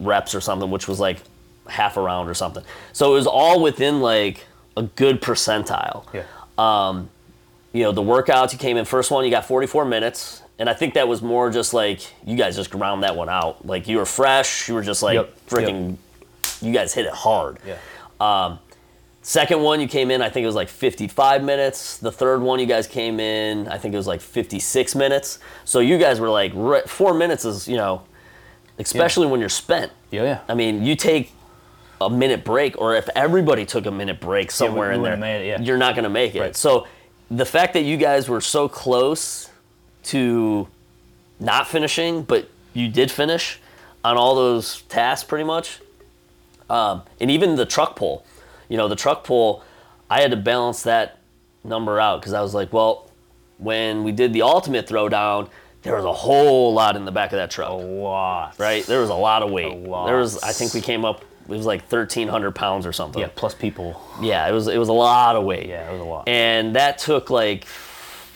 reps 0.00 0.34
or 0.34 0.40
something, 0.40 0.70
which 0.70 0.86
was 0.86 1.00
like 1.00 1.18
half 1.68 1.96
a 1.96 2.00
round 2.00 2.30
or 2.30 2.34
something. 2.34 2.62
So 2.92 3.10
it 3.12 3.14
was 3.14 3.26
all 3.26 3.60
within 3.60 4.00
like 4.00 4.46
a 4.76 4.82
good 4.84 5.20
percentile. 5.20 6.04
Yeah. 6.14 6.22
Um, 6.56 7.10
You 7.72 7.82
know, 7.82 7.92
the 7.92 8.02
workouts, 8.02 8.52
you 8.52 8.58
came 8.58 8.76
in 8.76 8.84
first 8.84 9.10
one, 9.10 9.24
you 9.24 9.30
got 9.30 9.44
44 9.44 9.84
minutes. 9.84 10.42
And 10.58 10.68
I 10.68 10.74
think 10.74 10.94
that 10.94 11.06
was 11.06 11.22
more 11.22 11.50
just 11.50 11.72
like 11.72 12.00
you 12.26 12.36
guys 12.36 12.56
just 12.56 12.70
ground 12.70 13.02
that 13.04 13.14
one 13.14 13.28
out. 13.28 13.64
Like 13.64 13.86
you 13.86 13.98
were 13.98 14.06
fresh, 14.06 14.68
you 14.68 14.74
were 14.74 14.82
just 14.82 15.02
like 15.02 15.14
Yep, 15.14 15.46
freaking, 15.46 15.96
you 16.60 16.72
guys 16.72 16.92
hit 16.92 17.06
it 17.06 17.12
hard. 17.12 17.58
yeah. 17.66 17.78
Um, 18.20 18.58
Second 19.28 19.60
one, 19.60 19.78
you 19.78 19.86
came 19.88 20.10
in, 20.10 20.22
I 20.22 20.30
think 20.30 20.44
it 20.44 20.46
was 20.46 20.54
like 20.54 20.70
55 20.70 21.44
minutes. 21.44 21.98
The 21.98 22.10
third 22.10 22.40
one, 22.40 22.60
you 22.60 22.64
guys 22.64 22.86
came 22.86 23.20
in, 23.20 23.68
I 23.68 23.76
think 23.76 23.92
it 23.92 23.98
was 23.98 24.06
like 24.06 24.22
56 24.22 24.94
minutes. 24.94 25.38
So 25.66 25.80
you 25.80 25.98
guys 25.98 26.18
were 26.18 26.30
like, 26.30 26.50
re- 26.54 26.86
four 26.86 27.12
minutes 27.12 27.44
is, 27.44 27.68
you 27.68 27.76
know, 27.76 28.04
especially 28.78 29.26
when 29.26 29.38
you're 29.38 29.50
spent. 29.50 29.92
Yeah, 30.10 30.22
yeah. 30.22 30.40
I 30.48 30.54
mean, 30.54 30.82
you 30.82 30.96
take 30.96 31.32
a 32.00 32.08
minute 32.08 32.42
break, 32.42 32.78
or 32.80 32.94
if 32.96 33.06
everybody 33.14 33.66
took 33.66 33.84
a 33.84 33.90
minute 33.90 34.18
break 34.18 34.50
somewhere 34.50 34.88
we 34.88 34.94
in 34.94 35.02
there, 35.02 35.12
wouldn't 35.12 35.24
have 35.24 35.40
made 35.40 35.46
it, 35.46 35.60
yeah. 35.60 35.60
you're 35.60 35.76
not 35.76 35.94
to 36.04 36.08
make 36.08 36.34
it. 36.34 36.40
Right. 36.40 36.56
So 36.56 36.86
the 37.30 37.44
fact 37.44 37.74
that 37.74 37.82
you 37.82 37.98
guys 37.98 38.30
were 38.30 38.40
so 38.40 38.66
close 38.66 39.47
to 40.08 40.68
not 41.40 41.68
finishing, 41.68 42.22
but 42.22 42.48
you 42.74 42.88
did 42.88 43.10
finish 43.10 43.60
on 44.04 44.16
all 44.16 44.34
those 44.34 44.82
tasks 44.82 45.24
pretty 45.26 45.44
much, 45.44 45.80
um, 46.70 47.02
and 47.20 47.30
even 47.30 47.56
the 47.56 47.66
truck 47.66 47.96
pull. 47.96 48.24
You 48.68 48.76
know, 48.76 48.88
the 48.88 48.96
truck 48.96 49.24
pull, 49.24 49.64
I 50.10 50.20
had 50.20 50.30
to 50.30 50.36
balance 50.36 50.82
that 50.82 51.18
number 51.64 51.98
out 51.98 52.20
because 52.20 52.32
I 52.32 52.40
was 52.40 52.54
like, 52.54 52.72
well, 52.72 53.10
when 53.58 54.04
we 54.04 54.12
did 54.12 54.32
the 54.32 54.42
ultimate 54.42 54.86
throwdown, 54.86 55.48
there 55.82 55.94
was 55.96 56.04
a 56.04 56.12
whole 56.12 56.72
lot 56.74 56.96
in 56.96 57.04
the 57.04 57.12
back 57.12 57.32
of 57.32 57.38
that 57.38 57.50
truck 57.50 57.70
A 57.70 57.74
lot. 57.74 58.58
right? 58.58 58.84
There 58.84 59.00
was 59.00 59.10
a 59.10 59.14
lot 59.14 59.42
of 59.42 59.50
weight. 59.50 59.72
A 59.72 59.74
lot. 59.74 60.06
There 60.06 60.18
was, 60.18 60.42
I 60.42 60.52
think 60.52 60.74
we 60.74 60.80
came 60.80 61.04
up 61.04 61.24
it 61.48 61.56
was 61.56 61.64
like 61.64 61.80
1,300 61.90 62.54
pounds 62.54 62.84
or 62.84 62.92
something. 62.92 63.22
Yeah, 63.22 63.30
plus 63.34 63.54
people. 63.54 64.02
Yeah, 64.20 64.46
it 64.46 64.52
was 64.52 64.68
it 64.68 64.76
was 64.76 64.90
a 64.90 64.92
lot 64.92 65.34
of 65.34 65.44
weight. 65.44 65.66
Yeah, 65.66 65.88
it 65.88 65.92
was 65.92 66.00
a 66.02 66.04
lot. 66.04 66.28
And 66.28 66.76
that 66.76 66.98
took 66.98 67.30
like 67.30 67.66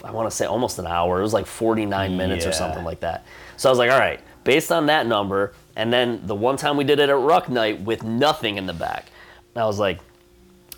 I 0.04 0.10
want 0.10 0.30
to 0.30 0.36
say 0.36 0.46
almost 0.46 0.78
an 0.78 0.86
hour. 0.86 1.20
It 1.20 1.22
was 1.22 1.32
like 1.32 1.46
49 1.46 2.16
minutes 2.16 2.46
or 2.46 2.52
something 2.52 2.84
like 2.84 3.00
that. 3.00 3.24
So 3.56 3.68
I 3.68 3.72
was 3.72 3.78
like, 3.78 3.90
all 3.90 3.98
right, 3.98 4.20
based 4.44 4.72
on 4.72 4.86
that 4.86 5.06
number, 5.06 5.52
and 5.76 5.92
then 5.92 6.26
the 6.26 6.34
one 6.34 6.56
time 6.56 6.76
we 6.76 6.84
did 6.84 6.98
it 6.98 7.08
at 7.08 7.16
Ruck 7.16 7.48
Night 7.48 7.80
with 7.80 8.02
nothing 8.02 8.58
in 8.58 8.66
the 8.66 8.72
back, 8.72 9.06
I 9.54 9.64
was 9.64 9.78
like, 9.78 9.98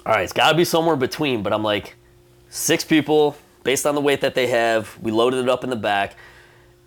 all 0.04 0.12
right, 0.12 0.22
it's 0.22 0.32
got 0.32 0.50
to 0.50 0.56
be 0.56 0.64
somewhere 0.64 0.96
between. 0.96 1.42
But 1.42 1.52
I'm 1.52 1.62
like, 1.62 1.94
six 2.50 2.84
people 2.84 3.36
based 3.62 3.86
on 3.86 3.94
the 3.94 4.00
weight 4.00 4.20
that 4.20 4.34
they 4.34 4.48
have. 4.48 4.96
We 5.00 5.10
loaded 5.10 5.40
it 5.40 5.48
up 5.48 5.64
in 5.64 5.70
the 5.70 5.76
back. 5.76 6.16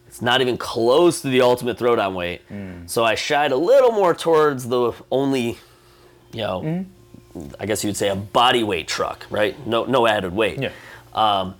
It's 0.07 0.21
not 0.21 0.39
even 0.41 0.57
close 0.57 1.21
to 1.21 1.29
the 1.29 1.41
ultimate 1.41 1.77
throwdown 1.77 2.13
weight. 2.13 2.47
Mm. 2.49 2.89
So 2.89 3.03
I 3.03 3.15
shied 3.15 3.51
a 3.51 3.57
little 3.57 3.91
more 3.91 4.13
towards 4.13 4.67
the 4.67 4.93
only, 5.11 5.57
you 6.31 6.41
know, 6.41 6.61
mm-hmm. 6.61 7.51
I 7.59 7.65
guess 7.65 7.83
you'd 7.83 7.97
say 7.97 8.09
a 8.09 8.15
body 8.15 8.63
weight 8.63 8.87
truck, 8.87 9.25
right? 9.29 9.55
No, 9.67 9.85
no 9.85 10.07
added 10.07 10.33
weight. 10.33 10.59
Yeah. 10.59 10.71
Um, 11.13 11.55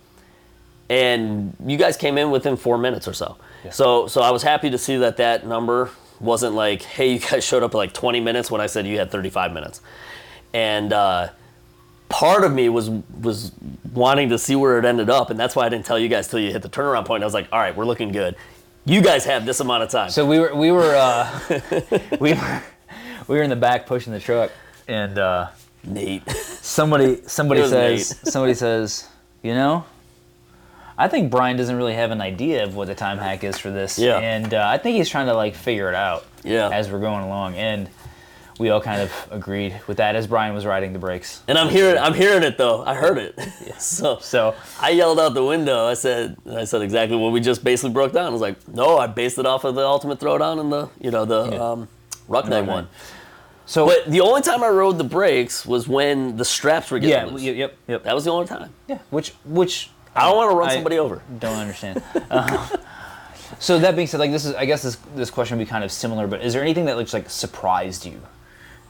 And 0.90 1.54
you 1.66 1.76
guys 1.76 1.96
came 1.96 2.16
in 2.18 2.30
within 2.30 2.56
four 2.56 2.78
minutes 2.78 3.06
or 3.06 3.12
so. 3.12 3.36
So, 3.70 4.06
so 4.06 4.22
I 4.22 4.30
was 4.30 4.42
happy 4.42 4.70
to 4.70 4.78
see 4.78 4.96
that 4.98 5.18
that 5.18 5.46
number 5.46 5.90
wasn't 6.20 6.54
like, 6.54 6.82
hey, 6.96 7.14
you 7.14 7.18
guys 7.18 7.44
showed 7.44 7.62
up 7.62 7.74
like 7.74 7.92
20 7.92 8.20
minutes 8.20 8.50
when 8.50 8.60
I 8.60 8.66
said 8.66 8.86
you 8.86 8.98
had 8.98 9.10
35 9.10 9.52
minutes. 9.52 9.80
And 10.54 10.92
uh, 10.92 11.28
part 12.08 12.44
of 12.44 12.52
me 12.52 12.68
was 12.68 12.88
was 12.88 13.52
wanting 13.92 14.30
to 14.30 14.38
see 14.38 14.56
where 14.56 14.78
it 14.78 14.84
ended 14.84 15.10
up, 15.10 15.30
and 15.30 15.38
that's 15.38 15.54
why 15.54 15.66
I 15.66 15.68
didn't 15.68 15.86
tell 15.86 15.98
you 15.98 16.08
guys 16.08 16.28
till 16.28 16.38
you 16.38 16.52
hit 16.52 16.62
the 16.62 16.68
turnaround 16.68 17.04
point. 17.04 17.22
I 17.22 17.26
was 17.26 17.34
like, 17.34 17.48
all 17.52 17.58
right, 17.58 17.76
we're 17.76 17.84
looking 17.84 18.12
good. 18.12 18.36
You 18.84 19.02
guys 19.02 19.24
have 19.26 19.44
this 19.44 19.60
amount 19.60 19.82
of 19.82 19.90
time. 19.90 20.10
So 20.10 20.26
we 20.26 20.38
were 20.38 20.54
we 20.54 20.70
were 20.72 20.94
uh, 20.96 21.60
we 22.20 22.32
were 22.32 22.62
we 23.26 23.36
were 23.36 23.42
in 23.42 23.50
the 23.50 23.56
back 23.56 23.86
pushing 23.86 24.12
the 24.12 24.20
truck, 24.20 24.50
and 24.86 25.18
uh, 25.18 25.48
Nate. 25.84 26.28
somebody 26.30 27.20
somebody 27.26 27.66
says 27.66 28.18
somebody 28.24 28.54
says, 28.54 29.06
you 29.42 29.54
know, 29.54 29.84
I 31.00 31.06
think 31.08 31.30
Bryan 31.30 31.56
doesn't 31.56 31.76
really 31.76 31.94
have 31.94 32.10
an 32.10 32.20
idea 32.20 32.64
of 32.64 32.74
what 32.74 32.88
the 32.88 32.94
time 32.94 33.18
hack 33.18 33.44
is 33.44 33.56
for 33.56 33.70
this, 33.70 33.98
Yeah. 33.98 34.18
and 34.18 34.52
uh, 34.52 34.66
I 34.68 34.78
think 34.78 34.96
he's 34.96 35.08
trying 35.08 35.26
to 35.28 35.34
like 35.34 35.54
figure 35.54 35.88
it 35.88 35.94
out, 35.94 36.26
Yeah. 36.42 36.68
as 36.72 36.90
we're 36.90 36.98
going 36.98 37.22
along, 37.24 37.54
and 37.54 37.88
we 38.58 38.70
all 38.70 38.80
kind 38.80 39.00
of 39.00 39.12
agreed 39.30 39.80
with 39.86 39.98
that 39.98 40.16
as 40.16 40.26
Bryan 40.26 40.52
was 40.52 40.66
riding 40.66 40.92
the 40.92 40.98
brakes. 40.98 41.42
And 41.46 41.56
I'm 41.56 41.68
hearing 41.68 41.96
I'm 41.96 42.14
hearing 42.14 42.42
it 42.42 42.58
though. 42.58 42.82
I 42.84 42.94
heard 42.94 43.16
it. 43.16 43.38
so 43.78 44.18
So 44.20 44.56
I 44.80 44.90
yelled 44.90 45.20
out 45.20 45.34
the 45.34 45.44
window. 45.44 45.86
I 45.86 45.94
said 45.94 46.36
I 46.50 46.64
said 46.64 46.82
exactly 46.82 47.16
what 47.16 47.30
we 47.30 47.38
just 47.40 47.62
basically 47.62 47.90
broke 47.92 48.12
down. 48.12 48.26
I 48.26 48.30
was 48.30 48.40
like, 48.40 48.56
no, 48.66 48.98
I 48.98 49.06
based 49.06 49.38
it 49.38 49.46
off 49.46 49.62
of 49.62 49.76
the 49.76 49.86
ultimate 49.86 50.18
throwdown 50.18 50.58
and 50.60 50.72
the 50.72 50.88
you 51.00 51.12
know 51.12 51.24
the 51.24 51.52
Yeah. 51.52 51.70
um, 51.70 51.88
Ruck 52.26 52.46
Night 52.48 52.62
Night. 52.66 52.68
one. 52.68 52.88
so 53.64 53.86
But 53.86 54.10
the 54.10 54.22
only 54.22 54.42
time 54.42 54.64
I 54.64 54.68
rode 54.70 54.98
the 54.98 55.04
brakes 55.04 55.64
was 55.64 55.86
when 55.86 56.36
the 56.36 56.44
straps 56.44 56.90
were 56.90 56.98
yeah, 56.98 57.08
getting 57.20 57.34
loose. 57.34 57.42
yep, 57.44 57.56
yep, 57.56 57.76
yep. 57.86 58.02
That 58.02 58.14
was 58.16 58.24
the 58.24 58.32
only 58.32 58.48
time. 58.48 58.70
Yeah, 58.88 58.98
which 59.10 59.34
which 59.44 59.90
I 60.18 60.26
don't 60.26 60.36
want 60.36 60.50
to 60.50 60.56
run 60.56 60.68
I 60.70 60.74
somebody 60.74 60.98
over. 60.98 61.22
Don't 61.38 61.56
understand. 61.56 62.02
Uh, 62.30 62.68
so 63.58 63.78
that 63.78 63.94
being 63.96 64.06
said, 64.06 64.20
like 64.20 64.30
this 64.30 64.44
is, 64.44 64.54
I 64.54 64.64
guess 64.64 64.82
this 64.82 64.96
this 65.14 65.30
question 65.30 65.58
would 65.58 65.64
be 65.64 65.68
kind 65.68 65.84
of 65.84 65.92
similar. 65.92 66.26
But 66.26 66.42
is 66.42 66.52
there 66.52 66.62
anything 66.62 66.86
that 66.86 66.96
looks 66.96 67.12
like 67.12 67.30
surprised 67.30 68.06
you? 68.06 68.20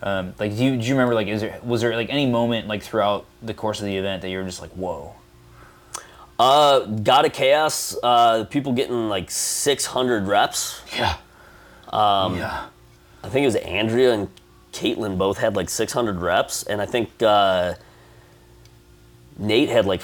Um, 0.02 0.34
like, 0.38 0.56
do 0.56 0.64
you 0.64 0.76
do 0.76 0.86
you 0.86 0.94
remember 0.94 1.14
like 1.14 1.26
is 1.26 1.40
there 1.40 1.58
was 1.62 1.80
there 1.80 1.94
like 1.96 2.10
any 2.10 2.26
moment 2.26 2.68
like 2.68 2.82
throughout 2.82 3.26
the 3.42 3.54
course 3.54 3.80
of 3.80 3.86
the 3.86 3.96
event 3.96 4.22
that 4.22 4.30
you 4.30 4.38
were 4.38 4.44
just 4.44 4.60
like 4.60 4.70
whoa? 4.70 5.14
Uh, 6.38 6.80
God 6.80 7.24
of 7.24 7.32
Chaos. 7.32 7.96
Uh, 8.02 8.44
people 8.44 8.72
getting 8.72 9.08
like 9.08 9.30
600 9.30 10.28
reps. 10.28 10.82
Yeah. 10.96 11.16
Um, 11.88 12.36
yeah. 12.36 12.66
I 13.24 13.28
think 13.28 13.42
it 13.42 13.46
was 13.46 13.56
Andrea 13.56 14.12
and 14.12 14.28
Caitlin 14.72 15.18
both 15.18 15.38
had 15.38 15.56
like 15.56 15.68
600 15.68 16.20
reps, 16.20 16.62
and 16.62 16.80
I 16.80 16.86
think 16.86 17.22
uh, 17.22 17.74
Nate 19.36 19.68
had 19.68 19.86
like 19.86 20.00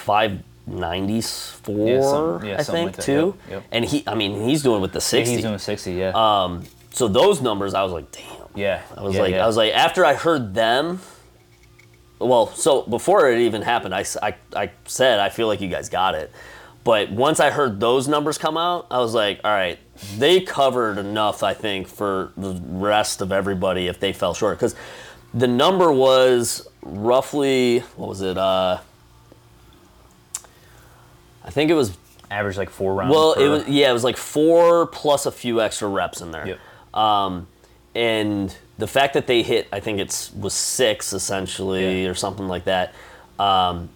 594. 0.66 1.87
Yeah, 1.87 2.00
some- 2.00 2.44
yeah, 2.44 2.57
I 2.59 2.62
think 2.62 2.96
like 2.96 3.05
too. 3.05 3.37
yep, 3.44 3.50
yep. 3.50 3.64
And 3.72 3.85
he, 3.85 4.05
I 4.07 4.14
mean, 4.14 4.42
he's 4.48 4.62
doing 4.62 4.81
with 4.81 4.92
the 4.92 5.00
60. 5.00 5.35
He's 5.35 5.42
doing 5.42 5.59
sixty. 5.59 5.92
Yeah. 5.92 6.12
um, 6.14 6.64
so 6.90 7.09
those 7.09 7.40
numbers, 7.42 7.74
I 7.74 7.83
was 7.83 7.92
like, 7.92 8.11
damn. 8.12 8.46
yeah. 8.55 8.83
I 8.96 9.03
was 9.03 9.14
yeah, 9.16 9.20
like, 9.22 9.31
yeah. 9.33 9.44
I 9.44 9.46
was 9.46 9.57
like, 9.57 9.72
after 9.74 10.05
I 10.05 10.14
heard 10.14 10.55
them. 10.55 11.00
Well, 12.20 12.46
so 12.46 12.83
before 12.83 13.29
it 13.31 13.40
even 13.40 13.61
happened, 13.62 13.94
I, 13.94 14.05
I, 14.22 14.35
I 14.55 14.70
said 14.87 15.18
I 15.18 15.29
feel 15.29 15.48
like 15.48 15.61
you 15.61 15.68
guys 15.68 15.88
got 15.88 16.14
it, 16.14 16.31
but 16.85 17.11
once 17.11 17.40
I 17.40 17.50
heard 17.50 17.81
those 17.81 18.07
numbers 18.07 18.38
come 18.38 18.57
out, 18.57 18.87
I 18.90 18.98
was 18.98 19.12
like, 19.14 19.40
all 19.44 19.50
right, 19.50 19.79
they 20.16 20.40
covered 20.40 20.96
enough, 20.96 21.42
I 21.42 21.55
think, 21.55 21.88
for 21.88 22.33
the 22.37 22.59
rest 22.66 23.20
of 23.20 23.33
everybody 23.33 23.88
if 23.88 23.98
they 23.98 24.12
fell 24.12 24.33
short, 24.33 24.57
because 24.59 24.77
the 25.35 25.48
number 25.48 25.92
was 25.92 26.66
roughly 26.83 27.81
what 27.96 28.11
was 28.11 28.22
it? 28.22 28.38
Uh, 28.38 28.79
I 31.44 31.50
think 31.50 31.70
it 31.70 31.74
was 31.74 31.96
average 32.30 32.57
like 32.57 32.70
four 32.70 32.94
rounds. 32.94 33.12
well, 33.14 33.33
it 33.35 33.48
was 33.48 33.68
yeah, 33.68 33.90
it 33.90 33.92
was 33.92 34.04
like 34.04 34.16
four 34.16 34.87
plus 34.87 35.26
a 35.26 35.33
few 35.33 35.61
extra 35.61 35.88
reps 35.88 36.20
in 36.20 36.30
there. 36.30 36.46
Yep. 36.46 36.59
Um, 36.98 37.46
and 37.94 38.57
the 38.78 38.87
fact 38.87 39.14
that 39.14 39.26
they 39.26 39.42
hit, 39.42 39.68
I 39.72 39.80
think 39.80 40.00
it's 40.00 40.33
was 40.33 40.54
six 40.54 41.12
essentially 41.12 42.04
Yeah. 42.04 42.09
or 42.11 42.14
something 42.14 42.48
like 42.48 42.64
that. 42.64 42.94
Um, 43.38 43.88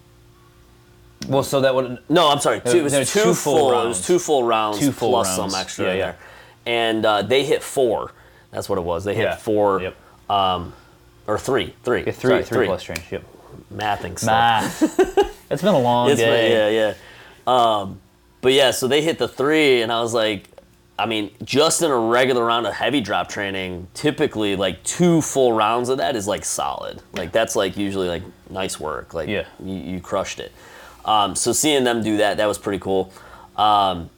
Well, 1.27 1.43
so 1.43 1.61
that 1.61 1.75
would 1.75 1.99
no, 2.09 2.29
I'm 2.29 2.39
sorry, 2.39 2.61
two, 2.61 2.77
it 2.77 2.83
was 2.83 2.93
no, 2.93 3.03
two, 3.03 3.23
two 3.23 3.33
full. 3.33 3.57
full 3.57 3.71
It 3.71 3.75
was 3.75 3.85
rounds. 3.97 4.07
two 4.07 4.19
full 4.19 4.43
rounds 4.43 4.79
Two 4.79 4.91
full 4.91 5.09
plus 5.09 5.37
rounds. 5.37 5.53
some 5.53 5.61
extra 5.61 5.85
Yeah, 5.85 5.91
in 5.91 5.97
yeah. 5.97 6.05
there, 6.05 6.17
and 6.65 7.05
uh, 7.05 7.21
they 7.23 7.43
hit 7.43 7.61
four. 7.63 8.11
That's 8.51 8.69
what 8.69 8.77
it 8.77 8.83
was. 8.83 9.03
They 9.03 9.15
hit 9.15 9.23
Yeah. 9.23 9.35
four, 9.35 9.81
Yep. 9.81 9.95
um, 10.29 10.73
or 11.27 11.37
three, 11.37 11.73
three, 11.83 12.03
yeah, 12.05 12.11
three 12.11 12.29
Sorry, 12.31 12.43
three 12.43 12.65
plus 12.67 12.83
change. 12.83 13.03
Yep. 13.11 13.23
mathing 13.73 14.17
stuff. 14.17 14.81
Math. 14.81 14.81
it's 15.51 15.61
been 15.61 15.73
a 15.75 15.79
long 15.79 16.09
It's 16.09 16.19
day. 16.19 16.51
yeah, 16.51 16.87
yeah. 16.87 16.93
Um, 17.49 17.99
but 18.41 18.53
yeah, 18.53 18.71
so 18.71 18.87
they 18.87 19.01
hit 19.01 19.17
the 19.17 19.27
three, 19.27 19.81
and 19.81 19.91
I 19.91 20.01
was 20.01 20.13
like, 20.13 20.45
I 20.97 21.05
mean, 21.05 21.31
just 21.43 21.81
in 21.81 21.89
a 21.91 21.97
regular 21.97 22.43
round 22.45 22.67
of 22.67 22.73
heavy 22.73 23.01
drop 23.01 23.29
training, 23.29 23.87
typically 23.93 24.55
like 24.55 24.83
two 24.83 25.21
full 25.21 25.53
rounds 25.53 25.89
of 25.89 25.97
that 25.97 26.15
is 26.15 26.27
like 26.27 26.43
solid. 26.45 27.01
Like 27.13 27.31
that's 27.31 27.55
like 27.55 27.77
usually 27.77 28.07
like 28.09 28.23
nice 28.49 28.79
work. 28.79 29.13
Like 29.13 29.29
Yeah. 29.29 29.45
you, 29.63 29.75
you 29.75 30.01
crushed 30.01 30.39
it. 30.39 30.51
Um, 31.05 31.35
so 31.35 31.53
seeing 31.53 31.85
them 31.85 32.03
do 32.03 32.17
that, 32.17 32.37
that 32.37 32.45
was 32.47 32.57
pretty 32.57 32.79
cool. 32.79 33.13
Um, 33.55 34.09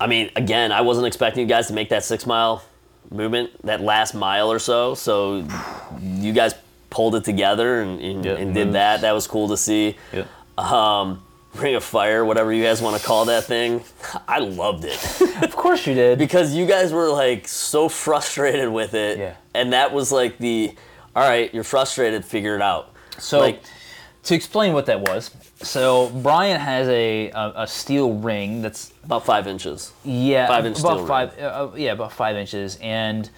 I 0.00 0.06
mean, 0.06 0.30
again, 0.36 0.70
I 0.70 0.82
wasn't 0.82 1.08
expecting 1.08 1.40
you 1.42 1.48
guys 1.48 1.66
to 1.66 1.72
make 1.72 1.88
that 1.88 2.04
six 2.04 2.24
mile 2.24 2.62
movement, 3.10 3.50
that 3.64 3.80
last 3.80 4.14
mile 4.14 4.50
or 4.50 4.60
so. 4.60 4.94
So 4.94 5.44
you 6.00 6.32
guys 6.32 6.54
pulled 6.90 7.16
it 7.16 7.24
together 7.24 7.82
and, 7.82 8.00
and, 8.00 8.24
and 8.24 8.54
did 8.54 8.72
that. 8.74 9.00
That 9.00 9.12
was 9.12 9.26
cool 9.26 9.48
to 9.48 9.56
see. 9.56 9.96
Um, 10.58 11.22
Ring 11.54 11.74
of 11.76 11.82
Fire, 11.84 12.24
whatever 12.24 12.52
you 12.52 12.62
guys 12.62 12.82
want 12.82 13.00
to 13.00 13.04
call 13.06 13.24
that 13.26 13.44
thing. 13.44 13.82
I 14.28 14.38
loved 14.38 14.84
it 14.84 15.20
Of 15.42 15.56
course 15.56 15.86
you 15.86 15.94
did. 15.94 16.18
because 16.18 16.54
you 16.54 16.66
guys 16.66 16.92
were 16.92 17.08
like 17.08 17.48
so 17.48 17.88
frustrated 17.88 18.68
with 18.68 18.94
it. 18.94 19.18
Yeah. 19.18 19.34
And 19.54 19.72
that 19.72 19.92
was 19.92 20.12
like 20.12 20.38
the, 20.38 20.72
all 21.16 21.28
right, 21.28 21.52
you're 21.54 21.64
frustrated, 21.64 22.24
figure 22.24 22.54
it 22.54 22.62
out. 22.62 22.92
So, 23.18 23.40
Like- 23.40 23.62
to 24.24 24.34
explain 24.34 24.74
what 24.74 24.86
that 24.86 25.00
was, 25.00 25.30
so 25.62 26.10
Bryan 26.10 26.60
has 26.60 26.86
a 26.88 27.30
a, 27.30 27.52
a 27.62 27.66
steel 27.66 28.12
ring 28.12 28.60
that's 28.60 28.92
About 29.04 29.24
five 29.24 29.46
inches. 29.46 29.92
yeah 30.04 30.46
Five 30.46 30.66
inch 30.66 30.78
about 30.80 31.06
five 31.08 31.38
uh, 31.38 31.42
uh, 31.42 31.70
yeah 31.76 31.92
about 31.92 32.12
five 32.12 32.36
inches, 32.36 32.76
and 32.82 33.30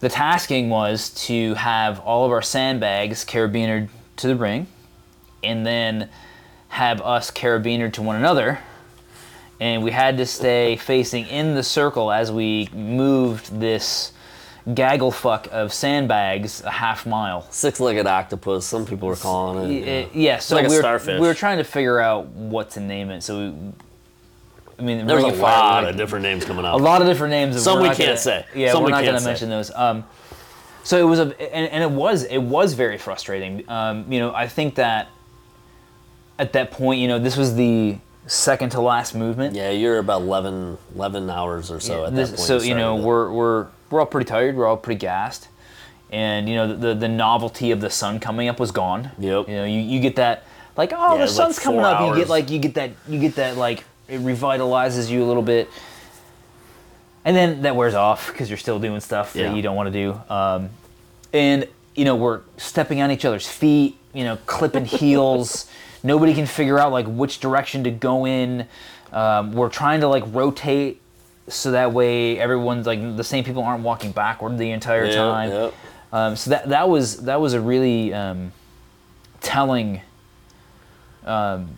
the 0.00 0.08
tasking 0.08 0.70
was 0.70 1.10
to 1.26 1.54
have 1.54 2.00
all 2.00 2.24
of 2.26 2.32
our 2.32 2.42
sandbags 2.42 3.24
carabinered 3.24 3.88
to 4.16 4.26
the 4.26 4.34
ring, 4.34 4.66
and 5.44 5.64
then 5.64 6.08
have 6.68 7.00
us 7.00 7.30
carabinered 7.30 7.92
to 7.94 8.02
one 8.02 8.16
another. 8.16 8.58
And 9.60 9.82
we 9.82 9.90
had 9.90 10.18
to 10.18 10.26
stay 10.26 10.76
facing 10.76 11.26
in 11.26 11.54
the 11.56 11.62
circle 11.64 12.12
as 12.12 12.30
we 12.30 12.68
moved 12.72 13.58
this 13.58 14.12
gaggle 14.72 15.10
fuck 15.10 15.48
of 15.50 15.72
sandbags 15.72 16.62
a 16.62 16.70
half 16.70 17.06
mile. 17.06 17.46
Six-legged 17.50 18.06
octopus, 18.06 18.66
some 18.66 18.86
people 18.86 19.08
were 19.08 19.16
calling 19.16 19.72
it. 19.72 19.86
Y- 19.86 20.02
uh, 20.04 20.08
yeah, 20.12 20.38
so 20.38 20.54
like 20.56 20.68
we 20.68 20.80
were, 20.80 21.20
we 21.20 21.26
were 21.26 21.34
trying 21.34 21.58
to 21.58 21.64
figure 21.64 21.98
out 21.98 22.26
what 22.26 22.70
to 22.72 22.80
name 22.80 23.10
it. 23.10 23.22
So, 23.22 23.38
we, 23.38 23.72
I 24.78 24.82
mean, 24.82 25.06
There's 25.08 25.24
a 25.24 25.26
lot 25.28 25.82
like, 25.84 25.90
of 25.92 25.96
different 25.96 26.22
names 26.22 26.44
coming 26.44 26.64
up. 26.64 26.74
a 26.74 26.82
lot 26.82 27.00
of 27.00 27.08
different 27.08 27.32
names. 27.32 27.60
Some 27.60 27.80
we 27.80 27.86
can't 27.88 27.98
gonna- 27.98 28.16
say. 28.16 28.44
Yeah, 28.54 28.70
Some 28.72 28.82
we're 28.82 28.86
we 28.88 28.92
not 28.92 29.04
going 29.04 29.18
to 29.18 29.24
mention 29.24 29.48
those. 29.48 29.72
Um, 29.74 30.04
so 30.84 30.98
it 30.98 31.02
was 31.10 31.18
a, 31.18 31.54
and, 31.54 31.68
and 31.72 31.82
it 31.82 31.90
was 31.90 32.22
it 32.24 32.38
was 32.38 32.74
very 32.74 32.96
frustrating. 32.96 33.68
Um, 33.68 34.10
you 34.12 34.20
know, 34.20 34.32
I 34.32 34.46
think 34.46 34.76
that 34.76 35.08
at 36.38 36.52
that 36.52 36.70
point, 36.70 37.00
you 37.00 37.08
know, 37.08 37.18
this 37.18 37.36
was 37.36 37.54
the 37.54 37.96
second 38.26 38.70
to 38.70 38.80
last 38.80 39.14
movement. 39.14 39.54
Yeah, 39.56 39.70
you're 39.70 39.98
about 39.98 40.22
11, 40.22 40.78
11 40.94 41.30
hours 41.30 41.70
or 41.70 41.80
so 41.80 42.04
at 42.06 42.14
This- 42.14 42.30
that 42.30 42.36
point. 42.36 42.46
so 42.46 42.60
you 42.62 42.74
know 42.74 42.98
it. 42.98 43.02
we're 43.02 43.30
we're 43.32 43.66
we're 43.90 44.00
all 44.00 44.06
pretty 44.06 44.28
tired. 44.28 44.54
We're 44.56 44.66
all 44.66 44.76
pretty 44.76 44.98
gassed, 44.98 45.48
and 46.10 46.48
you 46.48 46.54
know 46.56 46.76
the 46.76 46.94
the 46.94 47.08
novelty 47.08 47.70
of 47.70 47.80
the 47.80 47.90
sun 47.90 48.20
coming 48.20 48.48
up 48.48 48.60
was 48.60 48.70
gone. 48.70 49.10
Yep. 49.18 49.48
You 49.48 49.54
know 49.54 49.64
you, 49.64 49.80
you 49.80 50.00
get 50.00 50.16
that 50.16 50.44
like 50.76 50.92
oh 50.94 51.12
Yeah, 51.12 51.14
the 51.16 51.22
was 51.22 51.38
like 51.38 51.44
sun's 51.46 51.58
coming 51.58 51.80
up. 51.80 52.00
You 52.14 52.20
get 52.20 52.28
like 52.28 52.50
you 52.50 52.58
get 52.58 52.74
that 52.74 52.90
you 53.08 53.18
get 53.18 53.34
that 53.36 53.56
like 53.56 53.84
it 54.08 54.20
revitalizes 54.20 55.08
you 55.10 55.24
a 55.24 55.26
little 55.26 55.42
bit. 55.42 55.68
and 57.24 57.36
then 57.36 57.62
that 57.62 57.76
wears 57.76 57.94
off 57.94 58.28
because 58.32 58.48
you're 58.48 58.56
still 58.58 58.78
doing 58.78 59.00
stuff 59.00 59.34
Yeah. 59.34 59.48
that 59.48 59.56
you 59.56 59.62
don't 59.62 59.76
want 59.76 59.92
to 59.92 59.92
do. 59.92 60.20
Um, 60.32 60.70
and 61.32 61.66
you 61.94 62.04
know 62.04 62.14
we're 62.16 62.40
stepping 62.58 63.00
on 63.00 63.10
each 63.10 63.24
other's 63.24 63.46
feet, 63.48 63.96
you 64.12 64.24
know, 64.24 64.36
clipping 64.46 64.84
heels. 65.00 65.66
Nobody 66.02 66.34
can 66.34 66.46
figure 66.46 66.78
out 66.78 66.92
like 66.92 67.06
which 67.06 67.40
direction 67.40 67.84
to 67.84 67.90
go 67.90 68.26
in. 68.26 68.66
Um, 69.12 69.52
we're 69.52 69.68
trying 69.70 70.00
to 70.00 70.08
like 70.08 70.24
rotate 70.28 71.00
so 71.48 71.70
that 71.72 71.92
way 71.94 72.38
everyone's 72.38 72.86
like 72.86 73.16
the 73.16 73.24
same 73.24 73.42
people 73.42 73.62
aren't 73.62 73.82
walking 73.82 74.12
backward 74.12 74.58
the 74.58 74.70
entire 74.70 75.06
Yeah, 75.06 75.14
time. 75.14 75.50
yep. 75.50 75.74
Um, 76.12 76.36
so 76.36 76.50
that 76.50 76.68
that 76.68 76.88
was 76.88 77.18
that 77.24 77.40
was 77.40 77.54
a 77.54 77.60
really 77.60 78.12
um, 78.14 78.52
telling 79.40 80.00
um, 81.24 81.68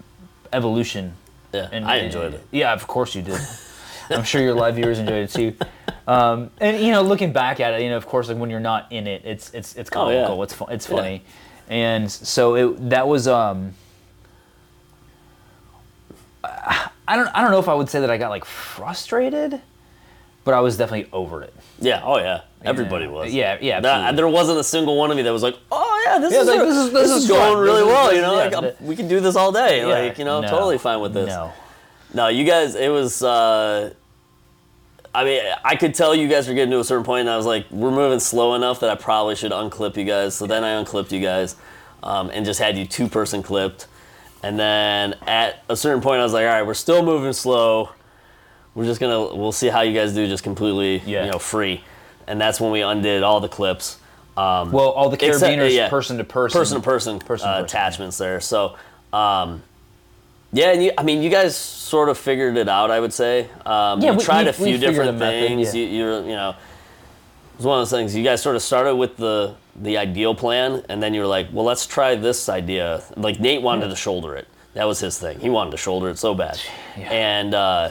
evolution. 0.52 1.14
Yeah, 1.52 1.68
And- 1.72 1.84
I 1.84 1.96
enjoyed 1.96 2.34
it. 2.34 2.44
Yeah, 2.50 2.72
of 2.72 2.86
course 2.86 3.14
you 3.14 3.22
did. 3.22 3.40
I'm 4.10 4.24
sure 4.24 4.40
your 4.42 4.54
live 4.54 4.74
viewers 4.76 4.98
enjoyed 4.98 5.24
it 5.24 5.30
too. 5.30 5.54
Um, 6.06 6.50
and 6.60 6.80
you 6.84 6.90
know, 6.90 7.02
looking 7.02 7.32
back 7.32 7.60
at 7.60 7.74
it, 7.74 7.82
you 7.82 7.90
know, 7.90 7.96
of 7.96 8.06
course, 8.06 8.28
like 8.28 8.36
when 8.38 8.50
you're 8.50 8.58
not 8.60 8.90
in 8.90 9.06
it, 9.06 9.22
it's 9.24 9.50
it's 9.54 9.76
it's 9.76 9.90
Oh, 9.94 10.08
yeah. 10.10 10.22
comical. 10.24 10.42
It's 10.42 10.54
fu- 10.54 10.66
it's 10.66 10.88
Yeah. 10.88 10.96
funny, 10.96 11.22
and 11.68 12.10
so 12.10 12.54
it 12.56 12.90
that 12.90 13.06
was 13.06 13.28
um. 13.28 13.74
I 17.08 17.16
don't 17.16 17.28
I 17.28 17.40
don't 17.42 17.50
know 17.50 17.58
if 17.58 17.68
I 17.68 17.74
would 17.74 17.88
say 17.88 18.00
that 18.00 18.10
I 18.10 18.16
got 18.18 18.30
like 18.30 18.44
frustrated, 18.44 19.60
but 20.44 20.54
I 20.54 20.60
was 20.60 20.76
definitely 20.76 21.10
over 21.12 21.42
it. 21.42 21.54
Yeah. 21.80 22.02
Oh 22.04 22.18
yeah. 22.18 22.42
Everybody 22.62 23.06
Yeah. 23.06 23.10
was. 23.10 23.32
Yeah, 23.32 23.58
yeah, 23.60 23.80
That- 23.80 24.16
there 24.16 24.28
wasn't 24.28 24.58
a 24.58 24.64
single 24.64 24.96
one 24.98 25.10
of 25.10 25.16
me 25.16 25.22
that 25.22 25.32
was 25.32 25.42
like, 25.42 25.56
"Oh 25.72 26.02
yeah, 26.06 26.18
this 26.18 26.32
Yeah, 26.34 26.40
is 26.42 26.46
like, 26.46 26.58
this 26.60 26.76
is- 26.76 26.92
this 26.92 27.10
is 27.10 27.26
going 27.26 27.54
fun. 27.54 27.58
really 27.62 27.80
This 27.80 27.86
well." 27.86 28.06
this 28.08 28.16
You 28.16 28.20
know, 28.22 28.32
yeah, 28.36 28.38
like, 28.58 28.76
the- 28.78 28.84
we 28.84 28.96
can 28.96 29.08
do 29.08 29.20
this 29.20 29.34
all 29.34 29.50
day. 29.50 29.84
Like 29.86 30.18
you 30.18 30.26
know, 30.26 30.40
no, 30.42 30.48
totally 30.48 30.76
fine 30.76 31.00
with 31.00 31.14
this. 31.14 31.28
No. 31.28 31.52
No, 32.12 32.28
you 32.28 32.44
guys, 32.44 32.74
it 32.74 32.90
was. 32.90 33.22
Uh, 33.22 33.94
I 35.14 35.24
mean, 35.24 35.42
I 35.64 35.74
could 35.76 35.94
tell 35.94 36.14
you 36.14 36.28
guys 36.28 36.46
were 36.48 36.54
getting 36.54 36.70
to 36.72 36.78
a 36.80 36.84
certain 36.84 37.04
point, 37.04 37.20
and 37.22 37.30
I 37.30 37.36
was 37.36 37.46
like, 37.46 37.66
we're 37.70 37.90
moving 37.90 38.20
slow 38.20 38.54
enough 38.54 38.80
that 38.80 38.90
I 38.90 38.94
probably 38.94 39.34
should 39.36 39.52
unclip 39.52 39.96
you 39.96 40.04
guys. 40.04 40.34
So 40.36 40.46
then 40.46 40.62
I 40.62 40.70
unclipped 40.70 41.10
you 41.12 41.20
guys, 41.20 41.56
um, 42.02 42.30
and 42.32 42.44
just 42.44 42.60
had 42.60 42.76
you 42.78 42.84
two 42.86 43.08
person 43.08 43.42
clipped. 43.42 43.86
And 44.42 44.58
then 44.58 45.14
at 45.26 45.62
a 45.68 45.76
certain 45.76 46.00
point, 46.00 46.20
I 46.20 46.22
was 46.24 46.32
like, 46.32 46.42
all 46.46 46.52
right, 46.52 46.66
we're 46.66 46.74
still 46.74 47.02
moving 47.04 47.32
slow. 47.32 47.90
We're 48.74 48.84
just 48.86 49.00
gonna, 49.00 49.34
we'll 49.34 49.52
see 49.52 49.68
how 49.68 49.82
you 49.82 49.92
guys 49.92 50.14
do, 50.14 50.26
just 50.26 50.42
completely, 50.44 51.02
Yeah. 51.04 51.24
you 51.26 51.30
know, 51.32 51.38
free. 51.38 51.82
And 52.26 52.40
that's 52.40 52.60
when 52.60 52.70
we 52.70 52.80
undid 52.82 53.22
all 53.22 53.40
the 53.40 53.48
clips. 53.48 53.98
Um, 54.36 54.70
Well, 54.72 54.90
all 54.90 55.10
the 55.10 55.16
Except- 55.22 55.52
carabiners, 55.52 55.74
yeah. 55.74 55.88
person 55.90 56.16
to 56.18 56.24
person, 56.24 56.58
person 56.58 56.76
to 56.78 56.82
person, 56.82 57.18
Person 57.18 57.48
uh, 57.48 57.52
person, 57.54 57.64
attachments 57.64 58.16
there. 58.16 58.40
So, 58.40 58.76
um, 59.12 59.62
yeah, 60.52 60.70
and 60.72 60.82
you, 60.84 60.92
I 60.96 61.02
mean, 61.02 61.20
you 61.22 61.28
guys 61.30 61.56
sort 61.56 62.08
of 62.08 62.16
figured 62.16 62.56
it 62.56 62.68
out. 62.68 62.90
I 62.90 62.98
would 63.00 63.12
say. 63.12 63.48
Um, 63.66 64.00
Yeah, 64.00 64.12
you 64.12 64.18
we- 64.18 64.24
tried 64.24 64.44
we- 64.44 64.50
a 64.50 64.52
few 64.52 64.78
different 64.78 65.18
method, 65.18 65.48
things. 65.48 65.74
yeah. 65.74 65.80
You, 65.82 65.86
you're, 65.88 66.20
you 66.22 66.36
know, 66.36 66.50
it 66.50 66.56
was 67.58 67.66
one 67.66 67.78
of 67.80 67.82
those 67.90 67.90
things. 67.98 68.16
You 68.16 68.24
guys 68.24 68.40
sort 68.40 68.56
of 68.56 68.62
started 68.62 68.94
with 68.94 69.16
the 69.16 69.54
the 69.76 69.98
ideal 69.98 70.34
plan, 70.34 70.84
and 70.88 71.02
then 71.02 71.14
you're 71.14 71.26
like, 71.26 71.48
well, 71.52 71.64
let's 71.64 71.86
try 71.86 72.14
this 72.14 72.48
idea. 72.48 73.02
Like 73.16 73.40
Nate 73.40 73.62
wanted 73.62 73.88
to 73.88 73.96
shoulder 73.96 74.36
it. 74.36 74.48
That 74.74 74.84
was 74.84 75.00
his 75.00 75.18
thing. 75.18 75.40
He 75.40 75.50
wanted 75.50 75.72
to 75.72 75.76
shoulder 75.76 76.08
it 76.08 76.18
so 76.18 76.34
bad, 76.34 76.60
Yeah. 76.96 77.10
and. 77.10 77.54
Uh, 77.54 77.90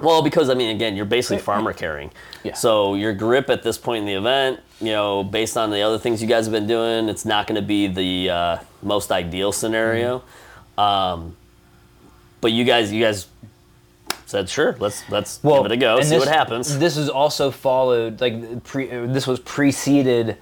well, 0.00 0.22
because 0.22 0.50
I 0.50 0.54
mean, 0.54 0.74
again, 0.74 0.96
you're 0.96 1.04
basically 1.04 1.38
farmer 1.38 1.72
carrying. 1.72 2.10
Yeah. 2.42 2.54
So 2.54 2.94
your 2.94 3.14
grip 3.14 3.48
at 3.48 3.62
this 3.62 3.78
point 3.78 4.00
in 4.00 4.06
the 4.06 4.14
event, 4.14 4.60
you 4.80 4.88
know, 4.88 5.22
based 5.22 5.56
on 5.56 5.70
the 5.70 5.82
other 5.82 5.98
things 5.98 6.20
you 6.20 6.28
guys 6.28 6.46
have 6.46 6.52
been 6.52 6.66
doing, 6.66 7.08
it's 7.08 7.24
not 7.24 7.46
going 7.46 7.60
to 7.60 7.66
be 7.66 7.86
the 7.86 8.30
uh, 8.30 8.58
most 8.82 9.12
ideal 9.12 9.52
scenario. 9.52 10.18
Mm-hmm. 10.76 10.80
Um, 10.80 11.36
but 12.40 12.52
you 12.52 12.64
guys, 12.64 12.92
you 12.92 13.02
guys 13.02 13.28
said 14.26 14.48
sure, 14.48 14.76
let's 14.80 15.08
let's 15.10 15.42
well, 15.42 15.62
give 15.62 15.72
it 15.72 15.74
a 15.74 15.76
go, 15.76 16.00
see 16.00 16.18
what 16.18 16.28
happens. 16.28 16.78
This 16.78 16.96
is 16.96 17.08
also 17.08 17.50
followed, 17.50 18.20
like, 18.20 18.64
pre, 18.64 18.86
this 18.86 19.26
was 19.26 19.38
preceded 19.40 20.36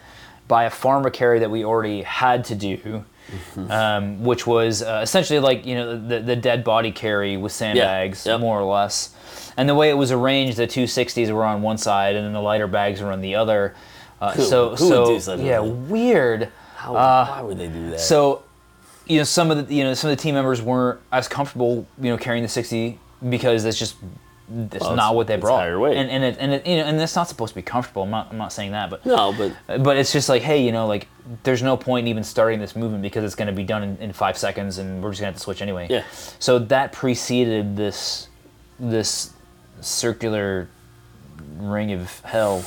by 0.52 0.64
a 0.64 0.70
farmer 0.70 1.08
carry 1.08 1.38
that 1.38 1.50
we 1.50 1.64
already 1.64 2.02
had 2.02 2.44
to 2.44 2.54
do, 2.54 2.76
Mm-hmm. 3.32 3.70
um, 3.70 4.22
which 4.24 4.46
was 4.46 4.82
uh, 4.82 5.00
essentially 5.02 5.38
like, 5.38 5.64
you 5.64 5.74
know, 5.74 5.96
the, 6.08 6.20
the 6.20 6.36
dead 6.36 6.62
body 6.62 6.92
carry 6.92 7.38
with 7.38 7.52
sandbags, 7.52 8.26
yep. 8.26 8.38
more 8.40 8.60
or 8.60 8.64
less. 8.70 9.14
And 9.56 9.66
the 9.66 9.74
way 9.74 9.88
it 9.88 9.94
was 9.94 10.12
arranged, 10.12 10.58
the 10.58 10.66
260s 10.66 11.30
were 11.32 11.44
on 11.44 11.62
one 11.62 11.78
side 11.78 12.14
and 12.16 12.26
then 12.26 12.34
the 12.34 12.42
lighter 12.42 12.66
bags 12.66 13.00
were 13.00 13.10
on 13.10 13.22
the 13.22 13.34
other. 13.36 13.74
Uh, 14.20 14.32
Who- 14.34 14.42
so, 14.42 14.76
who 14.76 15.18
so 15.20 15.34
yeah, 15.36 15.60
weird. 15.60 16.50
How, 16.76 16.92
why 16.92 17.40
would 17.40 17.56
they 17.56 17.68
do 17.68 17.88
that? 17.90 17.94
uh, 17.94 17.98
So, 17.98 18.42
you 19.06 19.16
know, 19.16 19.24
some 19.24 19.50
of 19.50 19.66
the 19.68 19.74
you 19.74 19.84
know 19.84 19.94
some 19.94 20.10
of 20.10 20.16
the 20.18 20.22
team 20.22 20.34
members 20.34 20.60
weren't 20.60 21.00
as 21.10 21.26
comfortable, 21.26 21.86
you 21.98 22.10
know, 22.10 22.18
carrying 22.18 22.42
the 22.42 22.48
60 22.50 22.98
because 23.30 23.64
it's 23.64 23.78
just 23.78 23.94
it's 24.72 24.80
Well, 24.80 24.96
not 24.96 25.14
what 25.14 25.26
they 25.26 25.36
brought. 25.36 25.60
higher 25.60 25.78
weight. 25.78 25.96
And 25.96 26.10
and 26.10 26.24
it, 26.24 26.36
and 26.38 26.52
it, 26.52 26.66
you 26.66 26.76
know, 26.76 26.84
and 26.84 27.00
it's 27.00 27.14
not 27.16 27.28
supposed 27.28 27.50
to 27.50 27.54
be 27.54 27.62
comfortable. 27.62 28.02
I'm 28.02 28.10
not 28.10 28.28
I'm 28.30 28.38
not 28.38 28.52
saying 28.52 28.72
that, 28.72 28.90
but 28.90 29.04
no, 29.06 29.32
but 29.32 29.82
but 29.82 29.96
it's 29.96 30.12
just 30.12 30.28
like, 30.28 30.42
hey, 30.42 30.64
you 30.64 30.72
know, 30.72 30.86
like 30.86 31.08
there's 31.44 31.62
no 31.62 31.76
point 31.76 32.04
in 32.04 32.08
even 32.10 32.24
starting 32.24 32.58
this 32.60 32.74
movement 32.76 33.02
because 33.02 33.24
it's 33.24 33.34
going 33.34 33.46
to 33.46 33.52
be 33.54 33.64
done 33.64 33.82
in, 33.82 33.96
in 33.98 34.12
five 34.12 34.36
seconds, 34.36 34.78
and 34.78 35.02
we're 35.02 35.10
just 35.10 35.20
going 35.20 35.32
to 35.32 35.34
have 35.34 35.36
to 35.36 35.40
switch 35.42 35.62
anyway. 35.62 35.86
Yeah. 35.90 36.04
So 36.38 36.58
that 36.58 36.92
preceded 36.92 37.76
this 37.76 38.28
this 38.80 39.32
circular 39.80 40.68
ring 41.58 41.92
of 41.92 42.20
hell, 42.20 42.58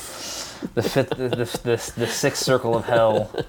the 0.74 0.82
fifth, 0.84 1.10
the, 1.10 1.30
the, 1.30 1.46
the, 1.64 1.94
the 1.98 2.08
sixth 2.08 2.44
circle 2.44 2.76
of 2.76 2.86
hell. 2.86 3.32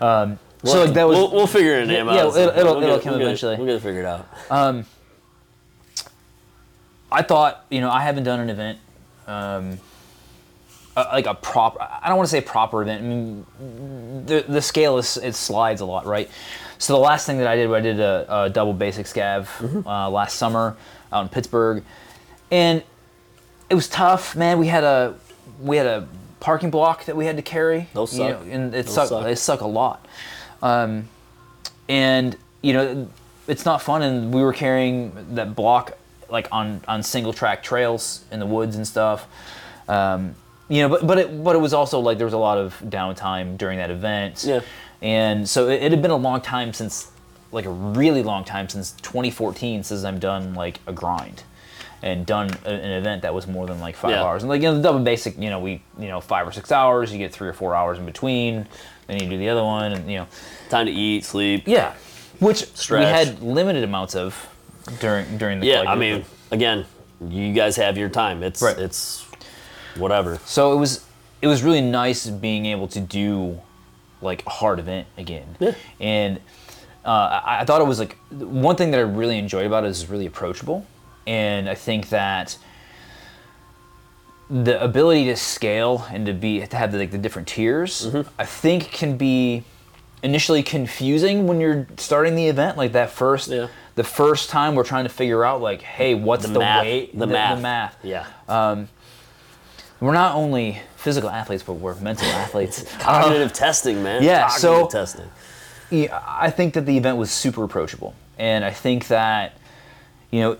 Um, 0.00 0.40
so 0.64 0.84
like 0.86 0.94
that 0.94 1.06
was 1.06 1.16
we'll, 1.16 1.30
we'll 1.30 1.46
figure 1.46 1.78
a 1.78 1.86
name 1.86 2.06
Yeah, 2.06 2.12
out. 2.14 2.18
it'll- 2.18 2.36
it'll- 2.36 2.74
We'll 2.74 2.82
it'll 2.82 2.96
get- 2.96 3.04
come 3.04 3.10
we'll 3.12 3.18
get 3.20 3.22
it- 3.22 3.26
eventually. 3.28 3.56
We'll 3.58 3.66
get 3.66 3.74
it 3.76 3.82
figured 3.82 4.04
out. 4.06 4.26
I 7.14 7.22
thought, 7.22 7.64
you 7.70 7.80
know, 7.80 7.90
I 7.90 8.00
haven't 8.00 8.24
done 8.24 8.40
an 8.40 8.50
event, 8.50 8.78
um, 9.26 9.78
uh, 10.96 11.06
like 11.12 11.26
a 11.26 11.34
proper. 11.34 11.78
I 11.80 12.08
don't 12.08 12.16
want 12.16 12.28
to 12.28 12.30
say 12.30 12.40
proper 12.40 12.82
event. 12.82 13.02
I 13.02 13.06
mean, 13.06 14.26
the 14.26 14.44
the 14.46 14.60
scale 14.60 14.98
is 14.98 15.16
it 15.16 15.34
slides 15.34 15.80
a 15.80 15.86
lot, 15.86 16.06
right? 16.06 16.28
So 16.78 16.92
the 16.92 16.98
last 16.98 17.24
thing 17.26 17.38
that 17.38 17.46
I 17.46 17.56
did, 17.56 17.72
I 17.72 17.80
did 17.80 18.00
a, 18.00 18.44
a 18.44 18.50
double 18.50 18.74
basic 18.74 19.06
scav 19.06 19.46
uh, 19.86 20.10
last 20.10 20.36
summer 20.36 20.76
out 21.12 21.22
in 21.22 21.28
Pittsburgh, 21.28 21.84
and 22.50 22.82
it 23.70 23.74
was 23.74 23.88
tough, 23.88 24.36
man. 24.36 24.58
We 24.58 24.66
had 24.66 24.84
a 24.84 25.14
we 25.60 25.76
had 25.76 25.86
a 25.86 26.08
parking 26.40 26.70
block 26.70 27.04
that 27.06 27.16
we 27.16 27.26
had 27.26 27.36
to 27.36 27.42
carry. 27.42 27.88
Those 27.94 28.12
you 28.12 28.28
suck. 28.28 28.44
know, 28.44 28.52
and 28.52 28.74
it 28.74 28.86
Those 28.86 28.94
suck. 28.94 29.08
suck. 29.08 29.24
They 29.24 29.34
suck 29.34 29.60
a 29.60 29.66
lot. 29.66 30.06
Um, 30.62 31.08
and 31.88 32.36
you 32.62 32.72
know 32.72 33.08
it's 33.46 33.64
not 33.64 33.82
fun 33.82 34.02
and 34.02 34.32
we 34.32 34.40
were 34.42 34.52
carrying 34.52 35.34
that 35.34 35.54
block 35.54 35.98
like 36.34 36.48
on 36.52 36.80
on 36.86 37.02
single 37.02 37.32
track 37.32 37.62
trails 37.62 38.24
in 38.30 38.38
the 38.40 38.46
woods 38.46 38.76
and 38.76 38.86
stuff 38.86 39.26
um, 39.88 40.34
you 40.68 40.82
know 40.82 40.88
but 40.90 41.06
but 41.06 41.18
it 41.18 41.44
but 41.44 41.54
it 41.56 41.60
was 41.60 41.72
also 41.72 41.98
like 42.00 42.18
there 42.18 42.26
was 42.26 42.34
a 42.34 42.38
lot 42.48 42.58
of 42.58 42.78
downtime 42.84 43.56
during 43.56 43.78
that 43.78 43.90
event 43.90 44.44
Yeah. 44.46 44.60
and 45.00 45.48
so 45.48 45.68
it, 45.68 45.82
it 45.82 45.90
had 45.92 46.02
been 46.02 46.10
a 46.10 46.16
long 46.28 46.40
time 46.42 46.72
since 46.74 47.10
like 47.52 47.64
a 47.66 47.70
really 47.70 48.22
long 48.22 48.44
time 48.44 48.68
since 48.68 48.92
2014 49.02 49.84
since 49.84 50.04
i'm 50.04 50.18
done 50.18 50.54
like 50.54 50.80
a 50.86 50.92
grind 50.92 51.42
and 52.02 52.26
done 52.26 52.50
a- 52.66 52.68
an 52.68 52.90
event 53.00 53.22
that 53.22 53.32
was 53.32 53.46
more 53.46 53.66
than 53.66 53.78
like 53.80 53.94
five 53.96 54.10
Yeah. 54.10 54.24
hours 54.24 54.42
and 54.42 54.50
like 54.50 54.60
you 54.62 54.68
know 54.68 54.74
the 54.76 54.82
double 54.82 55.00
basic 55.00 55.38
you 55.38 55.50
know 55.50 55.60
we 55.60 55.82
you 55.98 56.08
know 56.08 56.20
five 56.20 56.46
or 56.48 56.52
six 56.52 56.72
hours 56.72 57.12
you 57.12 57.18
get 57.18 57.32
three 57.32 57.48
or 57.48 57.52
four 57.54 57.74
hours 57.74 57.98
in 57.98 58.04
between 58.06 58.66
then 59.06 59.22
you 59.22 59.28
do 59.28 59.38
the 59.38 59.48
other 59.50 59.62
one 59.62 59.92
and 59.92 60.10
you 60.10 60.18
know 60.18 60.26
Time 60.70 60.86
to 60.86 60.92
eat, 60.92 61.24
sleep. 61.24 61.68
yeah, 61.68 61.92
which 62.40 62.64
we 62.90 62.96
had 63.02 63.40
limited 63.42 63.84
amounts 63.84 64.16
of 64.16 64.48
during 65.00 65.38
during 65.38 65.60
the 65.60 65.66
Yeah, 65.66 65.80
I 65.82 65.84
group. 65.96 65.98
mean, 65.98 66.24
again, 66.50 66.84
you 67.28 67.52
guys 67.52 67.76
have 67.76 67.96
your 67.96 68.08
time. 68.08 68.42
It's 68.42 68.60
Right. 68.62 68.78
it's 68.78 69.24
whatever. 69.96 70.38
so 70.44 70.72
it 70.72 70.76
was 70.76 71.04
it 71.42 71.46
was 71.46 71.62
really 71.62 71.80
nice 71.80 72.26
being 72.26 72.66
able 72.66 72.88
to 72.88 73.00
do 73.00 73.60
like 74.22 74.42
a 74.46 74.50
hard 74.50 74.78
event 74.78 75.06
again, 75.18 75.56
Yeah. 75.60 75.72
and 76.00 76.38
uh, 77.04 77.40
I, 77.44 77.60
I 77.60 77.64
thought 77.66 77.80
it 77.82 77.86
was 77.86 77.98
like 77.98 78.16
one 78.30 78.76
thing 78.76 78.90
that 78.92 78.98
I 78.98 79.02
really 79.02 79.38
enjoyed 79.38 79.66
about 79.66 79.84
it 79.84 79.88
is 79.88 80.08
really 80.08 80.24
approachable, 80.26 80.86
and 81.26 81.68
I 81.68 81.74
think 81.74 82.08
that 82.08 82.56
the 84.50 84.82
ability 84.82 85.24
to 85.26 85.36
scale 85.36 86.06
and 86.10 86.26
to 86.26 86.32
be 86.32 86.66
to 86.66 86.76
have 86.76 86.92
the, 86.92 86.98
like 86.98 87.10
the 87.10 87.18
different 87.18 87.48
tiers, 87.48 88.06
Mm-hmm. 88.06 88.28
I 88.38 88.44
think 88.44 88.90
can 88.90 89.16
be 89.16 89.64
initially 90.22 90.62
confusing 90.62 91.46
when 91.46 91.60
you're 91.60 91.86
starting 91.96 92.34
the 92.36 92.46
event. 92.48 92.76
Like 92.78 92.92
that 92.92 93.10
first, 93.10 93.48
Yeah. 93.48 93.68
The 93.94 94.04
first 94.04 94.50
time 94.50 94.74
we're 94.74 94.84
trying 94.84 95.04
to 95.04 95.08
figure 95.10 95.44
out 95.44 95.60
like, 95.60 95.82
hey, 95.82 96.14
what's 96.14 96.46
the, 96.46 96.58
math, 96.58 96.82
weight, 96.84 97.16
the, 97.18 97.26
math, 97.26 97.56
the 97.58 97.62
math. 97.62 97.96
Yeah. 98.02 98.26
We're 100.00 100.12
not 100.12 100.34
only 100.34 100.80
physical 100.96 101.30
athletes, 101.30 101.62
but 101.62 101.74
we're 101.74 101.94
mental 102.00 102.26
athletes. 102.28 102.84
Cognitive 102.98 103.52
testing, 103.52 104.02
man. 104.02 104.22
yeah, 104.22 104.42
Cognitive 104.48 104.60
so- 104.60 104.88
testing. 104.88 105.26
Yeah, 105.90 106.20
I 106.26 106.50
think 106.50 106.74
that 106.74 106.86
the 106.86 106.96
event 106.96 107.18
was 107.18 107.30
super 107.30 107.62
approachable, 107.62 108.14
and 108.38 108.64
I 108.64 108.70
think 108.70 109.06
that 109.08 109.58
you 110.32 110.40
know, 110.40 110.56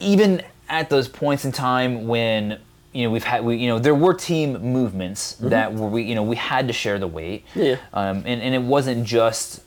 even 0.00 0.42
at 0.70 0.88
those 0.88 1.06
points 1.08 1.44
in 1.44 1.52
time 1.52 2.06
when 2.06 2.58
you 2.92 3.02
know 3.02 3.10
we've 3.10 3.24
had 3.24 3.44
we 3.44 3.56
you 3.56 3.66
know 3.68 3.78
there 3.78 3.96
were 3.96 4.14
team 4.14 4.52
movements 4.72 5.34
that 5.40 5.74
were 5.74 5.88
we 5.88 6.04
you 6.04 6.14
know 6.14 6.22
we 6.22 6.36
had 6.36 6.68
to 6.68 6.72
share 6.72 6.98
the 6.98 7.06
weight, 7.08 7.44
Mm-hmm. 7.48 7.60
Yeah. 7.62 7.76
um, 7.92 8.18
and 8.24 8.40
and 8.40 8.54
it 8.54 8.62
wasn't 8.62 9.04
just 9.04 9.60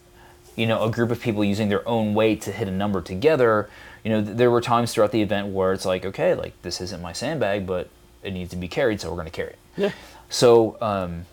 you 0.58 0.66
know 0.66 0.84
a 0.84 0.92
group 0.92 1.12
of 1.12 1.22
people 1.22 1.46
using 1.46 1.70
their 1.70 1.88
own 1.88 2.14
weight 2.14 2.42
to 2.42 2.52
hit 2.52 2.68
a 2.68 2.72
number 2.72 3.02
together. 3.02 3.70
You 4.04 4.12
know, 4.12 4.22
there 4.22 4.52
were 4.52 4.62
times 4.62 4.94
throughout 4.94 5.12
the 5.12 5.22
event 5.22 5.48
where 5.48 5.72
it's 5.72 5.86
like, 5.86 6.06
okay, 6.06 6.34
like 6.34 6.62
this 6.64 6.82
isn't 6.82 7.02
my 7.02 7.14
sandbag, 7.14 7.66
but 7.66 7.90
it 8.24 8.34
needs 8.34 8.50
to 8.52 8.58
be 8.58 8.68
carried, 8.68 9.00
so 9.00 9.10
we're 9.10 9.16
going 9.16 9.26
to 9.26 9.32
carry 9.32 9.52
it. 9.52 9.60
Yeah. 9.78 9.92
So, 10.30 10.78
um, 10.82 11.26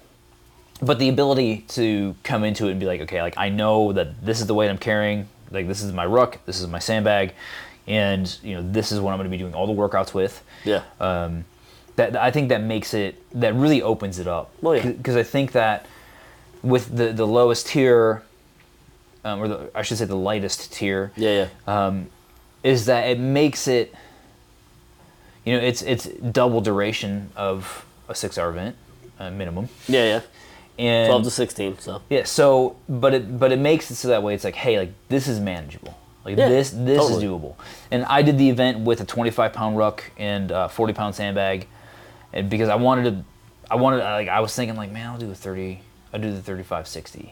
but 0.81 0.99
the 0.99 1.09
ability 1.09 1.65
to 1.69 2.15
come 2.23 2.45
into 2.45 2.69
it 2.69 2.73
and 2.73 2.81
be 2.81 2.87
like, 2.87 3.01
okay, 3.03 3.23
like 3.23 3.35
I 3.37 3.49
know 3.49 3.93
that 3.93 4.25
this 4.25 4.41
is 4.41 4.47
the 4.47 4.55
weight 4.55 4.69
I'm 4.69 4.79
carrying, 4.79 5.29
like 5.51 5.67
this 5.67 5.83
is 5.83 5.93
my 5.93 6.07
ruck, 6.07 6.45
this 6.47 6.61
is 6.61 6.67
my 6.67 6.79
sandbag, 6.79 7.33
and 7.87 8.39
you 8.43 8.55
know 8.55 8.63
this 8.63 8.93
is 8.93 9.01
what 9.01 9.13
I'm 9.13 9.19
going 9.19 9.31
to 9.31 9.37
be 9.37 9.39
doing 9.39 9.55
all 9.55 9.67
the 9.67 9.73
workouts 9.73 10.13
with. 10.13 10.43
Yeah. 10.65 10.83
Um, 11.01 11.45
that 11.97 12.17
I 12.17 12.31
think 12.31 12.49
that 12.49 12.63
makes 12.63 12.93
it 12.93 13.23
that 13.41 13.55
really 13.55 13.81
opens 13.81 14.19
it 14.19 14.27
up. 14.27 14.51
Well, 14.61 14.77
yeah. 14.77 14.91
Because 14.91 15.17
I 15.17 15.23
think 15.23 15.53
that 15.53 15.87
with 16.63 16.95
the 16.95 17.13
the 17.13 17.27
lowest 17.27 17.69
tier, 17.69 18.23
um, 19.25 19.41
or 19.41 19.49
the, 19.49 19.71
I 19.75 19.83
should 19.83 19.99
say 19.99 20.05
the 20.05 20.17
lightest 20.17 20.73
tier, 20.73 21.13
yeah, 21.17 21.49
yeah. 21.67 22.03
is 22.63 22.87
that 22.87 23.09
it 23.09 23.19
makes 23.19 23.67
it 23.69 23.95
you 25.45 25.53
know 25.55 25.63
it's 25.63 25.83
it's 25.83 26.07
double 26.07 26.61
duration 26.61 27.31
of 27.37 27.85
a 28.09 28.15
six 28.15 28.39
hour 28.39 28.51
event 28.51 28.77
uh, 29.19 29.31
minimum 29.31 29.69
yeah, 29.89 30.05
yeah. 30.05 30.85
and 30.85 31.09
12 31.09 31.25
to 31.25 31.31
16, 31.31 31.79
so. 31.79 32.03
yeah 32.09 32.25
so 32.25 32.77
but 32.89 33.15
it 33.15 33.39
but 33.39 33.53
it 33.53 33.59
makes 33.59 33.91
it 33.91 33.95
so 33.97 34.09
that 34.09 34.23
way 34.23 34.35
it's 34.35 34.45
like 34.45 34.55
hey 34.55 34.79
like 34.79 34.93
this 35.09 35.29
is 35.29 35.39
manageable 35.41 35.97
like 36.25 36.37
Yeah, 36.37 36.49
this 36.49 36.71
this 36.71 36.99
totally. 36.99 37.25
is 37.25 37.31
doable 37.31 37.55
and 37.91 38.05
i 38.07 38.23
did 38.23 38.39
the 38.39 38.49
event 38.49 38.81
with 38.81 39.01
a 39.01 39.05
25 39.05 39.53
pound 39.53 39.77
ruck 39.77 40.11
and 40.19 40.51
uh, 40.51 40.69
40 40.69 40.93
pound 40.95 41.15
sandbag 41.15 41.67
and 42.33 42.49
because 42.49 42.69
i 42.69 42.75
wanted 42.75 43.05
to 43.05 43.25
i 43.71 43.77
wanted 43.77 43.99
like 43.99 44.29
i 44.29 44.41
was 44.41 44.55
thinking 44.55 44.77
like 44.77 44.91
man 44.91 45.11
i'll 45.11 45.19
do 45.19 45.27
the 45.27 45.35
30 45.35 45.81
i'll 46.13 46.21
do 46.21 46.33
the 46.33 46.41
35 46.43 46.89
60 46.89 47.21
and 47.21 47.31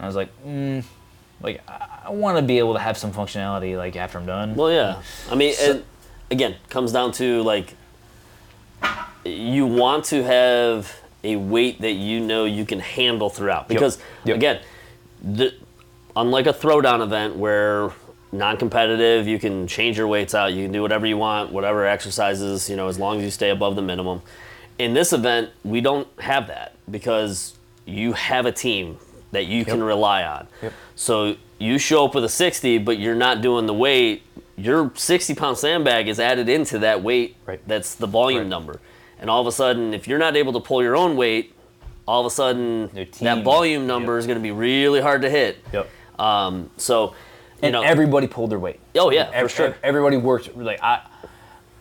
i 0.00 0.06
was 0.06 0.16
like 0.16 0.30
mm, 0.44 0.84
like 1.42 1.60
i, 1.68 2.10
want 2.10 2.36
to 2.36 2.42
be 2.42 2.58
able 2.58 2.74
to 2.74 2.80
have 2.80 2.96
some 2.96 3.12
functionality 3.12 3.76
like 3.76 3.96
after 3.96 4.18
i'm 4.18 4.26
done 4.26 4.54
Well, 4.54 4.70
yeah. 4.70 5.02
I 5.30 5.34
mean, 5.34 5.54
So- 5.54 5.70
and 5.72 5.84
again, 6.30 6.56
comes 6.68 6.92
down 6.92 7.12
to 7.12 7.42
like 7.42 7.74
you 9.24 9.66
want 9.66 10.04
to 10.06 10.22
have 10.24 11.00
a 11.24 11.36
weight 11.36 11.80
that 11.80 11.92
you 11.92 12.18
know 12.20 12.44
you 12.44 12.64
can 12.66 12.80
handle 12.80 13.30
throughout 13.30 13.68
because 13.68 13.98
Yep. 14.24 14.36
again, 14.36 14.60
the, 15.22 15.54
unlike 16.16 16.46
a 16.46 16.52
throwdown 16.52 17.00
event 17.02 17.36
where 17.36 17.90
non-competitive, 18.32 19.28
you 19.28 19.38
can 19.38 19.66
change 19.68 19.96
your 19.98 20.08
weights 20.08 20.34
out, 20.34 20.52
you 20.52 20.64
can 20.64 20.72
do 20.72 20.82
whatever 20.82 21.06
you 21.06 21.16
want, 21.18 21.52
whatever 21.52 21.86
exercises, 21.86 22.68
you 22.68 22.76
know, 22.76 22.88
as 22.88 22.98
long 22.98 23.18
as 23.18 23.24
you 23.24 23.30
stay 23.30 23.50
above 23.50 23.76
the 23.76 23.82
minimum. 23.82 24.22
In 24.78 24.94
this 24.94 25.12
event, 25.12 25.50
we 25.64 25.80
don't 25.80 26.08
have 26.18 26.48
that 26.48 26.74
because 26.90 27.54
you 27.86 28.14
have 28.14 28.46
a 28.46 28.52
team 28.52 28.98
that 29.32 29.46
you 29.46 29.64
can 29.64 29.82
rely 29.82 30.22
on. 30.24 30.46
Yep. 30.62 30.72
So 30.94 31.36
you 31.58 31.78
show 31.78 32.04
up 32.04 32.14
with 32.14 32.24
a 32.24 32.28
60, 32.28 32.78
but 32.78 32.98
you're 32.98 33.14
not 33.14 33.40
doing 33.40 33.66
the 33.66 33.74
weight. 33.74 34.22
Your 34.56 34.92
60 34.94 35.34
pound 35.34 35.58
sandbag 35.58 36.06
is 36.08 36.20
added 36.20 36.48
into 36.48 36.78
that 36.80 37.02
weight. 37.02 37.36
Right. 37.46 37.60
That's 37.66 37.94
the 37.94 38.06
volume 38.06 38.40
Right. 38.42 38.46
number. 38.48 38.80
And 39.18 39.30
all 39.30 39.40
of 39.40 39.46
a 39.46 39.52
sudden, 39.52 39.94
if 39.94 40.06
you're 40.06 40.18
not 40.18 40.36
able 40.36 40.52
to 40.52 40.60
pull 40.60 40.82
your 40.82 40.96
own 40.96 41.16
weight, 41.16 41.54
all 42.06 42.20
of 42.20 42.26
a 42.26 42.30
sudden 42.34 42.90
that 43.20 43.42
volume 43.42 43.86
number 43.86 44.14
Yep. 44.14 44.18
is 44.20 44.26
going 44.26 44.38
to 44.38 44.42
be 44.42 44.50
really 44.50 45.00
hard 45.00 45.22
to 45.22 45.30
hit. 45.30 45.58
Yep. 45.72 45.88
Um, 46.18 46.70
so, 46.76 47.04
you 47.06 47.14
and 47.62 47.72
know, 47.72 47.82
everybody 47.82 48.26
pulled 48.26 48.50
their 48.50 48.58
weight. 48.58 48.80
Oh, 48.96 49.10
yeah, 49.10 49.40
for 49.40 49.48
sure. 49.48 49.74
Everybody 49.82 50.16
worked 50.18 50.56
like 50.56 50.82
I. 50.82 51.00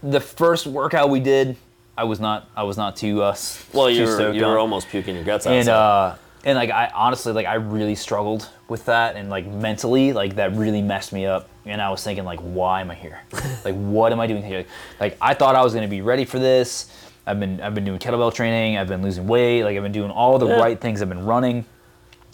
The 0.04 0.20
first 0.20 0.66
workout 0.68 1.10
we 1.10 1.20
did, 1.20 1.58
I 1.98 2.06
was 2.06 2.20
not. 2.20 2.50
I 2.56 2.64
was 2.64 2.78
not 2.78 2.96
too. 2.96 3.22
Uh, 3.22 3.36
well, 3.74 3.90
you 3.90 4.06
were, 4.06 4.32
you 4.32 4.46
were 4.46 4.58
almost 4.58 4.88
puking 4.90 5.16
your 5.16 5.24
guts 5.24 5.46
out. 5.46 5.54
And 5.54 5.68
uh, 5.70 6.16
and 6.44 6.56
like 6.58 6.70
I 6.72 6.90
honestly 6.94 7.34
like 7.34 7.46
I 7.46 7.56
really 7.56 7.96
struggled 7.96 8.50
with 8.68 8.86
that 8.86 9.16
and 9.16 9.30
like 9.30 9.46
mentally 9.46 10.14
like 10.14 10.36
that 10.36 10.56
really 10.56 10.82
messed 10.82 11.14
me 11.14 11.26
up. 11.26 11.48
And 11.66 11.80
I 11.82 11.90
was 11.92 12.04
thinking 12.04 12.26
like, 12.26 12.40
why 12.40 12.82
am 12.82 12.90
I 12.90 12.96
here? 12.96 13.22
like, 13.66 13.76
what 13.76 14.12
am 14.12 14.20
I 14.20 14.26
doing 14.28 14.42
here? 14.44 14.66
Like 15.00 15.18
I 15.22 15.34
thought 15.36 15.56
I 15.56 15.64
was 15.64 15.74
gonna 15.74 15.88
be 15.88 16.02
ready 16.02 16.26
for 16.26 16.40
this. 16.40 16.90
I've 17.28 17.40
been 17.40 17.62
I've 17.62 17.76
been 17.76 17.86
doing 17.86 18.00
kettlebell 18.00 18.34
training. 18.34 18.78
I've 18.78 18.88
been 18.88 19.04
losing 19.04 19.28
weight. 19.28 19.64
Like 19.64 19.78
I've 19.78 19.84
been 19.84 19.92
doing 19.92 20.10
all 20.12 20.40
the 20.40 20.48
Yeah. 20.48 20.60
right 20.60 20.80
things. 20.80 21.02
I've 21.02 21.10
been 21.10 21.26
running. 21.26 21.66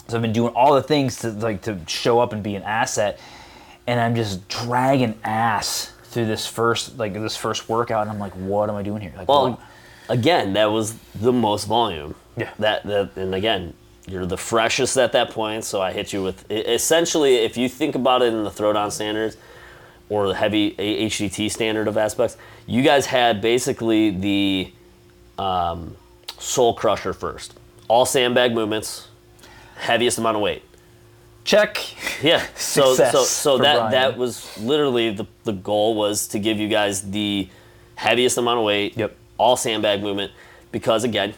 So 0.08 0.16
I've 0.16 0.22
been 0.22 0.32
doing 0.32 0.54
all 0.54 0.74
the 0.76 0.82
things 0.84 1.18
to 1.18 1.32
like 1.32 1.64
to 1.64 1.78
show 1.88 2.20
up 2.20 2.32
and 2.32 2.42
be 2.42 2.56
an 2.56 2.64
asset, 2.64 3.20
and 3.86 4.00
I'm 4.00 4.16
just 4.16 4.48
dragging 4.48 5.20
ass 5.26 5.92
through 6.06 6.28
this 6.28 6.48
first 6.48 6.98
like 6.98 7.12
this 7.14 7.36
first 7.36 7.68
workout, 7.68 8.04
and 8.04 8.12
I'm 8.12 8.20
like, 8.20 8.32
what 8.34 8.70
am 8.70 8.78
I 8.78 8.84
doing 8.84 9.02
here? 9.02 9.12
Like, 9.18 9.28
Well, 9.28 9.50
what? 9.52 9.60
again, 10.08 10.54
that 10.54 10.68
was 10.72 10.96
the 11.14 11.34
most 11.34 11.66
volume. 11.66 12.16
Yeah. 12.38 12.52
That 12.60 12.84
that 12.86 13.18
and 13.18 13.36
again, 13.36 13.74
you're 14.08 14.26
the 14.26 14.38
freshest 14.38 14.98
at 14.98 15.12
that 15.12 15.32
point, 15.32 15.64
so 15.66 15.82
I 15.82 15.92
hit 15.92 16.14
you 16.14 16.24
with 16.24 16.50
essentially 16.50 17.36
if 17.36 17.58
you 17.58 17.68
think 17.70 17.96
about 17.96 18.22
it 18.22 18.34
in 18.34 18.44
the 18.44 18.50
throwdown 18.50 18.92
standards 18.92 19.38
or 20.10 20.28
the 20.30 20.34
heavy 20.36 20.72
HDT 20.76 21.52
standard 21.52 21.88
of 21.88 21.98
aspects, 21.98 22.38
you 22.66 22.82
guys 22.84 23.06
had 23.08 23.42
basically 23.42 24.10
the 24.12 24.74
um, 25.38 25.96
soul 26.40 26.74
crusher 26.74 27.14
first. 27.14 27.54
All 27.90 28.06
sandbag 28.06 28.54
movements, 28.54 29.08
heaviest 29.76 30.18
amount 30.18 30.38
of 30.38 30.42
weight. 30.42 30.64
check. 31.44 31.78
Yeah. 32.24 32.46
So 32.56 32.94
so 32.96 32.96
Success 32.96 33.30
so 33.30 33.58
that 33.60 33.76
Bryan. 33.78 33.92
that 33.92 34.18
was 34.18 34.58
literally 34.58 35.12
the 35.12 35.26
the 35.44 35.54
goal 35.54 35.96
was 35.96 36.28
to 36.30 36.40
give 36.40 36.58
you 36.60 36.68
guys 36.68 37.12
the 37.12 37.50
heaviest 37.96 38.38
amount 38.38 38.60
of 38.60 38.66
weight. 38.66 38.98
Yep. 38.98 39.16
All 39.38 39.56
sandbag 39.58 40.02
movement 40.02 40.32
because 40.72 41.04
again, 41.04 41.34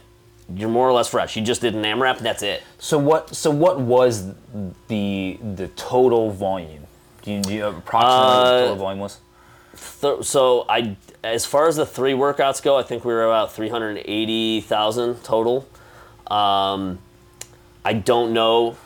you're 0.54 0.68
more 0.68 0.88
or 0.88 0.92
less 0.92 1.08
fresh. 1.08 1.36
You 1.36 1.42
just 1.42 1.60
did 1.60 1.74
an 1.74 1.82
AMRAP, 1.84 2.18
that's 2.18 2.42
it. 2.42 2.62
So 2.78 2.98
what? 2.98 3.34
So 3.34 3.50
what 3.50 3.80
was 3.80 4.32
the 4.88 5.38
the 5.54 5.68
total 5.76 6.30
volume? 6.30 6.86
Do 7.22 7.32
you, 7.32 7.42
do 7.42 7.52
you 7.54 7.64
approximately 7.66 8.36
what 8.36 8.44
the 8.44 8.50
Uh, 8.50 8.60
total 8.62 8.76
volume 8.76 8.98
was? 9.00 9.18
Th- 10.00 10.24
so 10.24 10.64
I 10.68 10.96
as 11.22 11.44
far 11.46 11.68
as 11.68 11.76
the 11.76 11.86
three 11.86 12.12
workouts 12.14 12.62
go, 12.62 12.76
I 12.76 12.82
think 12.82 13.04
we 13.04 13.12
were 13.12 13.24
about 13.26 13.52
380,000 13.52 15.22
total. 15.22 15.66
Um, 16.30 16.98
I 17.84 17.92
don't 17.92 18.32
know 18.32 18.76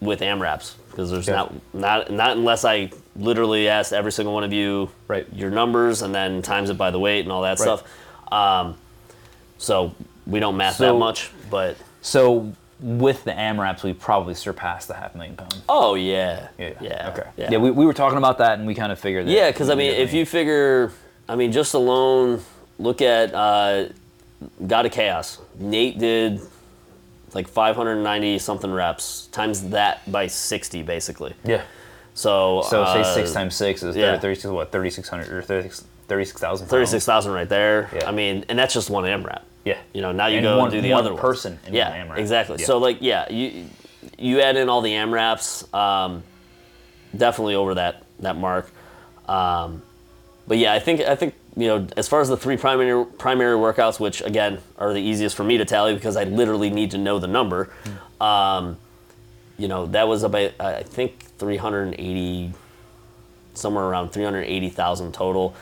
with 0.00 0.20
AMRAPs 0.20 0.74
because 0.90 1.10
there's 1.10 1.28
Okay. 1.28 1.36
not 1.36 1.52
not 1.74 2.10
not 2.10 2.36
unless 2.36 2.64
I 2.64 2.90
literally 3.16 3.68
asked 3.68 3.92
every 3.92 4.12
single 4.12 4.32
one 4.32 4.44
of 4.44 4.52
you 4.52 4.90
Right. 5.08 5.26
your 5.32 5.50
numbers 5.50 6.00
and 6.02 6.14
then 6.14 6.40
times 6.42 6.70
it 6.70 6.74
by 6.78 6.90
the 6.90 6.98
weight 6.98 7.20
and 7.20 7.32
all 7.32 7.42
that 7.42 7.58
Right. 7.58 7.78
stuff. 7.78 7.82
Um, 8.32 8.76
so 9.58 9.92
we 10.30 10.40
don't 10.40 10.56
math 10.56 10.76
So- 10.76 10.92
that 10.92 10.98
much, 10.98 11.30
but 11.50 11.76
So 12.02 12.52
with 12.80 13.24
the 13.24 13.32
AMRAPs, 13.32 13.82
we 13.82 13.92
probably 13.92 14.32
surpassed 14.34 14.88
the 14.88 14.94
half 14.94 15.14
million 15.14 15.36
pound. 15.36 15.54
oh 15.68 15.94
yeah, 15.94 16.48
Yeah. 16.58 16.70
yeah, 16.80 17.10
Okay. 17.12 17.28
yeah. 17.36 17.48
Yeah. 17.52 17.58
we, 17.58 17.70
we 17.70 17.84
were 17.84 17.92
talking 17.92 18.16
about 18.18 18.38
that, 18.38 18.58
and 18.58 18.66
we 18.66 18.74
kind 18.74 18.90
of 18.92 18.98
figured. 18.98 19.26
That 19.26 19.32
Yeah, 19.32 19.50
because 19.50 19.68
I 19.68 19.74
mean, 19.74 19.92
if 19.92 20.12
you 20.14 20.24
figure, 20.24 20.92
I 21.28 21.36
mean, 21.36 21.52
just 21.52 21.74
alone, 21.74 22.40
look 22.78 23.02
at 23.02 23.34
uh, 23.34 23.86
God 24.66 24.86
of 24.86 24.92
Chaos. 24.92 25.38
Nate 25.58 25.98
did 25.98 26.40
like 27.34 27.46
590 27.48 28.38
something 28.38 28.72
reps 28.72 29.26
times 29.30 29.68
that 29.70 30.10
by 30.10 30.26
60, 30.26 30.82
basically. 30.82 31.34
Yeah. 31.44 31.62
So, 32.14 32.62
So 32.68 32.82
uh, 32.82 33.04
say 33.04 33.20
six 33.20 33.32
times 33.32 33.54
six 33.54 33.82
is 33.82 33.94
yeah. 33.94 34.18
36. 34.18 34.50
What? 34.52 34.72
Thirty 34.72 34.90
six 34.90 35.08
hundred 35.08 35.28
or 35.28 35.42
36 35.42 35.84
36,000. 36.08 36.64
pounds. 36.64 36.70
36,000 36.70 37.32
right 37.32 37.48
there. 37.48 37.88
Yeah. 37.94 38.08
I 38.08 38.10
mean, 38.12 38.44
and 38.48 38.58
that's 38.58 38.74
just 38.74 38.90
one 38.90 39.04
AMRAP. 39.04 39.42
Yeah. 39.64 39.78
You 39.92 40.00
know, 40.02 40.12
now 40.12 40.26
you 40.28 40.38
And 40.38 40.44
go 40.44 40.58
one- 40.58 40.66
and 40.66 40.72
do 40.72 40.80
the 40.80 40.92
one 40.94 41.04
other 41.06 41.14
person 41.16 41.58
in 41.66 41.74
yeah, 41.74 42.04
AMRAP. 42.04 42.18
exactly. 42.18 42.56
Yeah. 42.60 42.66
So 42.66 42.78
like, 42.78 42.98
yeah, 43.00 43.30
you 43.30 43.66
you 44.18 44.40
add 44.40 44.56
in 44.56 44.68
all 44.68 44.80
the 44.80 44.92
AMRAPs, 44.92 45.72
um, 45.74 46.22
definitely 47.16 47.54
over 47.54 47.74
that 47.74 48.02
that 48.20 48.36
mark. 48.36 48.70
Um, 49.28 49.82
but 50.48 50.58
yeah, 50.58 50.72
I 50.72 50.78
think 50.78 51.00
I 51.02 51.14
think 51.14 51.34
you 51.56 51.66
know 51.68 51.86
as 51.96 52.08
far 52.08 52.20
as 52.20 52.28
the 52.28 52.36
three 52.36 52.56
primary 52.56 53.04
primary 53.18 53.56
workouts, 53.56 54.00
which 54.00 54.22
again 54.22 54.58
are 54.78 54.92
the 54.94 55.00
easiest 55.00 55.36
for 55.36 55.44
me 55.44 55.58
to 55.58 55.64
tally 55.64 55.94
because 55.94 56.16
I 56.16 56.24
literally 56.24 56.70
need 56.70 56.90
to 56.92 56.98
know 56.98 57.18
the 57.18 57.26
number. 57.28 57.70
Hmm. 58.18 58.22
Um, 58.22 58.76
you 59.58 59.68
know, 59.68 59.84
that 59.86 60.08
was 60.08 60.22
about 60.22 60.52
I 60.58 60.82
think 60.82 61.18
380 61.38 62.54
somewhere 63.52 63.84
around 63.84 64.10
380,000 64.10 65.12
total. 65.12 65.54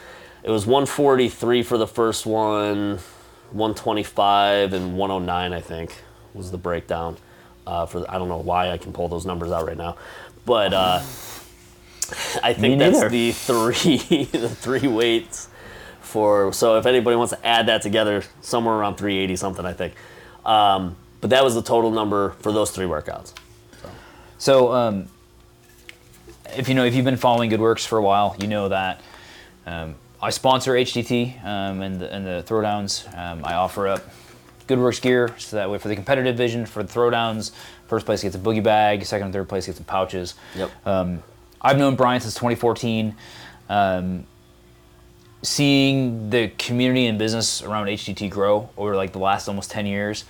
It 0.45 0.51
was 0.51 0.67
143 0.67 1.63
for 1.65 1.77
the 1.79 1.87
first 1.87 2.25
one, 2.27 3.01
125 3.53 4.73
and 4.73 4.97
109 4.97 5.53
I 5.53 5.61
think 5.61 6.03
was 6.35 6.51
the 6.51 6.59
breakdown. 6.59 7.17
Uh, 7.67 7.85
for 7.87 8.11
I 8.11 8.19
don't 8.19 8.29
know 8.29 8.39
why 8.39 8.71
I 8.71 8.79
can 8.79 8.93
pull 8.93 9.09
those 9.09 9.27
numbers 9.27 9.53
out 9.53 9.67
right 9.67 9.77
now, 9.77 9.97
but 10.47 10.73
uh, 10.73 11.01
I 12.43 12.55
think 12.55 12.79
that's 12.79 13.09
the 13.11 13.33
three 13.33 14.25
the 14.25 14.49
three 14.49 14.89
weights 14.89 15.49
for. 16.01 16.53
So 16.53 16.79
if 16.79 16.87
anybody 16.87 17.17
wants 17.17 17.35
to 17.35 17.47
add 17.47 17.67
that 17.67 17.83
together, 17.83 18.23
somewhere 18.41 18.75
around 18.75 18.97
380 18.97 19.37
something 19.37 19.67
I 19.67 19.75
think. 19.75 19.95
Um, 20.47 20.97
but 21.21 21.31
that 21.31 21.45
was 21.45 21.55
the 21.55 21.63
total 21.63 21.91
number 21.91 22.31
for 22.41 22.53
those 22.53 22.71
three 22.71 22.87
workouts. 22.87 23.35
So, 24.39 24.73
um, 24.73 25.09
if 26.57 26.69
you 26.69 26.75
know, 26.75 26.85
if 26.85 26.95
you've 26.95 27.05
been 27.05 27.17
following 27.17 27.51
goodwerks 27.51 27.87
for 27.87 27.99
a 27.99 28.03
while, 28.03 28.37
you 28.41 28.47
know 28.47 28.69
that 28.69 29.01
um, 29.67 29.97
I 30.21 30.31
sponsor 30.31 30.73
HDT 30.73 31.45
um, 31.45 31.81
and, 31.81 32.01
the, 32.01 32.13
and 32.13 32.27
the 32.27 32.45
throwdowns. 32.47 33.07
Um, 33.17 33.45
I 33.45 33.55
offer 33.55 33.87
up 33.87 34.03
goodwerks 34.67 35.01
gear 35.01 35.35
so 35.39 35.57
that 35.57 35.71
way 35.71 35.79
for 35.79 35.89
the 35.89 35.95
competitive 35.95 36.37
division 36.37 36.67
for 36.67 36.83
the 36.83 36.93
throwdowns, 36.93 37.53
first 37.87 38.05
place 38.05 38.23
gets 38.23 38.35
a 38.35 38.39
boogie 38.39 38.63
bag, 38.63 39.05
second 39.05 39.27
and 39.27 39.33
third 39.33 39.49
place 39.49 39.67
gets 39.67 39.79
some 39.79 39.85
pouches. 39.85 40.35
Yep. 40.57 40.71
Um, 40.87 41.23
I've 41.61 41.79
known 41.79 41.97
Bryan 41.97 42.21
since 42.21 42.35
2014. 42.35 43.15
Um, 43.69 44.27
seeing 45.43 46.31
the 46.31 46.49
community 46.59 47.07
and 47.07 47.19
business 47.19 47.63
around 47.63 47.87
HDT 47.87 48.29
grow 48.29 48.71
over 48.77 48.97
like 48.97 49.13
the 49.13 49.19
last 49.19 49.49
almost 49.49 49.71
10 49.71 49.87
years. 49.87 50.25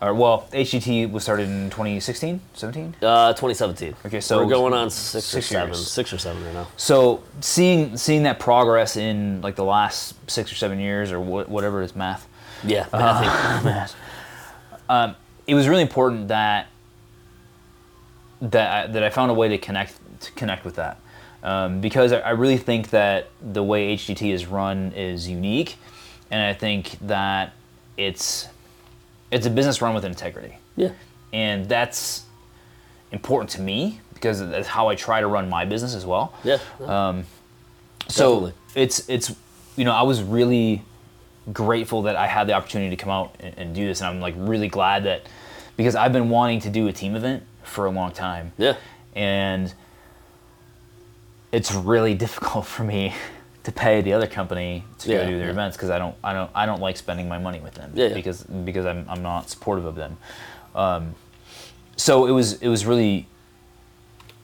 Or 0.00 0.12
well, 0.12 0.46
HDT 0.52 1.10
was 1.10 1.22
started 1.22 1.48
in 1.48 1.70
2016, 1.70 2.40
17. 2.52 2.96
Uh, 3.02 3.32
2017. 3.32 3.94
Okay, 4.04 4.20
so 4.20 4.38
we're 4.44 4.50
going 4.50 4.74
on 4.74 4.90
six, 4.90 5.24
six 5.24 5.46
or 5.46 5.54
seven, 5.54 5.68
years. 5.70 5.90
six 5.90 6.12
or 6.12 6.18
seven 6.18 6.44
right 6.44 6.52
now. 6.52 6.68
So 6.76 7.22
seeing 7.40 7.96
seeing 7.96 8.24
that 8.24 8.38
progress 8.38 8.96
in 8.96 9.40
like 9.40 9.56
the 9.56 9.64
last 9.64 10.14
six 10.30 10.52
or 10.52 10.54
seven 10.54 10.78
years 10.78 11.12
or 11.12 11.20
wha- 11.20 11.44
whatever 11.44 11.80
is 11.82 11.96
math, 11.96 12.28
Yeah. 12.62 12.86
I 12.92 13.60
think 13.62 13.90
um, 14.90 15.16
it 15.46 15.54
was 15.54 15.66
really 15.66 15.82
important 15.82 16.28
that 16.28 16.66
that 18.42 18.70
I, 18.70 18.92
that 18.92 19.02
I 19.02 19.08
found 19.08 19.30
a 19.30 19.34
way 19.34 19.48
to 19.48 19.56
connect 19.58 19.94
to 20.20 20.32
connect 20.32 20.64
with 20.66 20.76
that 20.76 20.98
um, 21.42 21.80
because 21.80 22.12
I, 22.12 22.18
I 22.18 22.30
really 22.30 22.58
think 22.58 22.90
that 22.90 23.28
the 23.40 23.62
way 23.62 23.96
HDT 23.96 24.30
is 24.32 24.44
run 24.46 24.92
is 24.94 25.26
unique, 25.26 25.76
and 26.30 26.42
I 26.42 26.52
think 26.52 26.98
that 27.02 27.54
it's 27.96 28.48
it's 29.30 29.46
a 29.46 29.50
business 29.50 29.82
run 29.82 29.94
with 29.94 30.04
integrity, 30.04 30.56
yeah, 30.76 30.90
and 31.32 31.68
that's 31.68 32.24
important 33.12 33.50
to 33.50 33.60
me 33.60 34.00
because 34.14 34.40
that's 34.40 34.68
how 34.68 34.88
I 34.88 34.94
try 34.94 35.20
to 35.20 35.26
run 35.26 35.48
my 35.48 35.64
business 35.64 35.94
as 35.94 36.06
well. 36.06 36.34
yeah. 36.42 36.58
Um, 36.80 37.24
so 38.08 38.34
Definitely. 38.34 38.52
it's 38.82 39.08
it's 39.08 39.36
you 39.76 39.84
know 39.84 39.92
I 39.92 40.02
was 40.02 40.22
really 40.22 40.82
grateful 41.52 42.02
that 42.02 42.16
I 42.16 42.26
had 42.26 42.46
the 42.48 42.52
opportunity 42.54 42.90
to 42.90 42.96
come 42.96 43.10
out 43.10 43.34
and, 43.40 43.54
and 43.56 43.74
do 43.74 43.86
this, 43.86 44.00
and 44.00 44.08
I'm 44.08 44.20
like 44.20 44.34
really 44.36 44.68
glad 44.68 45.04
that 45.04 45.28
because 45.76 45.94
I've 45.94 46.12
been 46.12 46.30
wanting 46.30 46.60
to 46.60 46.70
do 46.70 46.88
a 46.88 46.92
team 46.92 47.16
event 47.16 47.42
for 47.62 47.86
a 47.86 47.90
long 47.90 48.12
time, 48.12 48.52
yeah, 48.58 48.76
and 49.14 49.72
it's 51.52 51.72
really 51.74 52.14
difficult 52.24 52.66
for 52.66 52.84
me 52.84 53.12
to 53.66 53.72
pay 53.72 54.00
the 54.00 54.12
other 54.12 54.28
company 54.28 54.84
to 55.00 55.10
Yeah, 55.10 55.24
go 55.24 55.30
do 55.30 55.36
their 55.38 55.46
yeah. 55.46 55.50
events 55.52 55.76
because 55.76 55.90
I 55.90 55.98
don't 55.98 56.14
I 56.22 56.32
don't 56.32 56.48
I 56.54 56.66
don't 56.66 56.80
like 56.80 56.96
spending 56.96 57.28
my 57.28 57.38
money 57.38 57.58
with 57.58 57.74
them 57.74 57.90
Yeah, 57.94 58.08
because 58.14 58.44
because 58.44 58.86
I'm 58.86 59.04
I'm 59.08 59.22
not 59.22 59.50
supportive 59.50 59.84
of 59.84 59.96
them. 59.96 60.16
Um, 60.76 61.16
so 61.96 62.26
it 62.26 62.30
was 62.30 62.62
it 62.62 62.68
was 62.68 62.86
really 62.86 63.26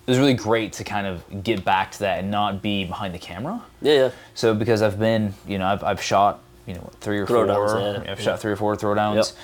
it 0.07 0.11
was 0.11 0.19
really 0.19 0.35
great 0.35 0.73
to 0.75 0.85
kind 0.85 1.07
of 1.07 1.45
get 1.45 1.65
back 1.65 1.93
to 1.93 1.99
that 2.01 2.19
and 2.19 2.33
not 2.33 2.61
be 2.63 2.85
behind 2.85 3.15
the 3.15 3.19
camera. 3.21 3.63
yeah, 3.81 3.95
yeah. 3.95 4.11
So 4.35 4.53
because 4.55 4.83
I've 4.83 4.99
been, 4.99 5.35
you 5.47 5.59
know, 5.59 5.67
I've, 5.69 5.85
I've 5.85 6.03
shot, 6.03 6.41
you 6.67 6.75
know, 6.75 6.91
three 7.01 7.19
or 7.21 7.27
Throwdowns, 7.27 7.71
four. 7.95 8.05
yeah, 8.05 8.11
I've 8.11 8.21
shot 8.21 8.41
three 8.41 8.51
or 8.51 8.57
four 8.57 8.75
throwdowns. 8.77 9.35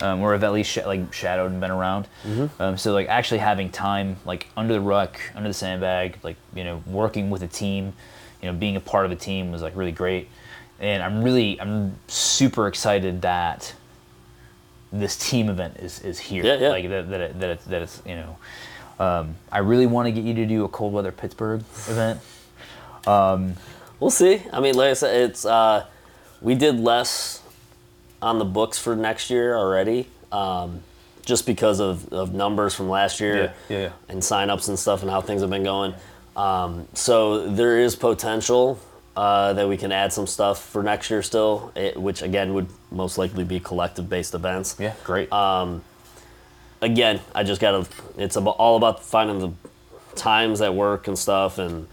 Um, 0.00 0.20
where 0.20 0.32
I've 0.32 0.44
at 0.44 0.52
least 0.52 0.70
sh- 0.70 0.86
like 0.86 1.12
shadowed 1.12 1.50
and 1.50 1.60
been 1.60 1.72
around. 1.72 2.06
Mm-hmm. 2.24 2.62
Um, 2.62 2.78
so 2.78 2.92
like 2.94 3.08
actually 3.08 3.38
having 3.38 3.68
time 3.68 4.16
like 4.24 4.46
under 4.56 4.72
the 4.72 4.80
ruck, 4.80 5.20
under 5.34 5.50
the 5.50 5.54
sandbag, 5.54 6.18
like 6.22 6.36
you 6.54 6.62
know, 6.64 6.82
working 6.86 7.28
with 7.30 7.42
a 7.42 7.48
team, 7.48 7.92
you 8.42 8.50
know, 8.50 8.56
being 8.56 8.76
a 8.76 8.80
part 8.80 9.06
of 9.06 9.12
a 9.12 9.16
team 9.16 9.52
was 9.52 9.62
like 9.62 9.76
really 9.76 9.92
great. 9.92 10.28
And 10.80 11.02
I'm 11.02 11.22
really, 11.24 11.60
I'm 11.60 11.96
super 12.06 12.68
excited 12.68 13.22
that 13.22 13.74
this 14.92 15.16
team 15.16 15.48
event 15.48 15.76
is 15.78 16.00
is 16.00 16.18
here. 16.18 16.44
Yeah, 16.44 16.54
yeah. 16.56 16.68
Like 16.68 16.88
that 16.88 17.10
that, 17.10 17.20
it, 17.20 17.40
that, 17.40 17.50
it's, 17.50 17.64
that 17.66 17.82
it's 17.82 18.02
you 18.06 18.14
know. 18.14 18.36
Um, 19.00 19.36
I 19.52 19.58
really 19.58 19.86
want 19.86 20.06
to 20.06 20.12
get 20.12 20.24
you 20.24 20.34
to 20.34 20.46
do 20.46 20.64
a 20.64 20.68
cold 20.68 20.92
weather 20.92 21.12
Pittsburgh 21.12 21.62
event. 21.88 22.20
Um, 23.06 23.54
We'll 24.00 24.10
see. 24.10 24.42
I 24.52 24.60
mean, 24.60 24.74
like 24.76 24.90
I 24.90 24.92
said, 24.94 25.30
it's 25.30 25.44
uh, 25.44 25.84
we 26.40 26.54
did 26.54 26.78
less 26.78 27.42
on 28.22 28.38
the 28.38 28.44
books 28.44 28.78
for 28.78 28.94
next 28.94 29.28
year 29.28 29.56
already, 29.56 30.06
um, 30.30 30.82
just 31.24 31.46
because 31.46 31.80
of, 31.80 32.12
of 32.12 32.32
numbers 32.32 32.74
from 32.74 32.88
last 32.88 33.18
year 33.20 33.36
Yeah, 33.36 33.52
yeah, 33.68 33.78
yeah. 33.78 33.92
and 34.08 34.20
signups 34.22 34.68
and 34.68 34.78
stuff 34.78 35.02
and 35.02 35.10
how 35.10 35.20
things 35.20 35.40
have 35.40 35.50
been 35.50 35.64
going. 35.64 35.94
Um, 36.38 36.86
so 36.94 37.48
there 37.50 37.80
is 37.80 37.96
potential 37.96 38.78
uh, 39.16 39.52
that 39.54 39.68
we 39.68 39.76
can 39.76 39.90
add 39.90 40.12
some 40.12 40.28
stuff 40.28 40.62
for 40.62 40.84
next 40.84 41.10
year 41.10 41.22
still, 41.22 41.72
it, 41.74 41.96
which 41.96 42.22
again 42.22 42.54
would 42.54 42.68
most 42.92 43.18
likely 43.18 43.42
be 43.42 43.58
collective 43.58 44.08
based 44.08 44.34
events. 44.34 44.76
Yeah, 44.78 44.94
great. 45.04 45.32
Again, 46.80 47.20
I 47.34 47.42
just 47.42 47.60
gotta. 47.60 47.88
It's 48.16 48.36
about, 48.36 48.52
all 48.52 48.76
about 48.76 49.04
finding 49.04 49.40
the 49.40 49.52
times 50.14 50.60
at 50.60 50.74
work 50.74 51.08
and 51.08 51.18
stuff 51.18 51.58
and. 51.58 51.86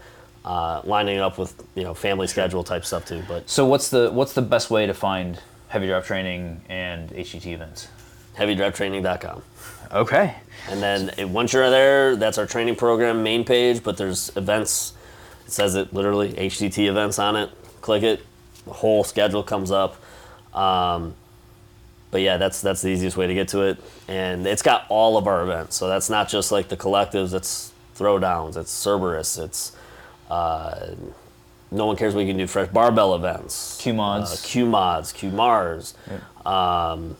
Uh, 0.44 0.80
lining 0.84 1.16
it 1.16 1.20
up 1.20 1.38
with 1.38 1.60
you 1.74 1.82
know 1.82 1.92
family 1.92 2.28
schedule 2.28 2.62
type 2.62 2.84
stuff 2.84 3.04
too, 3.04 3.20
but 3.26 3.50
So 3.50 3.66
what's 3.66 3.90
the 3.90 4.12
what's 4.12 4.32
the 4.32 4.42
best 4.42 4.70
way 4.70 4.86
to 4.86 4.94
find 4.94 5.40
heavy 5.66 5.88
drop 5.88 6.04
training 6.04 6.62
and 6.68 7.10
HDT 7.10 7.52
events? 7.52 7.88
heavydroptraining.com. 8.36 9.42
Okay. 9.92 10.34
And 10.68 10.82
then 10.82 11.12
it, 11.16 11.28
once 11.28 11.52
you're 11.52 11.70
there, 11.70 12.16
that's 12.16 12.38
our 12.38 12.46
training 12.46 12.76
program 12.76 13.22
main 13.22 13.44
page, 13.44 13.82
but 13.82 13.96
there's 13.96 14.34
events. 14.36 14.92
It 15.46 15.52
says 15.52 15.74
it 15.74 15.92
literally, 15.92 16.32
HDT 16.32 16.88
events 16.88 17.18
on 17.18 17.36
it. 17.36 17.50
Click 17.80 18.02
it, 18.02 18.22
the 18.64 18.72
whole 18.72 19.04
schedule 19.04 19.42
comes 19.42 19.70
up. 19.70 19.96
Um, 20.54 21.14
but 22.10 22.20
yeah, 22.20 22.36
that's 22.36 22.60
that's 22.60 22.82
the 22.82 22.88
easiest 22.88 23.16
way 23.16 23.26
to 23.26 23.34
get 23.34 23.48
to 23.48 23.62
it. 23.62 23.78
And 24.08 24.46
it's 24.46 24.62
got 24.62 24.86
all 24.88 25.16
of 25.16 25.26
our 25.26 25.42
events. 25.42 25.76
So 25.76 25.88
that's 25.88 26.08
not 26.08 26.28
just 26.28 26.50
like 26.50 26.68
the 26.68 26.76
collectives, 26.76 27.34
it's 27.34 27.72
throwdowns, 27.96 28.56
it's 28.56 28.70
Cerberus, 28.70 29.38
it's 29.38 29.76
uh, 30.30 30.94
no 31.70 31.86
one 31.86 31.96
cares 31.96 32.14
what 32.14 32.20
you 32.22 32.28
can 32.28 32.36
do 32.36 32.46
fresh 32.46 32.68
barbell 32.68 33.14
events. 33.14 33.78
Q 33.80 33.94
mods. 33.94 34.32
Uh, 34.32 34.46
Q 34.46 34.66
mods, 34.66 35.12
Q 35.12 35.30
Mars, 35.30 35.94
um, 36.44 37.16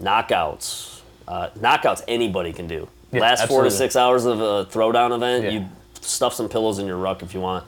knockouts. 0.00 1.00
Uh, 1.26 1.50
knockouts 1.58 2.02
anybody 2.08 2.52
can 2.52 2.66
do. 2.66 2.88
Yeah, 3.12 3.20
Last 3.20 3.48
four 3.48 3.64
to 3.64 3.70
six 3.70 3.96
hours 3.96 4.24
of 4.24 4.40
a 4.40 4.66
throwdown 4.66 5.14
event, 5.14 5.44
Yeah. 5.44 5.50
you 5.50 5.68
stuff 6.00 6.34
some 6.34 6.48
pillows 6.48 6.78
in 6.78 6.86
your 6.86 6.96
ruck 6.96 7.22
if 7.22 7.34
you 7.34 7.40
want. 7.40 7.64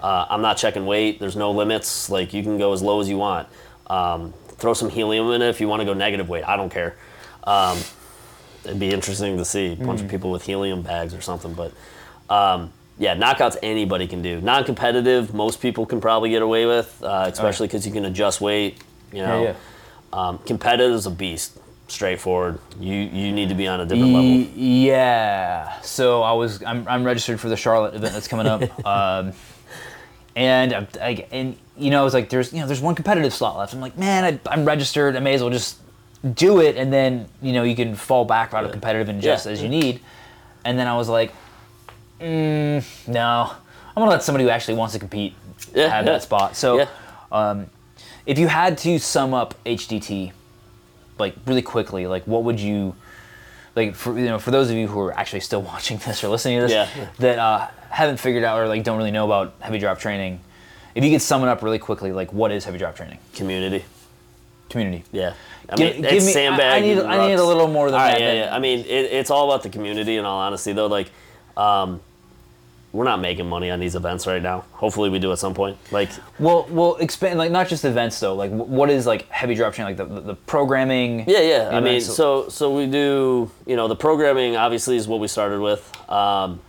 Uh, 0.00 0.26
I'm 0.28 0.42
not 0.42 0.56
checking 0.56 0.86
weight. 0.86 1.18
There's 1.18 1.36
no 1.36 1.50
limits. 1.50 2.08
Like 2.10 2.32
you 2.32 2.42
can 2.42 2.58
go 2.58 2.72
as 2.72 2.82
low 2.82 3.00
as 3.00 3.08
you 3.08 3.18
want. 3.18 3.48
Um, 3.88 4.32
throw 4.58 4.74
some 4.74 4.90
helium 4.90 5.30
in 5.32 5.42
it 5.42 5.48
if 5.48 5.60
you 5.60 5.66
want 5.68 5.80
to 5.80 5.84
go 5.86 5.94
negative 5.94 6.28
weight. 6.28 6.44
I 6.46 6.56
don't 6.56 6.70
care. 6.70 6.96
Um, 7.44 7.78
it'd 8.64 8.78
be 8.78 8.90
interesting 8.90 9.36
to 9.38 9.44
see 9.44 9.72
a 9.72 9.76
bunch 9.76 10.00
Mm. 10.00 10.04
of 10.04 10.10
people 10.10 10.30
with 10.30 10.44
helium 10.44 10.82
bags 10.82 11.14
or 11.14 11.20
something. 11.20 11.54
But 11.54 11.72
um, 12.28 12.72
yeah, 12.98 13.16
knockouts 13.16 13.56
anybody 13.62 14.06
can 14.06 14.22
do. 14.22 14.40
Non-competitive, 14.40 15.34
most 15.34 15.60
people 15.60 15.86
can 15.86 16.00
probably 16.00 16.30
get 16.30 16.42
away 16.42 16.66
with, 16.66 17.02
uh, 17.02 17.28
especially 17.32 17.66
because 17.66 17.84
you 17.86 17.92
can 17.92 18.04
adjust 18.04 18.40
weight. 18.40 18.76
You 19.12 19.22
know, 19.22 19.42
yeah. 19.42 19.54
Um, 20.12 20.38
competitive 20.38 20.92
is 20.94 21.06
a 21.06 21.10
beast. 21.10 21.58
Straightforward. 21.90 22.58
You 22.78 22.94
you 22.94 23.32
need 23.32 23.48
to 23.48 23.54
be 23.54 23.66
on 23.66 23.80
a 23.80 23.86
different 23.86 24.12
level. 24.12 24.30
yeah. 24.30 25.80
So 25.82 26.22
I 26.22 26.32
was 26.32 26.62
I'm, 26.64 26.86
I'm 26.88 27.04
registered 27.04 27.40
for 27.40 27.48
the 27.48 27.56
Charlotte 27.56 27.94
event 27.94 28.12
that's 28.14 28.28
coming 28.28 28.46
up. 28.46 28.62
um, 28.86 29.32
and 30.36 30.72
I'm, 30.72 30.88
I, 31.00 31.26
and 31.32 31.56
you 31.76 31.90
know, 31.90 32.00
I 32.00 32.04
was 32.04 32.14
like, 32.14 32.28
there's 32.30 32.52
you 32.52 32.60
know, 32.60 32.66
there's 32.66 32.80
one 32.80 32.94
competitive 32.94 33.34
slot 33.34 33.56
left. 33.58 33.74
I'm 33.74 33.80
like, 33.80 33.98
man, 33.98 34.24
I, 34.24 34.50
I'm 34.52 34.64
registered. 34.64 35.16
I 35.16 35.20
may 35.20 35.34
as 35.34 35.40
well 35.40 35.50
just 35.50 35.78
do 36.34 36.60
it, 36.60 36.76
and 36.76 36.92
then 36.92 37.26
you 37.42 37.52
know, 37.52 37.62
you 37.64 37.74
can 37.74 37.94
fall 37.94 38.24
back 38.24 38.54
out 38.54 38.64
of 38.64 38.70
competitive 38.72 39.08
and 39.08 39.20
just 39.20 39.46
Yeah. 39.46 39.52
as 39.52 39.62
you 39.62 39.68
need. 39.68 40.00
And 40.64 40.78
then 40.78 40.86
I 40.86 40.96
was 40.96 41.08
like, 41.08 41.32
mm, 42.20 42.84
no, 43.08 43.50
I'm 43.52 43.94
gonna 43.96 44.10
let 44.10 44.22
somebody 44.22 44.44
who 44.44 44.50
actually 44.50 44.74
wants 44.74 44.92
to 44.94 45.00
compete 45.00 45.34
Yeah, 45.74 45.88
have 45.88 46.06
yeah. 46.06 46.12
that 46.12 46.22
spot. 46.22 46.54
So, 46.56 46.86
um, 47.32 47.66
if 48.26 48.38
you 48.38 48.46
had 48.46 48.78
to 48.78 48.98
sum 48.98 49.34
up 49.34 49.54
HDT, 49.64 50.32
like 51.20 51.34
really 51.46 51.62
quickly, 51.62 52.06
like 52.06 52.26
what 52.26 52.42
would 52.44 52.58
you? 52.58 52.96
like 53.76 53.94
for 53.94 54.18
you 54.18 54.24
know 54.26 54.40
for 54.40 54.50
those 54.50 54.68
of 54.68 54.74
you 54.76 54.88
who 54.88 54.98
are 54.98 55.12
actually 55.16 55.38
still 55.38 55.62
watching 55.72 55.96
this 55.98 56.24
or 56.24 56.28
listening 56.28 56.56
to 56.58 56.62
this 56.62 56.72
Yeah. 56.72 56.88
that 57.20 57.38
uh, 57.38 57.68
haven't 57.88 58.16
figured 58.16 58.42
out 58.42 58.58
or 58.58 58.66
like 58.66 58.82
don't 58.82 58.98
really 58.98 59.12
know 59.12 59.24
about 59.26 59.54
heavy 59.60 59.78
drop 59.78 60.00
training 60.00 60.40
if 60.96 61.04
you 61.04 61.10
could 61.12 61.22
sum 61.22 61.44
it 61.44 61.48
up 61.48 61.62
really 61.62 61.78
quickly 61.78 62.10
like 62.10 62.32
what 62.32 62.50
is 62.50 62.64
heavy 62.64 62.78
drop 62.78 62.96
training 62.96 63.18
Community. 63.32 63.84
community 64.70 65.04
Yeah. 65.12 65.34
I 65.68 65.76
Give- 65.76 65.92
mean, 65.94 66.02
give 66.02 66.12
it's 66.14 66.24
me- 66.24 66.30
I- 66.32 66.34
sandbag. 66.34 66.72
I 66.72 66.80
need- 66.84 66.98
I 66.98 67.28
need 67.28 67.34
a 67.34 67.44
little 67.44 67.68
more 67.68 67.92
than 67.92 68.00
All 68.00 68.06
right, 68.06 68.18
that 68.18 68.20
Yeah, 68.20 68.44
yeah. 68.46 68.56
I 68.56 68.58
mean, 68.58 68.80
it, 68.80 68.90
it's 69.12 69.30
all 69.30 69.48
about 69.48 69.62
the 69.62 69.68
community. 69.68 70.16
In 70.16 70.24
all 70.24 70.40
honesty, 70.40 70.72
though, 70.72 70.88
like, 70.88 71.12
um, 71.56 72.00
we're 72.92 73.04
not 73.04 73.20
making 73.20 73.48
money 73.48 73.70
on 73.70 73.78
these 73.78 73.94
events 73.94 74.26
right 74.26 74.42
now. 74.42 74.64
Hopefully, 74.72 75.10
we 75.10 75.18
do 75.18 75.30
at 75.32 75.38
some 75.38 75.54
point. 75.54 75.76
Like, 75.92 76.10
well, 76.38 76.66
we'll 76.70 76.96
expand 76.96 77.38
like 77.38 77.52
not 77.52 77.68
just 77.68 77.84
events 77.84 78.18
though 78.18 78.34
like 78.34 78.50
what 78.50 78.90
is 78.90 79.06
like 79.06 79.28
heavy 79.28 79.54
drop 79.54 79.74
training 79.74 79.96
like 79.96 80.08
the, 80.08 80.14
the, 80.14 80.20
the 80.20 80.34
programming 80.34 81.24
yeah, 81.28 81.40
yeah. 81.40 81.70
I 81.72 81.80
mean, 81.80 82.00
so 82.00 82.48
so 82.48 82.74
we 82.74 82.86
do. 82.86 83.50
You 83.66 83.76
know, 83.76 83.88
the 83.88 83.96
programming 83.96 84.56
obviously 84.56 84.96
is 84.96 85.06
what 85.06 85.20
we 85.20 85.28
started 85.28 85.60
with. 85.60 86.10
Um, 86.10 86.60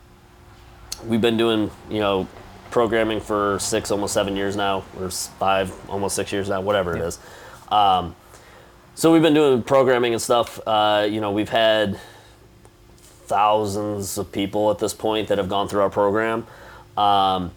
we've 1.06 1.22
been 1.22 1.38
doing 1.38 1.72
you 1.90 2.00
know 2.00 2.28
programming 2.70 3.20
for 3.20 3.60
six, 3.60 3.92
almost 3.92 4.14
seven 4.14 4.36
years 4.36 4.56
now, 4.56 4.84
or 5.00 5.10
five, 5.10 5.74
almost 5.90 6.16
six 6.16 6.32
years 6.32 6.50
now, 6.50 6.62
whatever 6.62 6.96
it 6.96 7.02
is. 7.02 7.20
Um, 7.70 8.16
so 8.96 9.12
we've 9.12 9.22
been 9.22 9.34
doing 9.34 9.64
programming 9.64 10.14
and 10.14 10.22
stuff. 10.22 10.60
Uh, 10.66 11.08
you 11.10 11.22
know, 11.22 11.32
we've 11.32 11.50
had 11.50 12.00
thousands 13.36 14.18
of 14.18 14.30
people 14.32 14.70
at 14.72 14.80
this 14.80 14.94
point 14.94 15.30
that 15.30 15.38
have 15.38 15.48
gone 15.48 15.68
through 15.70 15.82
our 15.82 15.90
program. 15.90 16.46
Um, 16.98 17.52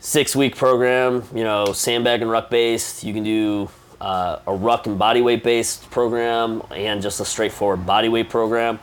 six 0.00 0.34
week 0.34 0.56
program, 0.56 1.22
you 1.34 1.44
know, 1.44 1.72
sandbag 1.74 2.22
and 2.22 2.30
ruck 2.30 2.48
based. 2.50 3.04
You 3.04 3.12
can 3.12 3.22
do 3.22 3.68
uh, 4.00 4.38
a 4.46 4.54
ruck 4.54 4.86
and 4.86 4.98
body 4.98 5.20
weight 5.20 5.44
based 5.44 5.90
program 5.90 6.62
and 6.70 7.02
just 7.02 7.20
a 7.20 7.24
straightforward 7.24 7.84
body 7.84 8.08
weight 8.08 8.30
program. 8.30 8.78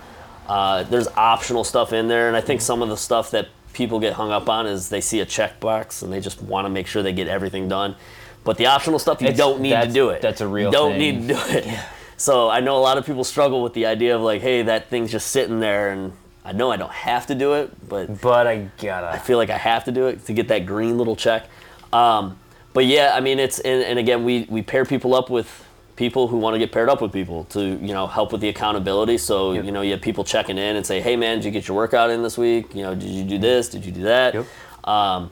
Uh, 0.48 0.84
there's 0.84 1.08
optional 1.18 1.64
stuff 1.64 1.92
in 1.92 2.08
there, 2.08 2.28
and 2.28 2.38
I 2.38 2.42
think 2.42 2.62
some 2.62 2.84
of 2.84 2.90
the 2.90 2.98
stuff 2.98 3.32
that 3.32 3.48
people 3.74 4.00
get 4.00 4.14
hung 4.14 4.32
up 4.32 4.48
on 4.48 4.68
is 4.68 4.90
they 4.90 5.02
see 5.02 5.20
a 5.22 5.26
checkbox 5.26 6.04
and 6.04 6.14
they 6.14 6.20
just 6.22 6.40
want 6.42 6.66
to 6.66 6.70
make 6.70 6.86
sure 6.86 7.02
they 7.02 7.14
get 7.14 7.28
everything 7.28 7.68
done. 7.68 7.96
But 8.44 8.58
the 8.58 8.68
optional 8.68 9.00
stuff, 9.00 9.22
you 9.22 9.28
It's- 9.30 9.40
don't 9.40 9.60
need 9.60 9.72
to 9.82 9.88
do 9.92 10.10
it. 10.10 10.22
that's 10.22 10.40
a 10.42 10.48
real 10.48 10.68
You 10.68 10.72
don't 10.72 10.92
thing. 10.92 11.00
need 11.00 11.28
to 11.30 11.34
do 11.34 11.40
it. 11.50 11.80
So 12.18 12.50
I 12.50 12.60
know 12.62 12.78
a 12.78 12.80
lot 12.80 12.98
of 12.98 13.06
people 13.06 13.24
struggle 13.24 13.62
with 13.62 13.74
the 13.74 13.86
idea 13.86 14.16
of 14.16 14.22
like, 14.22 14.42
hey, 14.42 14.62
that 14.64 14.90
thing's 14.90 15.12
just 15.12 15.28
sitting 15.28 15.60
there, 15.60 15.90
and 15.92 16.14
I 16.46 16.54
know 16.54 16.72
I 16.72 16.78
don't 16.78 16.92
have 16.92 17.28
to 17.28 17.36
do 17.36 17.54
it, 17.54 17.88
but 17.90 18.22
But 18.22 18.48
I 18.48 18.70
gotta. 18.82 19.10
I 19.10 19.18
feel 19.18 19.38
like 19.38 19.50
I 19.50 19.58
have 19.58 19.84
to 19.86 19.92
do 19.92 20.08
it 20.08 20.26
to 20.26 20.34
get 20.34 20.48
that 20.48 20.66
green 20.66 20.98
little 20.98 21.16
check. 21.16 21.48
Um, 21.92 22.40
but 22.74 22.86
yeah, 22.86 23.14
I 23.16 23.20
mean, 23.20 23.40
it's 23.40 23.60
and, 23.60 23.84
and 23.84 24.00
again, 24.00 24.24
we 24.24 24.46
we 24.50 24.62
pair 24.62 24.86
people 24.86 25.14
up 25.14 25.30
with 25.30 25.64
people 25.98 26.28
who 26.28 26.38
want 26.38 26.54
to 26.54 26.60
get 26.60 26.74
paired 26.74 26.90
up 26.90 27.02
with 27.02 27.12
people 27.14 27.46
to 27.46 27.60
you 27.62 27.94
know 27.94 28.08
help 28.08 28.32
with 28.32 28.42
the 28.42 28.50
accountability. 28.50 29.18
So 29.18 29.52
Yep. 29.54 29.66
you 29.66 29.72
know 29.72 29.82
you 29.82 29.92
have 29.92 30.02
people 30.02 30.24
checking 30.24 30.58
in 30.58 30.76
and 30.78 30.86
say, 30.86 31.02
hey 31.02 31.16
man, 31.18 31.38
did 31.38 31.46
you 31.46 31.52
get 31.52 31.68
your 31.68 31.76
workout 31.78 32.10
in 32.10 32.22
this 32.24 32.38
week? 32.38 32.74
You 32.76 32.84
know, 32.84 32.96
did 32.96 33.10
you 33.10 33.24
do 33.26 33.38
this? 33.38 33.70
Did 33.70 33.86
you 33.86 33.92
do 33.92 34.04
that? 34.04 34.34
Yep. 34.34 34.46
Um, 34.86 35.32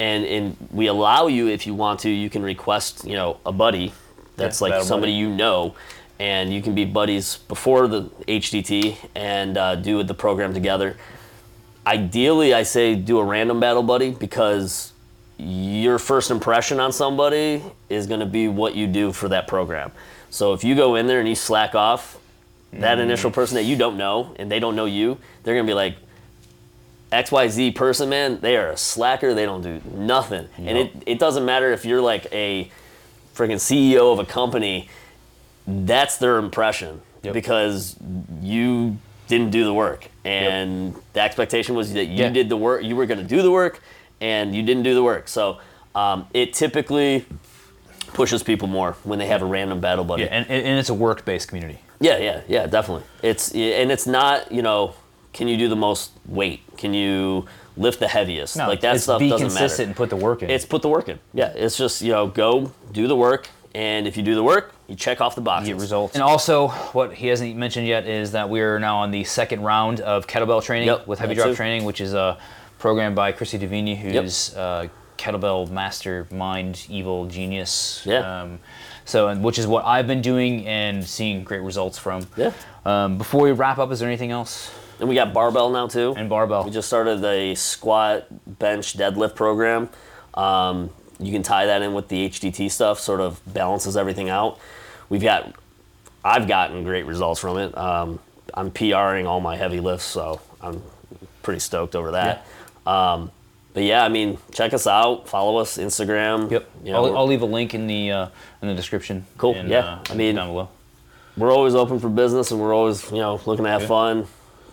and 0.00 0.24
and 0.24 0.56
we 0.72 0.86
allow 0.88 1.26
you 1.28 1.48
if 1.48 1.66
you 1.66 1.74
want 1.74 2.00
to, 2.00 2.10
you 2.10 2.30
can 2.30 2.42
request 2.42 3.04
you 3.04 3.14
know 3.14 3.38
a 3.46 3.52
buddy 3.52 3.92
that's 4.36 4.60
Yeah, 4.60 4.68
like 4.68 4.82
somebody 4.84 5.12
buddy. 5.12 5.18
you 5.20 5.28
know. 5.28 5.74
And 6.20 6.52
you 6.52 6.60
can 6.60 6.74
be 6.74 6.84
buddies 6.84 7.38
before 7.48 7.88
the 7.88 8.02
HDT 8.28 8.94
and 9.14 9.56
uh, 9.56 9.74
do 9.74 10.02
the 10.02 10.12
program 10.14 10.52
together. 10.54 10.96
Ideally 11.86 12.52
i 12.52 12.62
say 12.62 12.94
do 12.94 13.18
a 13.18 13.24
random 13.24 13.58
battle 13.58 13.82
buddy 13.82 14.10
because 14.10 14.92
your 15.38 15.98
first 15.98 16.30
impression 16.30 16.78
on 16.78 16.92
somebody 16.92 17.62
is 17.88 18.06
going 18.06 18.20
to 18.20 18.26
be 18.26 18.46
what 18.48 18.74
you 18.74 18.86
do 18.86 19.12
for 19.12 19.30
that 19.30 19.48
program. 19.48 19.90
So 20.28 20.52
if 20.52 20.62
you 20.62 20.74
go 20.76 20.94
in 20.96 21.06
there 21.06 21.20
and 21.20 21.28
you 21.28 21.34
slack 21.34 21.74
off 21.74 22.18
that 22.74 22.98
Mm. 22.98 23.02
initial 23.02 23.30
person 23.30 23.54
that 23.56 23.64
you 23.64 23.74
don't 23.76 23.96
know 23.96 24.34
and 24.38 24.48
they 24.52 24.60
don't 24.60 24.76
know 24.76 24.84
you 24.84 25.16
they're 25.42 25.54
going 25.54 25.66
to 25.66 25.70
be 25.70 25.74
like 25.74 25.96
xyz 27.10 27.74
person 27.74 28.08
man 28.08 28.38
they 28.40 28.56
are 28.56 28.70
a 28.70 28.76
slacker 28.76 29.34
they 29.34 29.44
don't 29.46 29.62
do 29.62 29.80
nothing. 29.96 30.46
And 30.58 30.78
it, 30.78 30.92
it 31.06 31.18
doesn't 31.18 31.44
matter 31.44 31.72
if 31.72 31.84
you're 31.84 32.00
like 32.00 32.26
a 32.30 32.70
freaking 33.34 33.56
ceo 33.56 34.12
of 34.12 34.18
a 34.20 34.24
company 34.24 34.88
that's 35.66 36.16
their 36.18 36.38
impression 36.38 37.00
Yep. 37.22 37.34
because 37.34 37.96
you 38.40 38.96
didn't 39.28 39.50
do 39.50 39.62
the 39.64 39.74
work 39.74 40.08
and 40.24 40.94
the 41.12 41.20
expectation 41.20 41.74
was 41.74 41.92
that 41.92 42.06
you 42.06 42.24
Yeah. 42.24 42.30
did 42.30 42.48
the 42.48 42.56
work 42.56 42.82
you 42.82 42.96
were 42.96 43.04
going 43.06 43.20
to 43.20 43.26
do 43.36 43.42
the 43.42 43.50
work 43.50 43.82
and 44.22 44.54
you 44.54 44.62
didn't 44.62 44.84
do 44.84 44.94
the 44.94 45.02
work 45.02 45.28
so 45.28 45.58
um, 45.94 46.26
it 46.32 46.54
typically 46.54 47.26
pushes 48.14 48.42
people 48.42 48.68
more 48.68 48.96
when 49.04 49.18
they 49.18 49.26
have 49.26 49.42
a 49.42 49.44
random 49.44 49.80
battle 49.80 50.04
buddy 50.04 50.22
yeah, 50.22 50.28
and, 50.30 50.50
and 50.50 50.78
it's 50.78 50.88
a 50.88 50.94
work-based 50.94 51.48
community. 51.48 51.78
yeah, 52.00 52.16
yeah, 52.18 52.40
yeah, 52.48 52.66
definitely. 52.66 53.04
It's 53.22 53.52
and 53.52 53.92
it's 53.92 54.06
not 54.06 54.50
you 54.50 54.62
know, 54.62 54.94
can 55.32 55.46
you 55.46 55.56
do 55.56 55.68
the 55.68 55.76
most 55.76 56.10
weight? 56.26 56.60
Can 56.76 56.92
you 56.94 57.46
lift 57.76 58.00
the 58.00 58.08
heaviest? 58.08 58.56
No, 58.56 58.66
like 58.66 58.80
that 58.80 58.94
it's 58.96 59.04
stuff 59.04 59.20
be 59.20 59.28
doesn't 59.28 59.48
consistent 59.48 59.78
matter. 59.78 59.88
and 59.90 59.96
put 59.96 60.10
the 60.10 60.16
work 60.16 60.42
in. 60.42 60.50
It's 60.50 60.64
put 60.64 60.82
the 60.82 60.88
work 60.88 61.08
in. 61.08 61.18
Yeah, 61.34 61.52
it's 61.54 61.76
just 61.76 62.02
you 62.02 62.12
know, 62.12 62.26
go 62.26 62.72
do 62.92 63.06
the 63.06 63.16
work, 63.16 63.48
and 63.74 64.06
if 64.06 64.16
you 64.16 64.22
do 64.22 64.34
the 64.34 64.42
work, 64.42 64.74
you 64.88 64.96
check 64.96 65.20
off 65.20 65.34
the 65.34 65.40
boxes. 65.40 65.68
get 65.68 65.76
results. 65.80 66.14
And 66.14 66.22
also, 66.22 66.68
what 66.92 67.12
he 67.14 67.28
hasn't 67.28 67.54
mentioned 67.56 67.86
yet 67.86 68.06
is 68.06 68.32
that 68.32 68.48
we're 68.50 68.78
now 68.78 68.98
on 68.98 69.10
the 69.10 69.24
second 69.24 69.62
round 69.62 70.00
of 70.00 70.26
kettlebell 70.26 70.62
training 70.62 70.88
Yep, 70.88 71.06
with 71.06 71.18
heavy 71.20 71.34
drop 71.34 71.48
too. 71.48 71.54
training, 71.54 71.84
which 71.84 72.00
is 72.00 72.12
a 72.14 72.38
program 72.78 73.14
by 73.14 73.30
Chrissy 73.32 73.58
Davini, 73.58 73.96
who's 73.96 74.56
uh, 74.56 74.88
kettlebell 75.18 75.70
mastermind, 75.70 76.86
evil 76.88 77.26
genius. 77.26 78.02
Yeah. 78.04 78.42
Um, 78.42 78.58
so, 79.04 79.28
and 79.28 79.42
which 79.42 79.58
is 79.58 79.66
what 79.66 79.84
I've 79.84 80.06
been 80.06 80.22
doing 80.22 80.66
and 80.66 81.04
seeing 81.04 81.44
great 81.44 81.62
results 81.62 81.98
from. 81.98 82.26
Yeah. 82.36 82.52
Um, 82.84 83.18
before 83.18 83.42
we 83.42 83.52
wrap 83.52 83.78
up, 83.78 83.90
is 83.92 84.00
there 84.00 84.08
anything 84.08 84.30
else? 84.30 84.72
And 84.98 85.08
we 85.08 85.14
got 85.14 85.32
barbell 85.32 85.70
now 85.70 85.86
too. 85.86 86.14
And 86.16 86.28
barbell. 86.28 86.64
We 86.64 86.70
just 86.70 86.88
started 86.88 87.24
a 87.24 87.54
squat, 87.54 88.26
bench, 88.58 88.96
deadlift 88.96 89.34
program. 89.34 89.88
Um, 90.34 90.90
you 91.20 91.32
can 91.32 91.42
tie 91.42 91.66
that 91.66 91.82
in 91.82 91.94
with 91.94 92.08
the 92.08 92.28
HDT 92.28 92.70
stuff, 92.70 92.98
sort 92.98 93.20
of 93.20 93.40
balances 93.46 93.96
everything 93.96 94.28
out. 94.30 94.58
We've 95.08 95.22
got, 95.22 95.54
I've 96.24 96.48
gotten 96.48 96.82
great 96.84 97.04
results 97.06 97.40
from 97.40 97.58
it. 97.58 97.76
Um, 97.76 98.18
I'm 98.54 98.70
PRing 98.70 99.26
all 99.26 99.40
my 99.40 99.56
heavy 99.56 99.80
lifts, 99.80 100.04
so 100.06 100.40
I'm 100.60 100.82
pretty 101.42 101.60
stoked 101.60 101.94
over 101.94 102.12
that. 102.12 102.46
Um, 102.86 103.30
but 103.72 103.84
yeah, 103.84 104.04
I 104.04 104.08
mean, 104.08 104.38
check 104.52 104.72
us 104.74 104.86
out. 104.86 105.28
Follow 105.28 105.58
us 105.58 105.78
Instagram. 105.78 106.50
Yep. 106.50 106.68
You 106.84 106.92
know, 106.92 107.04
I'll, 107.06 107.18
I'll 107.18 107.26
leave 107.26 107.42
a 107.42 107.46
link 107.46 107.74
in 107.74 107.86
the 107.86 108.10
uh, 108.10 108.28
in 108.62 108.68
the 108.68 108.74
description. 108.74 109.26
Cool, 109.38 109.54
and, 109.54 109.68
yeah. 109.68 109.78
uh, 109.78 110.02
I 110.10 110.14
mean- 110.14 110.34
down 110.34 110.48
below. 110.48 110.68
we're 111.36 111.52
always 111.52 111.74
open 111.76 112.00
for 112.00 112.08
business, 112.08 112.50
and 112.50 112.60
we're 112.60 112.74
always 112.74 113.08
you 113.12 113.18
know 113.18 113.40
looking 113.46 113.64
to 113.64 113.70
have 113.70 113.82
Yeah. 113.82 113.88
fun. 113.88 114.26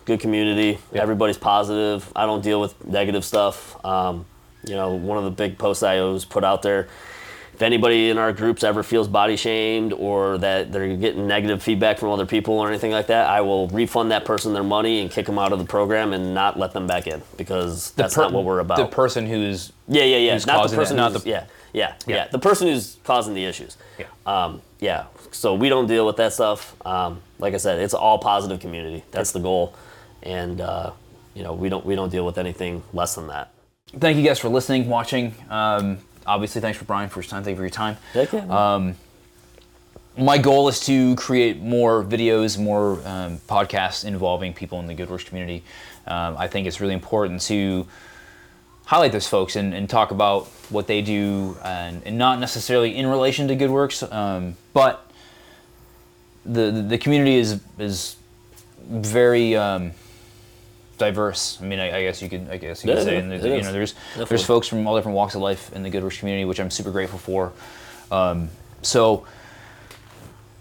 Good 0.04 0.18
community. 0.20 0.78
Yeah. 0.92 1.02
Everybody's 1.02 1.38
positive. 1.38 2.10
I 2.16 2.26
don't 2.26 2.42
deal 2.42 2.60
with 2.60 2.84
negative 2.86 3.24
stuff. 3.24 3.82
Um, 3.84 4.24
you 4.68 4.76
know, 4.76 4.94
one 4.94 5.18
of 5.18 5.24
the 5.24 5.30
big 5.30 5.58
posts 5.58 5.82
I 5.82 5.98
always 5.98 6.24
put 6.24 6.44
out 6.44 6.62
there. 6.62 6.88
If 7.54 7.62
anybody 7.62 8.08
in 8.08 8.18
our 8.18 8.32
groups 8.32 8.62
ever 8.62 8.84
feels 8.84 9.08
body 9.08 9.34
shamed 9.34 9.92
or 9.92 10.38
that 10.38 10.70
they're 10.70 10.96
getting 10.96 11.26
negative 11.26 11.60
feedback 11.60 11.98
from 11.98 12.10
other 12.10 12.24
people 12.26 12.54
or 12.54 12.68
anything 12.68 12.92
like 12.92 13.08
that, 13.08 13.28
I 13.28 13.40
will 13.40 13.66
refund 13.68 14.12
that 14.12 14.24
person 14.24 14.52
their 14.52 14.62
money 14.62 15.00
and 15.00 15.10
kick 15.10 15.26
them 15.26 15.40
out 15.40 15.52
of 15.52 15.58
the 15.58 15.64
program 15.64 16.12
and 16.12 16.34
not 16.34 16.56
let 16.56 16.72
them 16.72 16.86
back 16.86 17.08
in 17.08 17.20
because 17.36 17.90
that's 17.92 18.14
per- 18.14 18.22
not 18.22 18.32
what 18.32 18.44
we're 18.44 18.60
about. 18.60 18.76
The 18.76 18.86
person 18.86 19.26
who's 19.26 19.72
Yeah, 19.88 20.04
yeah, 20.04 20.18
yeah. 20.18 20.38
Not 20.46 20.68
the 20.68 20.74
it, 20.74 20.76
person 20.76 20.96
not 20.96 21.14
the- 21.14 21.28
yeah, 21.28 21.46
yeah, 21.72 21.94
yeah, 22.06 22.14
Yeah. 22.16 22.28
The 22.28 22.38
person 22.38 22.68
who's 22.68 22.96
causing 23.02 23.34
the 23.34 23.44
issues. 23.44 23.76
Yeah. 23.98 24.06
Um, 24.24 24.62
yeah. 24.78 25.06
So 25.32 25.54
we 25.54 25.68
don't 25.68 25.88
deal 25.88 26.06
with 26.06 26.16
that 26.18 26.32
stuff. 26.32 26.76
Um, 26.86 27.22
like 27.40 27.54
I 27.54 27.56
said, 27.56 27.80
it's 27.80 27.92
all 27.92 28.18
positive 28.18 28.60
community. 28.60 29.02
That's 29.10 29.32
the 29.32 29.40
goal, 29.40 29.74
and 30.22 30.60
uh, 30.60 30.92
you 31.34 31.42
know 31.42 31.54
we 31.54 31.68
don't 31.68 31.84
we 31.84 31.96
don't 31.96 32.10
deal 32.10 32.24
with 32.24 32.38
anything 32.38 32.84
less 32.92 33.16
than 33.16 33.26
that. 33.28 33.50
Thank 33.96 34.18
you 34.18 34.22
guys 34.22 34.38
for 34.38 34.48
listening, 34.50 34.88
watching. 34.88 35.34
Um, 35.48 35.98
obviously, 36.26 36.60
thanks 36.60 36.78
for 36.78 36.84
Bryan 36.84 37.08
for 37.08 37.22
his 37.22 37.30
time. 37.30 37.42
Thank 37.42 37.54
you 37.54 37.56
for 37.56 37.62
your 37.62 37.70
time. 37.70 37.96
Man. 38.32 38.50
My 40.18 40.36
goal 40.36 40.68
is 40.68 40.80
to 40.80 41.14
create 41.14 41.60
more 41.60 42.02
videos, 42.04 42.58
more 42.58 43.00
um, 43.06 43.38
podcasts 43.48 44.04
involving 44.04 44.52
people 44.52 44.80
in 44.80 44.88
the 44.88 44.94
goodwerks 44.94 45.24
community. 45.24 45.62
Um, 46.06 46.36
I 46.36 46.48
think 46.48 46.66
it's 46.66 46.80
really 46.80 46.94
important 46.94 47.40
to 47.42 47.86
highlight 48.84 49.12
those 49.12 49.28
folks 49.28 49.54
and, 49.54 49.72
and 49.72 49.88
talk 49.88 50.10
about 50.10 50.46
what 50.70 50.86
they 50.86 51.02
do, 51.02 51.56
and, 51.62 52.02
and 52.04 52.18
not 52.18 52.40
necessarily 52.40 52.96
in 52.96 53.06
relation 53.06 53.48
to 53.48 53.56
goodwerks, 53.56 54.10
um, 54.12 54.56
but 54.72 55.10
the, 56.44 56.70
the 56.70 56.82
the 56.82 56.98
community 56.98 57.36
is 57.36 57.60
is 57.78 58.16
very 58.78 59.54
um, 59.54 59.92
diverse. 60.98 61.58
I 61.60 61.64
mean, 61.64 61.78
I, 61.78 61.98
I 61.98 62.02
guess 62.02 62.20
you 62.20 62.28
could 62.28 62.48
I 62.50 62.56
guess 62.56 62.84
you 62.84 62.90
could 62.90 62.98
Yeah, 62.98 63.04
say, 63.04 63.16
and 63.16 63.32
you 63.32 63.38
know, 63.38 63.72
there's 63.72 63.92
Definitely. 63.92 64.24
there's 64.26 64.44
folks 64.44 64.68
from 64.68 64.86
all 64.86 64.96
different 64.96 65.16
walks 65.16 65.34
of 65.34 65.40
life 65.40 65.72
in 65.72 65.82
the 65.82 65.90
goodwerks 65.90 66.18
community, 66.18 66.44
which 66.44 66.60
I'm 66.60 66.70
super 66.70 66.90
grateful 66.90 67.18
for. 67.18 67.52
Um, 68.10 68.50
so 68.82 69.26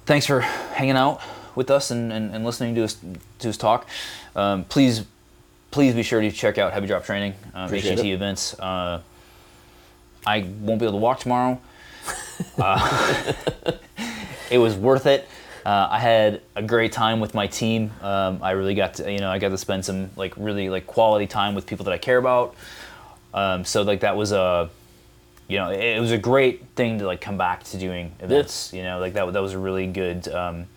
thanks 0.05 0.25
for 0.25 0.41
hanging 0.41 0.95
out 0.95 1.21
with 1.55 1.69
us 1.71 1.91
and, 1.91 2.13
and, 2.13 2.33
and 2.33 2.45
listening 2.45 2.75
to 2.75 2.83
us 2.83 2.97
to 3.39 3.49
us 3.49 3.57
talk. 3.57 3.87
Um, 4.35 4.63
please 4.65 5.03
please 5.71 5.93
be 5.93 6.03
sure 6.03 6.21
to 6.21 6.31
check 6.31 6.57
out 6.57 6.71
Heavy 6.73 6.87
Drop 6.87 7.03
Training, 7.03 7.33
um, 7.53 7.69
HDT 7.69 7.99
it. 7.99 8.05
events. 8.13 8.57
Uh, 8.59 9.01
I 10.25 10.39
won't 10.61 10.79
be 10.79 10.85
able 10.85 10.97
to 10.99 11.01
walk 11.01 11.19
tomorrow. 11.19 11.59
Uh, 12.59 13.33
it 14.51 14.59
was 14.59 14.75
worth 14.75 15.07
it. 15.07 15.27
Uh, 15.67 15.85
I 15.91 15.99
had 15.99 16.41
a 16.55 16.63
great 16.63 16.93
time 16.93 17.19
with 17.19 17.33
my 17.33 17.45
team. 17.47 17.91
Um, 18.01 18.39
I 18.41 18.51
really 18.51 18.73
got 18.73 18.93
to, 18.95 19.11
you 19.11 19.19
know, 19.19 19.29
I 19.29 19.37
got 19.37 19.49
to 19.49 19.57
spend 19.57 19.83
some 19.83 20.09
like 20.15 20.33
really 20.37 20.69
like 20.69 20.87
quality 20.87 21.27
time 21.27 21.55
with 21.55 21.65
people 21.65 21.83
that 21.85 21.93
I 21.93 21.97
care 21.97 22.17
about. 22.17 22.55
Um, 23.33 23.65
so 23.65 23.81
like 23.81 23.99
that 23.99 24.15
was 24.15 24.31
a, 24.31 24.69
you 25.49 25.57
know, 25.57 25.69
it, 25.69 25.99
was 25.99 26.11
a 26.11 26.17
great 26.17 26.65
thing 26.77 26.99
to 26.99 27.05
like 27.05 27.19
come 27.19 27.37
back 27.37 27.65
to 27.65 27.77
doing 27.77 28.13
events. 28.21 28.71
You 28.71 28.83
know, 28.83 28.99
like 28.99 29.13
that 29.15 29.33
that 29.33 29.41
was 29.41 29.51
a 29.51 29.59
really 29.59 29.87
good 29.87 30.29
um, 30.29 30.67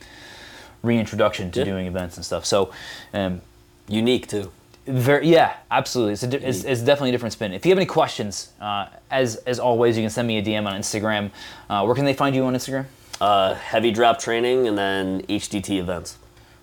reintroduction 0.82 1.52
to 1.52 1.60
Yeah. 1.60 1.66
doing 1.66 1.86
events 1.86 2.16
and 2.16 2.26
stuff. 2.26 2.44
So, 2.44 2.72
um, 3.14 3.42
Unique 3.86 4.26
too. 4.26 4.50
very 4.86 5.28
yeah, 5.28 5.54
absolutely. 5.70 6.14
It's, 6.14 6.22
a, 6.24 6.26
di- 6.26 6.38
it's, 6.38 6.64
it's 6.64 6.80
definitely 6.80 7.10
a 7.10 7.12
different 7.12 7.32
spin. 7.32 7.52
If 7.52 7.64
you 7.64 7.70
have 7.70 7.78
any 7.78 7.86
questions, 7.86 8.50
uh, 8.60 8.86
as 9.08 9.36
as 9.46 9.60
always, 9.60 9.96
you 9.96 10.02
can 10.02 10.10
send 10.10 10.26
me 10.26 10.38
a 10.38 10.42
DM 10.42 10.66
on 10.66 10.74
Instagram. 10.80 11.30
Uh, 11.68 11.84
where 11.84 11.94
can 11.94 12.04
they 12.04 12.14
find 12.14 12.34
you 12.34 12.42
on 12.44 12.54
Instagram? 12.56 12.86
Uh, 13.20 13.54
heavy 13.54 13.90
drop 13.90 14.18
training 14.18 14.66
and 14.66 14.78
then 14.78 15.22
HDT 15.22 15.78
events. 15.78 16.16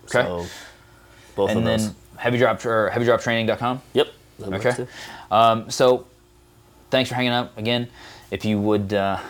Okay. 0.04 0.24
So 0.24 0.46
both 1.36 1.50
and 1.50 1.60
of 1.60 1.64
those. 1.64 1.84
And 1.84 1.94
then 1.94 1.96
heavy 2.16 2.38
drop 2.38 2.64
or 2.64 2.90
heavydroptraining.com. 2.92 3.80
yep. 3.94 4.08
that 4.40 4.52
Okay. 4.54 4.86
Um, 5.30 5.70
so 5.70 6.06
thanks 6.90 7.08
for 7.08 7.14
hanging 7.14 7.30
out 7.30 7.52
again. 7.56 7.88
If 8.30 8.44
you 8.44 8.60
would, 8.60 8.92
uh, 8.92 9.20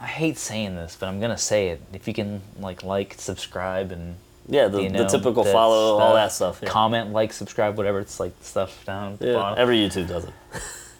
I 0.00 0.06
hate 0.06 0.38
saying 0.38 0.74
this, 0.76 0.96
but 0.98 1.06
I'm 1.06 1.20
gonna 1.20 1.38
say 1.38 1.68
it. 1.68 1.82
If 1.92 2.06
you 2.06 2.14
can 2.14 2.42
like 2.58 2.82
like, 2.82 3.14
subscribe, 3.18 3.92
and 3.92 4.16
Yeah, 4.48 4.68
the, 4.68 4.82
you 4.82 4.90
the 4.90 5.06
typical 5.06 5.44
follow, 5.44 5.98
all 5.98 6.14
that 6.14 6.32
stuff. 6.32 6.60
Yeah. 6.62 6.68
comment, 6.68 7.12
like, 7.12 7.32
subscribe, 7.32 7.76
whatever. 7.76 8.00
It's 8.00 8.20
like 8.20 8.32
stuff 8.42 8.84
down 8.84 9.14
at 9.14 9.18
the 9.20 9.26
yeah. 9.28 9.32
bottom. 9.34 9.58
Every 9.58 9.78
YouTube 9.78 10.08
does 10.08 10.24
it. 10.24 10.32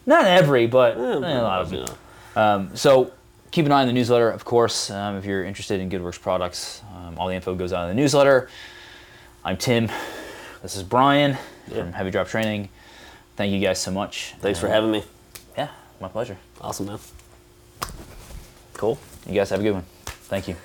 Not 0.06 0.26
every, 0.26 0.66
but 0.66 0.96
eh, 0.96 1.00
a 1.00 1.42
lot 1.42 1.60
of 1.62 1.72
you 1.72 1.84
them. 1.84 1.96
know. 2.34 2.42
Um, 2.42 2.76
so 2.76 3.12
keep 3.50 3.66
an 3.66 3.72
eye 3.72 3.80
on 3.82 3.86
the 3.86 3.92
newsletter, 3.92 4.30
of 4.30 4.44
course, 4.44 4.90
um, 4.90 5.16
if 5.16 5.24
you're 5.24 5.44
interested 5.44 5.80
in 5.80 5.90
goodwerks 5.90 6.20
products. 6.20 6.82
Um, 6.96 7.18
all 7.18 7.28
the 7.28 7.34
info 7.34 7.54
goes 7.54 7.72
out 7.72 7.88
in 7.88 7.96
the 7.96 8.00
newsletter. 8.00 8.48
I'm 9.44 9.56
Tim. 9.56 9.88
This 10.62 10.76
is 10.76 10.82
Bryan 10.82 11.38
Yeah. 11.68 11.82
from 11.82 11.92
Heavy 11.92 12.10
Drop 12.10 12.28
Training. 12.28 12.68
Thank 13.36 13.52
you 13.52 13.60
guys 13.60 13.78
so 13.78 13.90
much. 13.90 14.34
Thanks 14.40 14.58
for 14.58 14.68
having 14.68 14.90
me. 14.90 15.04
Yeah, 15.56 15.68
my 16.00 16.08
pleasure. 16.08 16.36
Awesome, 16.60 16.86
man. 16.86 16.98
Cool. 18.74 18.98
You 19.26 19.34
guys 19.34 19.50
have 19.50 19.60
a 19.60 19.62
good 19.62 19.74
one. 19.74 19.84
Thank 20.04 20.48
you. 20.48 20.56